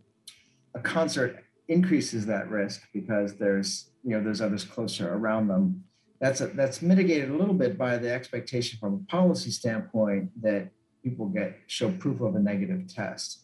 a 0.74 0.80
concert 0.80 1.44
increases 1.68 2.26
that 2.26 2.50
risk 2.50 2.82
because 2.92 3.36
there's 3.36 3.90
you 4.02 4.16
know 4.16 4.22
there's 4.22 4.40
others 4.40 4.64
closer 4.64 5.12
around 5.12 5.48
them. 5.48 5.84
That's 6.20 6.40
a, 6.40 6.46
that's 6.48 6.80
mitigated 6.80 7.30
a 7.30 7.34
little 7.36 7.54
bit 7.54 7.76
by 7.76 7.98
the 7.98 8.10
expectation 8.12 8.78
from 8.78 8.94
a 8.94 9.10
policy 9.10 9.50
standpoint 9.50 10.30
that 10.42 10.70
people 11.02 11.26
get 11.26 11.58
show 11.66 11.90
proof 11.90 12.20
of 12.20 12.34
a 12.34 12.40
negative 12.40 12.86
test. 12.88 13.40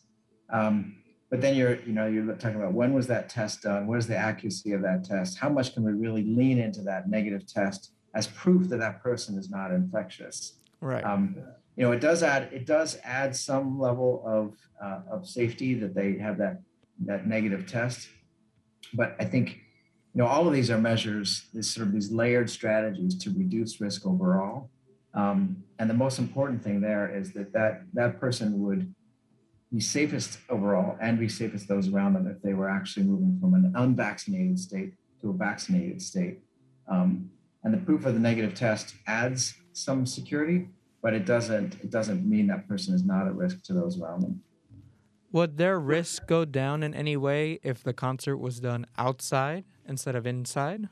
Um, 0.51 0.97
but 1.31 1.41
then 1.41 1.55
you're 1.55 1.77
you 1.83 1.93
know 1.93 2.07
you're 2.07 2.27
talking 2.35 2.57
about 2.57 2.73
when 2.73 2.93
was 2.93 3.07
that 3.07 3.29
test 3.29 3.63
done 3.63 3.87
what 3.87 3.99
is 3.99 4.07
the 4.09 4.17
accuracy 4.17 4.73
of 4.73 4.83
that 4.83 5.05
test 5.05 5.39
how 5.39 5.49
much 5.49 5.73
can 5.75 5.85
we 5.85 5.93
really 5.93 6.25
lean 6.25 6.59
into 6.59 6.83
that 6.83 7.09
negative 7.09 7.47
test 7.47 7.93
as 8.15 8.27
proof 8.27 8.69
that 8.69 8.79
that 8.79 9.01
person 9.03 9.39
is 9.39 9.49
not 9.49 9.71
infectious 9.71 10.55
Right. 10.81 11.05
um, 11.05 11.37
you 11.77 11.85
know 11.85 11.93
it 11.93 12.01
does 12.01 12.23
add 12.25 12.49
it 12.53 12.67
does 12.67 12.99
add 13.05 13.37
some 13.37 13.79
level 13.79 14.23
of 14.27 14.57
uh, 14.85 15.03
of 15.11 15.27
safety 15.29 15.75
that 15.75 15.95
they 15.95 16.19
have 16.19 16.37
that 16.39 16.61
that 17.07 17.27
negative 17.29 17.67
test 17.67 18.09
but 18.95 19.15
i 19.21 19.25
think 19.25 19.61
you 20.15 20.21
know 20.21 20.27
all 20.27 20.47
of 20.47 20.53
these 20.53 20.71
are 20.71 20.79
measures 20.79 21.49
these 21.55 21.69
sort 21.69 21.87
of 21.87 21.93
these 21.93 22.11
layered 22.11 22.51
strategies 22.51 23.17
to 23.17 23.31
reduce 23.31 23.81
risk 23.81 24.07
overall 24.07 24.71
um, 25.15 25.65
and 25.79 25.91
the 25.91 25.95
most 25.95 26.19
important 26.19 26.63
thing 26.63 26.81
there 26.81 27.15
is 27.15 27.33
that 27.33 27.53
that 27.53 27.83
that 27.95 28.21
person 28.21 28.61
would 28.63 28.95
be 29.73 29.81
safest 29.81 30.39
overall 30.49 30.97
and 31.01 31.19
be 31.19 31.29
safest 31.29 31.69
those 31.69 31.89
around 31.89 32.15
them 32.15 32.27
if 32.27 32.43
they 32.43 32.55
were 32.55 32.69
actually 32.69 33.07
moving 33.07 33.39
from 33.41 33.55
an 33.55 33.73
unvaccinated 33.77 34.59
state 34.59 34.95
to 35.21 35.31
a 35.31 35.33
vaccinated 35.33 36.03
state. 36.03 36.41
Um, 36.89 37.31
and 37.63 37.73
the 37.73 37.79
proof 37.79 38.05
of 38.05 38.15
the 38.15 38.21
negative 38.21 38.55
test 38.55 38.95
adds 39.07 39.55
some 39.73 40.07
security, 40.07 40.69
but 41.03 41.15
it 41.15 41.25
doesn't 41.25 41.75
it 41.75 41.91
doesn't 41.91 42.29
mean 42.29 42.47
that 42.49 42.67
person 42.67 42.95
is 42.95 43.05
not 43.05 43.27
at 43.27 43.35
risk 43.35 43.63
to 43.65 43.73
those 43.73 44.01
around 44.01 44.23
them. 44.23 44.43
Would 45.33 45.59
their 45.59 45.79
risk 45.79 46.27
go 46.27 46.45
down 46.45 46.83
in 46.83 46.93
any 46.93 47.17
way 47.17 47.61
if 47.63 47.85
the 47.85 47.93
concert 47.93 48.39
was 48.39 48.59
done 48.59 48.87
outside 48.99 49.65
instead 49.91 50.15
of 50.15 50.27
inside? 50.27 50.89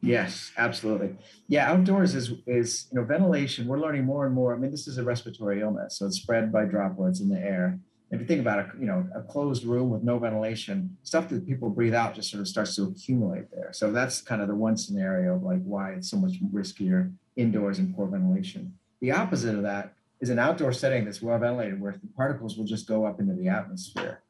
Yes, 0.00 0.52
absolutely. 0.56 1.16
Yeah, 1.48 1.70
outdoors 1.70 2.14
is 2.14 2.32
is 2.46 2.86
you 2.92 3.00
know 3.00 3.04
ventilation. 3.04 3.66
We're 3.66 3.80
learning 3.80 4.04
more 4.04 4.24
and 4.24 4.34
more. 4.34 4.54
I 4.54 4.58
mean, 4.58 4.70
this 4.70 4.86
is 4.86 4.98
a 4.98 5.02
respiratory 5.02 5.60
illness, 5.60 5.98
so 5.98 6.06
it's 6.06 6.16
spread 6.16 6.52
by 6.52 6.64
droplets 6.64 7.20
in 7.20 7.28
the 7.28 7.38
air. 7.38 7.78
If 8.12 8.20
you 8.20 8.26
think 8.26 8.40
about 8.40 8.60
a 8.60 8.70
you 8.78 8.86
know 8.86 9.08
a 9.14 9.22
closed 9.22 9.64
room 9.64 9.90
with 9.90 10.04
no 10.04 10.18
ventilation, 10.18 10.96
stuff 11.02 11.28
that 11.30 11.46
people 11.46 11.70
breathe 11.70 11.94
out 11.94 12.14
just 12.14 12.30
sort 12.30 12.40
of 12.40 12.48
starts 12.48 12.76
to 12.76 12.84
accumulate 12.84 13.50
there. 13.50 13.70
So 13.72 13.90
that's 13.90 14.22
kind 14.22 14.40
of 14.40 14.48
the 14.48 14.54
one 14.54 14.76
scenario 14.76 15.34
of 15.34 15.42
like 15.42 15.62
why 15.64 15.92
it's 15.92 16.10
so 16.10 16.16
much 16.18 16.34
riskier 16.52 17.12
indoors 17.34 17.78
and 17.78 17.94
poor 17.94 18.06
ventilation. 18.06 18.74
The 19.00 19.10
opposite 19.10 19.56
of 19.56 19.62
that 19.62 19.94
is 20.20 20.30
an 20.30 20.38
outdoor 20.38 20.72
setting 20.72 21.04
that's 21.04 21.20
well 21.20 21.38
ventilated, 21.38 21.80
where 21.80 21.92
the 21.92 22.08
particles 22.16 22.56
will 22.56 22.64
just 22.64 22.86
go 22.86 23.06
up 23.06 23.18
into 23.18 23.34
the 23.34 23.48
atmosphere. 23.48 24.22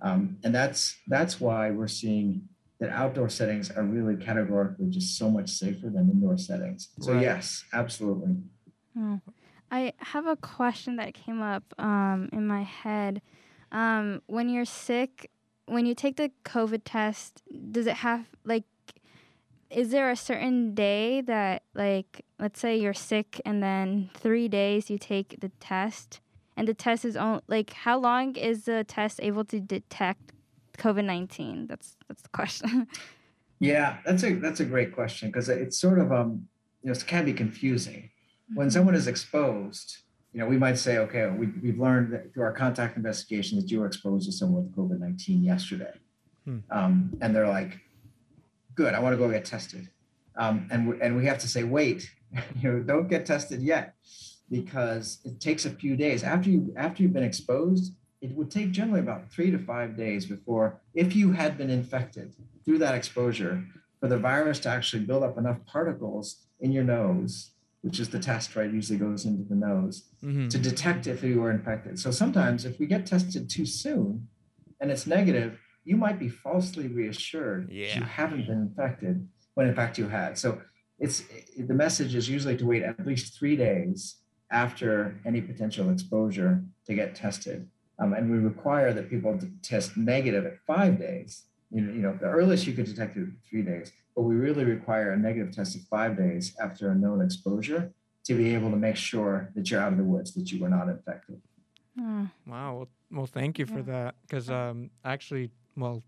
Um, 0.00 0.38
and 0.44 0.54
that's 0.54 0.96
that's 1.08 1.40
why 1.40 1.70
we're 1.70 1.88
seeing 1.88 2.48
that 2.84 2.92
outdoor 2.92 3.28
settings 3.28 3.70
are 3.70 3.82
really 3.82 4.16
categorically 4.16 4.86
just 4.90 5.16
so 5.16 5.30
much 5.30 5.50
safer 5.50 5.88
than 5.88 6.10
indoor 6.10 6.36
settings. 6.36 6.90
So 7.00 7.12
Right. 7.12 7.22
yes, 7.22 7.64
absolutely. 7.72 8.36
Oh. 8.98 9.20
I 9.70 9.94
have 9.98 10.26
a 10.26 10.36
question 10.36 10.96
that 10.96 11.14
came 11.14 11.42
up 11.42 11.64
um, 11.78 12.28
in 12.32 12.46
my 12.46 12.62
head. 12.62 13.22
Um, 13.72 14.22
when 14.26 14.48
you're 14.48 14.66
sick, 14.66 15.30
when 15.66 15.86
you 15.86 15.94
take 15.94 16.16
the 16.16 16.30
COVID 16.44 16.82
test, 16.84 17.42
does 17.72 17.86
it 17.86 17.96
have 17.96 18.26
like, 18.44 18.64
is 19.70 19.90
there 19.90 20.10
a 20.10 20.16
certain 20.16 20.74
day 20.74 21.22
that 21.22 21.62
like, 21.74 22.24
let's 22.38 22.60
say 22.60 22.76
you're 22.76 22.92
sick 22.92 23.40
and 23.46 23.62
then 23.62 24.10
three 24.14 24.46
days 24.46 24.90
you 24.90 24.98
take 24.98 25.40
the 25.40 25.48
test, 25.58 26.20
and 26.56 26.68
the 26.68 26.74
test 26.74 27.04
is 27.04 27.16
on 27.16 27.40
like, 27.48 27.72
how 27.72 27.98
long 27.98 28.36
is 28.36 28.66
the 28.66 28.84
test 28.84 29.18
able 29.22 29.44
to 29.46 29.58
detect 29.58 30.33
COVID 30.78 31.04
nineteen? 31.04 31.66
That's 31.66 31.96
that's 32.08 32.22
the 32.22 32.28
question. 32.30 32.86
Yeah, 33.60 33.98
that's 34.04 34.22
a 34.24 34.34
that's 34.34 34.60
a 34.60 34.64
great 34.64 34.92
question 34.92 35.28
because 35.30 35.48
it's 35.48 35.78
sort 35.78 35.98
of 35.98 36.12
um 36.12 36.48
you 36.82 36.88
know 36.88 36.92
it 36.92 37.06
can 37.06 37.24
be 37.24 37.32
confusing 37.32 38.10
when 38.54 38.70
someone 38.70 38.94
is 38.94 39.06
exposed. 39.06 39.98
You 40.32 40.40
know, 40.40 40.46
we 40.46 40.58
might 40.58 40.76
say, 40.76 40.98
okay, 40.98 41.30
we, 41.30 41.46
we've 41.62 41.78
learned 41.78 42.12
that 42.12 42.34
through 42.34 42.42
our 42.42 42.52
contact 42.52 42.96
investigation 42.96 43.58
that 43.58 43.70
you 43.70 43.78
were 43.78 43.86
exposed 43.86 44.26
to 44.26 44.32
someone 44.32 44.64
with 44.64 44.76
COVID 44.76 44.98
nineteen 44.98 45.42
yesterday, 45.44 45.92
Hmm. 46.44 46.58
um, 46.70 47.16
and 47.22 47.34
they're 47.34 47.48
like, 47.48 47.78
good, 48.74 48.92
I 48.92 48.98
want 48.98 49.14
to 49.14 49.16
go 49.16 49.30
get 49.30 49.44
tested, 49.44 49.88
um, 50.36 50.66
and 50.70 50.88
we, 50.88 51.00
and 51.00 51.16
we 51.16 51.24
have 51.26 51.38
to 51.38 51.48
say, 51.48 51.62
wait, 51.62 52.10
you 52.60 52.70
know, 52.72 52.80
don't 52.80 53.08
get 53.08 53.24
tested 53.24 53.62
yet 53.62 53.94
because 54.50 55.20
it 55.24 55.40
takes 55.40 55.64
a 55.64 55.70
few 55.70 55.96
days 55.96 56.22
after 56.24 56.50
you 56.50 56.74
after 56.76 57.02
you've 57.02 57.14
been 57.14 57.22
exposed. 57.22 57.94
It 58.24 58.34
would 58.34 58.50
take 58.50 58.70
generally 58.72 59.00
about 59.00 59.30
three 59.30 59.50
to 59.50 59.58
five 59.58 59.98
days 59.98 60.24
before, 60.24 60.80
if 60.94 61.14
you 61.14 61.32
had 61.32 61.58
been 61.58 61.68
infected 61.68 62.32
through 62.64 62.78
that 62.78 62.94
exposure, 62.94 63.62
for 64.00 64.08
the 64.08 64.16
virus 64.18 64.58
to 64.60 64.70
actually 64.70 65.04
build 65.04 65.22
up 65.22 65.36
enough 65.36 65.58
particles 65.66 66.46
in 66.58 66.72
your 66.72 66.84
nose, 66.84 67.50
which 67.82 68.00
is 68.00 68.08
the 68.08 68.18
test, 68.18 68.56
right? 68.56 68.72
Usually 68.72 68.98
goes 68.98 69.26
into 69.26 69.44
the 69.44 69.54
nose 69.54 70.04
Mhm. 70.22 70.48
to 70.48 70.58
detect 70.58 71.06
if 71.06 71.22
you 71.22 71.38
were 71.38 71.50
infected. 71.50 71.98
So 71.98 72.10
sometimes 72.10 72.64
if 72.64 72.78
we 72.78 72.86
get 72.86 73.04
tested 73.04 73.50
too 73.50 73.66
soon 73.66 74.28
and 74.80 74.90
it's 74.90 75.06
negative, 75.06 75.60
you 75.84 75.98
might 75.98 76.18
be 76.18 76.30
falsely 76.30 76.88
reassured 76.88 77.68
that 77.68 77.74
you 77.96 78.02
haven't 78.20 78.46
been 78.46 78.62
infected 78.68 79.28
when 79.52 79.66
in 79.68 79.74
fact 79.74 79.98
you 79.98 80.08
had. 80.08 80.38
So 80.38 80.62
it's 80.98 81.24
the 81.58 81.74
message 81.74 82.14
is 82.14 82.26
usually 82.30 82.56
to 82.56 82.64
wait 82.64 82.82
at 82.84 83.06
least 83.06 83.38
three 83.38 83.54
days 83.56 84.16
after 84.50 85.20
any 85.26 85.42
potential 85.42 85.90
exposure 85.90 86.62
to 86.86 86.94
get 86.94 87.14
tested. 87.14 87.68
Um, 87.98 88.12
and 88.12 88.30
we 88.30 88.38
require 88.38 88.92
that 88.92 89.08
people 89.08 89.38
test 89.62 89.96
negative 89.96 90.44
at 90.46 90.58
five 90.66 90.98
days. 90.98 91.44
You 91.70 91.80
know, 91.82 91.92
you 91.92 92.02
know, 92.02 92.18
the 92.20 92.26
earliest 92.26 92.66
you 92.66 92.72
could 92.72 92.86
detect 92.86 93.16
it 93.16 93.22
is 93.22 93.28
three 93.48 93.62
days, 93.62 93.92
but 94.14 94.22
we 94.22 94.34
really 94.34 94.64
require 94.64 95.12
a 95.12 95.16
negative 95.16 95.54
test 95.54 95.76
of 95.76 95.82
five 95.82 96.16
days 96.16 96.54
after 96.60 96.90
a 96.90 96.94
known 96.94 97.20
exposure 97.20 97.92
to 98.24 98.34
be 98.34 98.54
able 98.54 98.70
to 98.70 98.76
make 98.76 98.96
sure 98.96 99.50
that 99.54 99.70
you're 99.70 99.80
out 99.80 99.92
of 99.92 99.98
the 99.98 100.04
woods, 100.04 100.34
that 100.34 100.50
you 100.50 100.60
were 100.60 100.68
not 100.68 100.88
infected. 100.88 101.40
Oh. 102.00 102.28
Wow. 102.46 102.74
Well, 102.76 102.88
well, 103.10 103.26
thank 103.26 103.58
you 103.58 103.66
for 103.66 103.78
Yeah. 103.78 103.82
that. 103.94 104.14
Because 104.22 104.50
um, 104.50 104.90
actually, 105.04 105.50
well, 105.76 106.02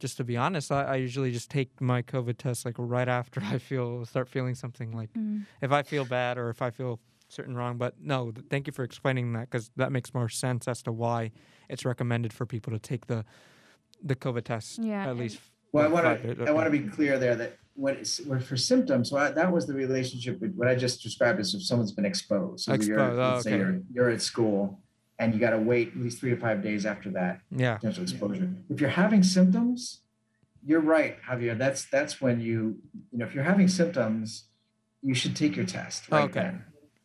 just 0.00 0.16
to 0.18 0.24
be 0.24 0.36
honest, 0.36 0.70
I, 0.72 0.84
I 0.84 0.96
usually 0.96 1.32
just 1.32 1.50
take 1.50 1.80
my 1.80 2.02
COVID 2.02 2.36
test 2.38 2.64
like 2.64 2.74
right 2.78 3.08
after 3.08 3.42
I 3.42 3.58
feel 3.58 4.04
start 4.06 4.28
feeling 4.28 4.54
something 4.54 4.92
like 4.92 5.10
Mm. 5.14 5.44
if 5.62 5.72
I 5.72 5.82
feel 5.82 6.04
bad 6.04 6.38
or 6.38 6.48
if 6.50 6.60
I 6.62 6.70
feel 6.70 7.00
certain 7.28 7.56
wrong. 7.56 7.76
But 7.78 7.94
no, 8.00 8.30
th- 8.30 8.46
thank 8.50 8.66
you 8.66 8.72
for 8.72 8.84
explaining 8.84 9.32
that 9.34 9.50
because 9.50 9.70
that 9.76 9.92
makes 9.92 10.14
more 10.14 10.28
sense 10.28 10.68
as 10.68 10.82
to 10.82 10.92
why 10.92 11.32
it's 11.68 11.84
recommended 11.84 12.32
for 12.32 12.46
people 12.46 12.72
to 12.72 12.78
take 12.78 13.06
the 13.06 13.24
the 14.02 14.14
COVID 14.14 14.44
test 14.44 14.78
Yeah, 14.78 15.08
at 15.08 15.16
least. 15.16 15.38
Well, 15.72 15.84
I 15.84 15.86
f- 15.86 15.92
want 15.92 16.22
to 16.22 16.34
days. 16.34 16.48
I 16.48 16.52
want 16.52 16.66
to 16.66 16.70
be 16.70 16.80
clear 16.88 17.18
there 17.18 17.34
that 17.36 17.56
when 17.74 17.96
it's 17.96 18.20
when 18.20 18.40
for 18.40 18.56
symptoms, 18.56 19.10
so 19.10 19.16
I, 19.16 19.30
that 19.30 19.52
was 19.52 19.66
the 19.66 19.74
relationship 19.74 20.40
with 20.40 20.54
what 20.54 20.68
I 20.68 20.74
just 20.74 21.02
described 21.02 21.40
as 21.40 21.54
if 21.54 21.62
someone's 21.62 21.92
been 21.92 22.04
exposed. 22.06 22.64
So 22.64 22.74
you're, 22.74 23.00
oh, 23.00 23.40
say 23.40 23.50
okay. 23.50 23.58
you're, 23.58 23.80
you're 23.92 24.10
at 24.10 24.22
school 24.22 24.80
and 25.18 25.32
you 25.34 25.40
got 25.40 25.50
to 25.50 25.58
wait 25.58 25.88
at 25.88 25.96
least 25.96 26.20
three 26.20 26.30
to 26.30 26.36
five 26.36 26.62
days 26.62 26.84
after 26.86 27.10
that 27.10 27.40
Yeah. 27.50 27.76
potential 27.76 28.02
exposure. 28.02 28.50
If 28.68 28.80
you're 28.80 28.90
having 28.90 29.22
symptoms, 29.22 30.00
you're 30.64 30.80
right, 30.80 31.16
Javier. 31.22 31.56
That's 31.56 31.86
that's 31.86 32.20
when 32.20 32.40
you 32.40 32.78
you 33.10 33.18
know 33.18 33.26
if 33.26 33.34
you're 33.34 33.44
having 33.44 33.68
symptoms, 33.68 34.44
you 35.02 35.14
should 35.14 35.34
take 35.36 35.56
your 35.56 35.66
test. 35.66 36.10
Right 36.10 36.24
Okay. 36.24 36.40
then. 36.40 36.64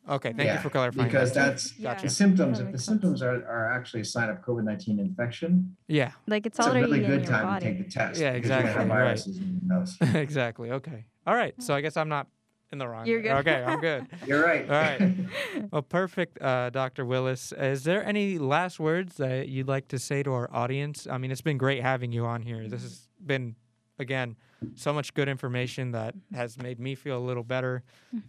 Okay. 0.10 0.34
Thank 0.34 0.48
Yeah, 0.48 0.56
you 0.56 0.60
for 0.62 0.70
clarifying. 0.70 1.08
because 1.08 1.32
that. 1.34 1.52
that's 1.52 1.78
Yeah. 1.78 1.94
Gotcha. 1.94 2.08
the 2.08 2.10
symptoms. 2.10 2.58
That 2.58 2.64
If 2.66 2.68
the 2.70 2.72
makes 2.74 2.86
symptoms 2.86 3.22
are, 3.22 3.36
are 3.46 3.72
actually 3.72 4.02
a 4.02 4.06
sign 4.06 4.30
of 4.30 4.38
COVID 4.42 4.64
nineteen 4.64 5.00
infection, 5.00 5.76
yeah. 5.88 6.12
Like 6.28 6.46
it's 6.46 6.58
it's 6.58 6.68
a 6.68 6.72
already 6.72 6.86
really 6.88 7.04
in 7.06 7.10
good 7.12 7.22
your 7.22 7.30
time 7.30 7.46
body. 7.46 7.66
to 7.66 7.72
take 7.74 7.86
the 7.86 7.92
test. 7.92 8.20
Yeah, 8.20 8.34
because 8.34 8.50
you're 8.50 8.58
exactly, 8.60 8.72
Have 8.72 8.90
right. 8.90 9.04
viruses 9.06 9.38
in 9.38 9.60
your 9.68 9.78
nose. 9.80 9.98
exactly. 10.16 10.72
Okay. 10.72 11.06
All 11.28 11.36
right. 11.36 11.54
So 11.62 11.74
I 11.76 11.82
guess 11.82 11.98
I'm 11.98 12.10
not 12.10 12.28
in 12.72 12.78
the 12.80 12.88
wrong. 12.88 13.06
You're 13.06 13.22
good. 13.22 13.32
Okay. 13.32 13.64
I'm 13.64 13.80
good. 13.90 14.08
You're 14.26 14.44
right. 14.44 14.64
All 14.66 14.72
right. 14.76 15.14
Well, 15.72 15.82
perfect, 15.84 16.42
uh, 16.42 16.70
Dr. 16.72 17.06
Willis. 17.06 17.52
Is 17.54 17.84
there 17.84 18.04
any 18.06 18.38
last 18.40 18.80
words 18.80 19.16
that 19.18 19.48
you'd 19.50 19.68
like 19.68 19.88
to 19.90 20.00
say 20.00 20.24
to 20.24 20.34
our 20.34 20.50
audience? 20.52 21.08
I 21.10 21.18
mean, 21.18 21.32
it's 21.32 21.42
been 21.42 21.58
great 21.58 21.82
having 21.82 22.12
you 22.12 22.26
on 22.26 22.42
here. 22.42 22.68
This 22.68 22.82
has 22.82 23.08
been, 23.26 23.56
again, 24.02 24.36
so 24.76 24.92
much 24.92 25.14
good 25.14 25.30
information 25.30 25.92
that 25.92 26.14
has 26.34 26.58
made 26.58 26.80
me 26.80 26.96
feel 26.96 27.18
a 27.18 27.26
little 27.26 27.44
better 27.44 27.84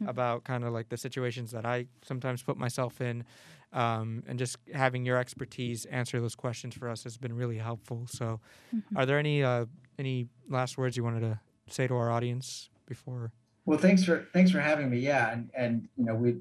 about 0.06 0.44
kind 0.44 0.64
of 0.64 0.72
like 0.72 0.88
the 0.88 0.96
situations 0.96 1.50
that 1.50 1.66
I 1.66 1.86
sometimes 2.02 2.42
put 2.42 2.56
myself 2.56 3.00
in. 3.00 3.24
Um, 3.72 4.22
and 4.28 4.38
just 4.38 4.58
having 4.74 5.04
your 5.04 5.16
expertise 5.16 5.86
answer 5.86 6.20
those 6.20 6.34
questions 6.34 6.74
for 6.74 6.90
us 6.90 7.04
has 7.04 7.16
been 7.16 7.34
really 7.34 7.56
helpful. 7.56 8.06
So, 8.06 8.38
are 8.94 9.06
there 9.06 9.18
any 9.18 9.42
uh, 9.42 9.64
any 9.98 10.28
last 10.50 10.76
words 10.76 10.94
you 10.94 11.02
wanted 11.02 11.20
to 11.20 11.40
say 11.68 11.86
to 11.86 11.94
our 11.94 12.10
audience 12.10 12.68
before? 12.86 13.32
Well, 13.64 13.78
thanks 13.78 14.04
for 14.04 14.26
thanks 14.34 14.50
for 14.50 14.60
having 14.60 14.90
me. 14.90 14.98
Yeah, 14.98 15.32
and 15.32 15.50
and 15.56 15.88
you 15.96 16.04
know 16.04 16.14
we 16.14 16.36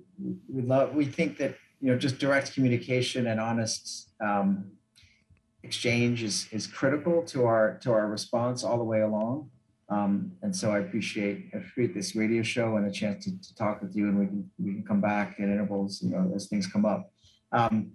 we 0.50 0.62
love 0.62 0.94
we 0.94 1.06
think 1.06 1.38
that 1.38 1.56
you 1.80 1.90
know 1.90 1.98
just 1.98 2.20
direct 2.20 2.54
communication 2.54 3.28
and 3.28 3.40
honest 3.40 4.10
um, 4.20 4.72
exchange 5.64 6.24
is 6.24 6.48
is 6.52 6.68
critical 6.68 7.24
to 7.24 7.46
our 7.46 7.78
to 7.84 7.92
our 7.92 8.08
response 8.08 8.64
all 8.64 8.78
the 8.78 8.84
way 8.84 9.02
along. 9.02 9.50
Um, 9.90 10.32
and 10.42 10.56
so 10.56 10.72
I 10.72 10.80
appreciate 10.80 11.50
appreciate 11.54 11.94
this 11.94 12.16
radio 12.16 12.44
show 12.44 12.78
and 12.78 12.88
a 12.88 12.92
chance 12.92 13.26
to, 13.26 13.32
to 13.42 13.56
talk 13.56 13.82
with 13.82 13.96
you, 13.96 14.08
and 14.08 14.18
we 14.18 14.26
can 14.26 14.50
we 14.58 14.74
can 14.74 14.84
come 14.84 15.02
back 15.02 15.36
at 15.40 15.50
intervals, 15.50 16.02
you 16.02 16.12
know, 16.12 16.32
as 16.34 16.48
things 16.48 16.66
come 16.66 16.86
up. 16.86 17.12
Um, 17.52 17.92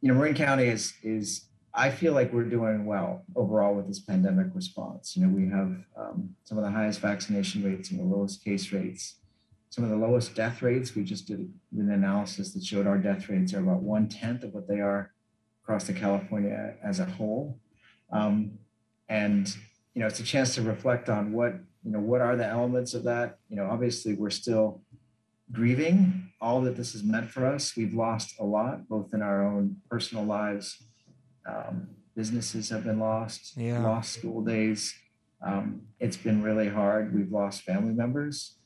you 0.00 0.08
know, 0.08 0.14
Marin 0.14 0.34
County 0.34 0.64
is 0.64 0.94
is 1.02 1.46
I 1.74 1.90
feel 1.90 2.12
like 2.12 2.32
we're 2.32 2.44
doing 2.44 2.84
well 2.84 3.24
overall 3.34 3.74
with 3.74 3.86
this 3.86 4.00
pandemic 4.00 4.48
response. 4.52 5.16
You 5.16 5.24
know, 5.24 5.34
we 5.34 5.48
have 5.48 5.76
um, 5.96 6.34
some 6.44 6.58
of 6.58 6.64
the 6.64 6.70
highest 6.70 7.00
vaccination 7.00 7.62
rates 7.62 7.90
and 7.90 8.00
the 8.00 8.04
lowest 8.04 8.44
case 8.44 8.72
rates, 8.72 9.16
some 9.70 9.84
of 9.84 9.90
the 9.90 9.96
lowest 9.96 10.34
death 10.34 10.60
rates. 10.60 10.94
We 10.94 11.04
just 11.04 11.28
did 11.28 11.38
an 11.38 11.90
analysis 11.90 12.52
that 12.52 12.64
showed 12.64 12.86
our 12.86 12.98
death 12.98 13.28
rates 13.28 13.54
are 13.54 13.60
about 13.60 13.80
one 13.80 14.08
tenth 14.08 14.42
of 14.42 14.52
what 14.52 14.68
they 14.68 14.80
are 14.80 15.12
across 15.62 15.84
the 15.86 15.92
California 15.92 16.74
as 16.82 17.00
a 17.00 17.04
whole. 17.04 17.58
Um, 18.10 18.58
and 19.08 19.54
you 19.94 20.00
know, 20.00 20.06
it's 20.06 20.20
a 20.20 20.24
chance 20.24 20.54
to 20.54 20.62
reflect 20.62 21.08
on 21.08 21.32
what 21.32 21.54
you 21.84 21.90
know 21.92 22.00
what 22.00 22.20
are 22.20 22.36
the 22.36 22.46
elements 22.46 22.94
of 22.94 23.04
that. 23.04 23.38
You 23.48 23.56
know, 23.56 23.68
obviously 23.70 24.14
we're 24.14 24.30
still 24.30 24.82
grieving 25.50 26.30
all 26.40 26.60
that 26.62 26.76
this 26.76 26.92
has 26.92 27.02
meant 27.04 27.30
for 27.30 27.46
us. 27.46 27.76
We've 27.76 27.92
lost 27.94 28.34
a 28.40 28.44
lot, 28.44 28.88
both 28.88 29.12
in 29.12 29.22
our 29.22 29.46
own 29.46 29.76
personal 29.90 30.24
lives. 30.24 30.82
Um, 31.46 31.88
businesses 32.16 32.70
have 32.70 32.84
been 32.84 32.98
lost, 33.00 33.56
Yeah. 33.56 33.82
lost 33.82 34.12
school 34.12 34.42
days. 34.42 34.94
Um, 35.44 35.82
it's 35.98 36.16
been 36.16 36.42
really 36.42 36.68
hard. 36.68 37.14
We've 37.14 37.30
lost 37.32 37.62
family 37.62 37.92
members, 37.92 38.56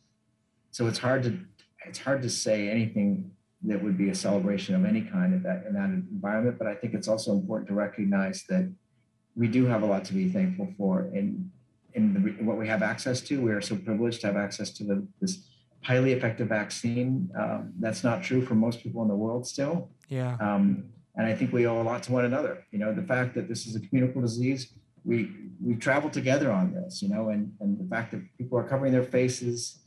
so 0.71 0.87
it's 0.87 0.99
hard 0.99 1.23
to 1.25 1.39
it's 1.87 1.99
hard 2.01 2.23
to 2.23 2.31
say 2.31 2.69
anything 2.69 3.31
that 3.65 3.83
would 3.83 3.97
be 3.97 4.11
a 4.11 4.15
celebration 4.15 4.75
of 4.75 4.85
any 4.85 5.03
kind 5.03 5.35
of 5.35 5.43
that 5.43 5.65
in 5.67 5.75
that 5.75 5.91
environment. 5.91 6.59
But 6.59 6.67
I 6.67 6.75
think 6.75 6.95
it's 6.95 7.09
also 7.09 7.33
important 7.33 7.69
to 7.69 7.75
recognize 7.75 8.45
that 8.49 8.73
we 9.35 9.49
do 9.49 9.67
have 9.67 9.83
a 9.83 9.87
lot 9.87 10.05
to 10.07 10.15
be 10.15 10.29
thankful 10.29 10.73
for 10.77 11.11
in 11.15 11.51
in, 11.95 12.13
the, 12.13 12.39
in 12.39 12.47
what 12.47 12.59
we 12.59 12.69
have 12.69 12.83
access 12.83 13.21
to. 13.23 13.41
We 13.41 13.53
are 13.53 13.63
so 13.63 13.75
privileged 13.77 14.21
to 14.21 14.27
have 14.27 14.37
access 14.37 14.71
to 14.73 14.85
the, 14.85 15.07
this 15.21 15.49
highly 15.83 16.13
effective 16.13 16.49
vaccine. 16.49 17.31
Um, 17.39 17.73
that's 17.81 18.05
not 18.05 18.23
true 18.23 18.45
for 18.45 18.55
most 18.55 18.83
people 18.83 19.01
in 19.03 19.09
the 19.09 19.17
world 19.17 19.47
still. 19.47 19.91
Yeah. 20.09 20.37
Um, 20.41 20.85
and 21.17 21.27
I 21.27 21.35
think 21.35 21.53
we 21.53 21.67
owe 21.67 21.81
a 21.81 21.83
lot 21.83 22.03
to 22.05 22.13
one 22.13 22.27
another. 22.27 22.65
You 22.71 22.79
know, 22.79 22.93
the 22.93 23.03
fact 23.03 23.35
that 23.37 23.49
this 23.49 23.67
is 23.67 23.75
a 23.77 23.81
communicable 23.81 24.21
disease, 24.21 24.75
we 25.05 25.31
we 25.65 25.75
travel 25.77 26.11
together 26.11 26.53
on 26.53 26.75
this. 26.75 27.01
You 27.01 27.09
know, 27.09 27.31
and 27.31 27.53
and 27.61 27.79
the 27.79 27.89
fact 27.89 28.11
that 28.13 28.21
people 28.37 28.59
are 28.59 28.65
covering 28.65 28.93
their 28.93 29.03
faces, 29.03 29.79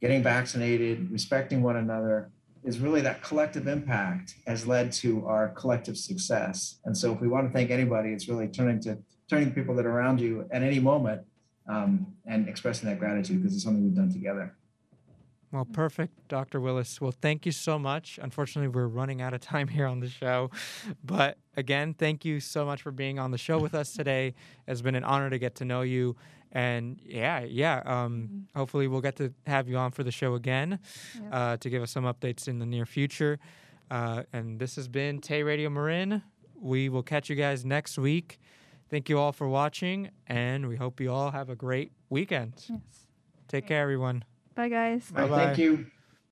getting 0.00 0.22
vaccinated, 0.22 1.10
respecting 1.10 1.62
one 1.62 1.76
another, 1.76 2.30
is 2.64 2.78
really 2.78 3.00
that 3.00 3.22
collective 3.22 3.66
impact 3.66 4.34
has 4.46 4.66
led 4.66 4.92
to 4.92 5.26
our 5.26 5.48
collective 5.48 5.96
success. 5.96 6.78
And 6.84 6.96
so, 6.96 7.12
if 7.12 7.20
we 7.20 7.28
want 7.28 7.46
to 7.46 7.52
thank 7.52 7.70
anybody, 7.70 8.10
it's 8.10 8.28
really 8.28 8.48
turning 8.48 8.80
to 8.80 8.98
turning 9.28 9.48
to 9.48 9.54
people 9.54 9.74
that 9.76 9.86
are 9.86 9.92
around 9.92 10.20
you 10.20 10.46
at 10.50 10.62
any 10.62 10.80
moment 10.80 11.22
um, 11.68 12.06
and 12.26 12.48
expressing 12.48 12.88
that 12.88 12.98
gratitude 12.98 13.40
because 13.40 13.54
it's 13.54 13.64
something 13.64 13.84
we've 13.84 13.94
done 13.94 14.12
together. 14.12 14.56
Well, 15.52 15.64
perfect, 15.64 16.28
Dr. 16.28 16.60
Willis. 16.60 17.00
Well, 17.00 17.12
thank 17.12 17.44
you 17.44 17.50
so 17.50 17.76
much. 17.76 18.20
Unfortunately, 18.22 18.68
we're 18.68 18.86
running 18.86 19.20
out 19.20 19.34
of 19.34 19.40
time 19.40 19.66
here 19.66 19.86
on 19.86 19.98
the 19.98 20.08
show. 20.08 20.50
But 21.02 21.38
again, 21.56 21.92
thank 21.94 22.24
you 22.24 22.38
so 22.38 22.64
much 22.64 22.82
for 22.82 22.92
being 22.92 23.18
on 23.18 23.32
the 23.32 23.38
show 23.38 23.58
with 23.58 23.74
us 23.74 23.92
today. 23.92 24.34
It's 24.68 24.80
been 24.80 24.94
an 24.94 25.02
honor 25.02 25.28
to 25.28 25.38
get 25.38 25.56
to 25.56 25.64
know 25.64 25.82
you. 25.82 26.14
And 26.52 26.98
yeah, 27.04 27.44
yeah. 27.44 27.82
Um, 27.84 28.48
hopefully, 28.56 28.88
we'll 28.88 29.00
get 29.00 29.16
to 29.16 29.32
have 29.46 29.68
you 29.68 29.76
on 29.76 29.90
for 29.92 30.02
the 30.02 30.10
show 30.10 30.34
again 30.34 30.80
Yep. 31.14 31.28
uh, 31.32 31.56
to 31.58 31.70
give 31.70 31.82
us 31.82 31.90
some 31.92 32.04
updates 32.04 32.48
in 32.48 32.58
the 32.58 32.66
near 32.66 32.86
future. 32.86 33.38
Uh, 33.90 34.22
and 34.32 34.58
this 34.58 34.76
has 34.76 34.88
been 34.88 35.20
Tay 35.20 35.42
Radio 35.42 35.70
Marin. 35.70 36.22
We 36.60 36.88
will 36.88 37.02
catch 37.02 37.30
you 37.30 37.36
guys 37.36 37.64
next 37.64 37.98
week. 37.98 38.38
Thank 38.90 39.08
you 39.08 39.18
all 39.18 39.32
for 39.32 39.48
watching, 39.48 40.10
and 40.26 40.68
we 40.68 40.76
hope 40.76 41.00
you 41.00 41.12
all 41.12 41.30
have 41.30 41.48
a 41.50 41.54
great 41.56 41.92
weekend. 42.08 42.54
Yes. 42.68 42.80
Take 43.46 43.66
care, 43.68 43.82
everyone. 43.82 44.24
Bye, 44.56 44.68
guys. 44.68 45.10
All 45.14 45.22
right, 45.22 45.30
Bye-bye. 45.30 45.44
Thank 45.46 45.58
you. 45.58 45.86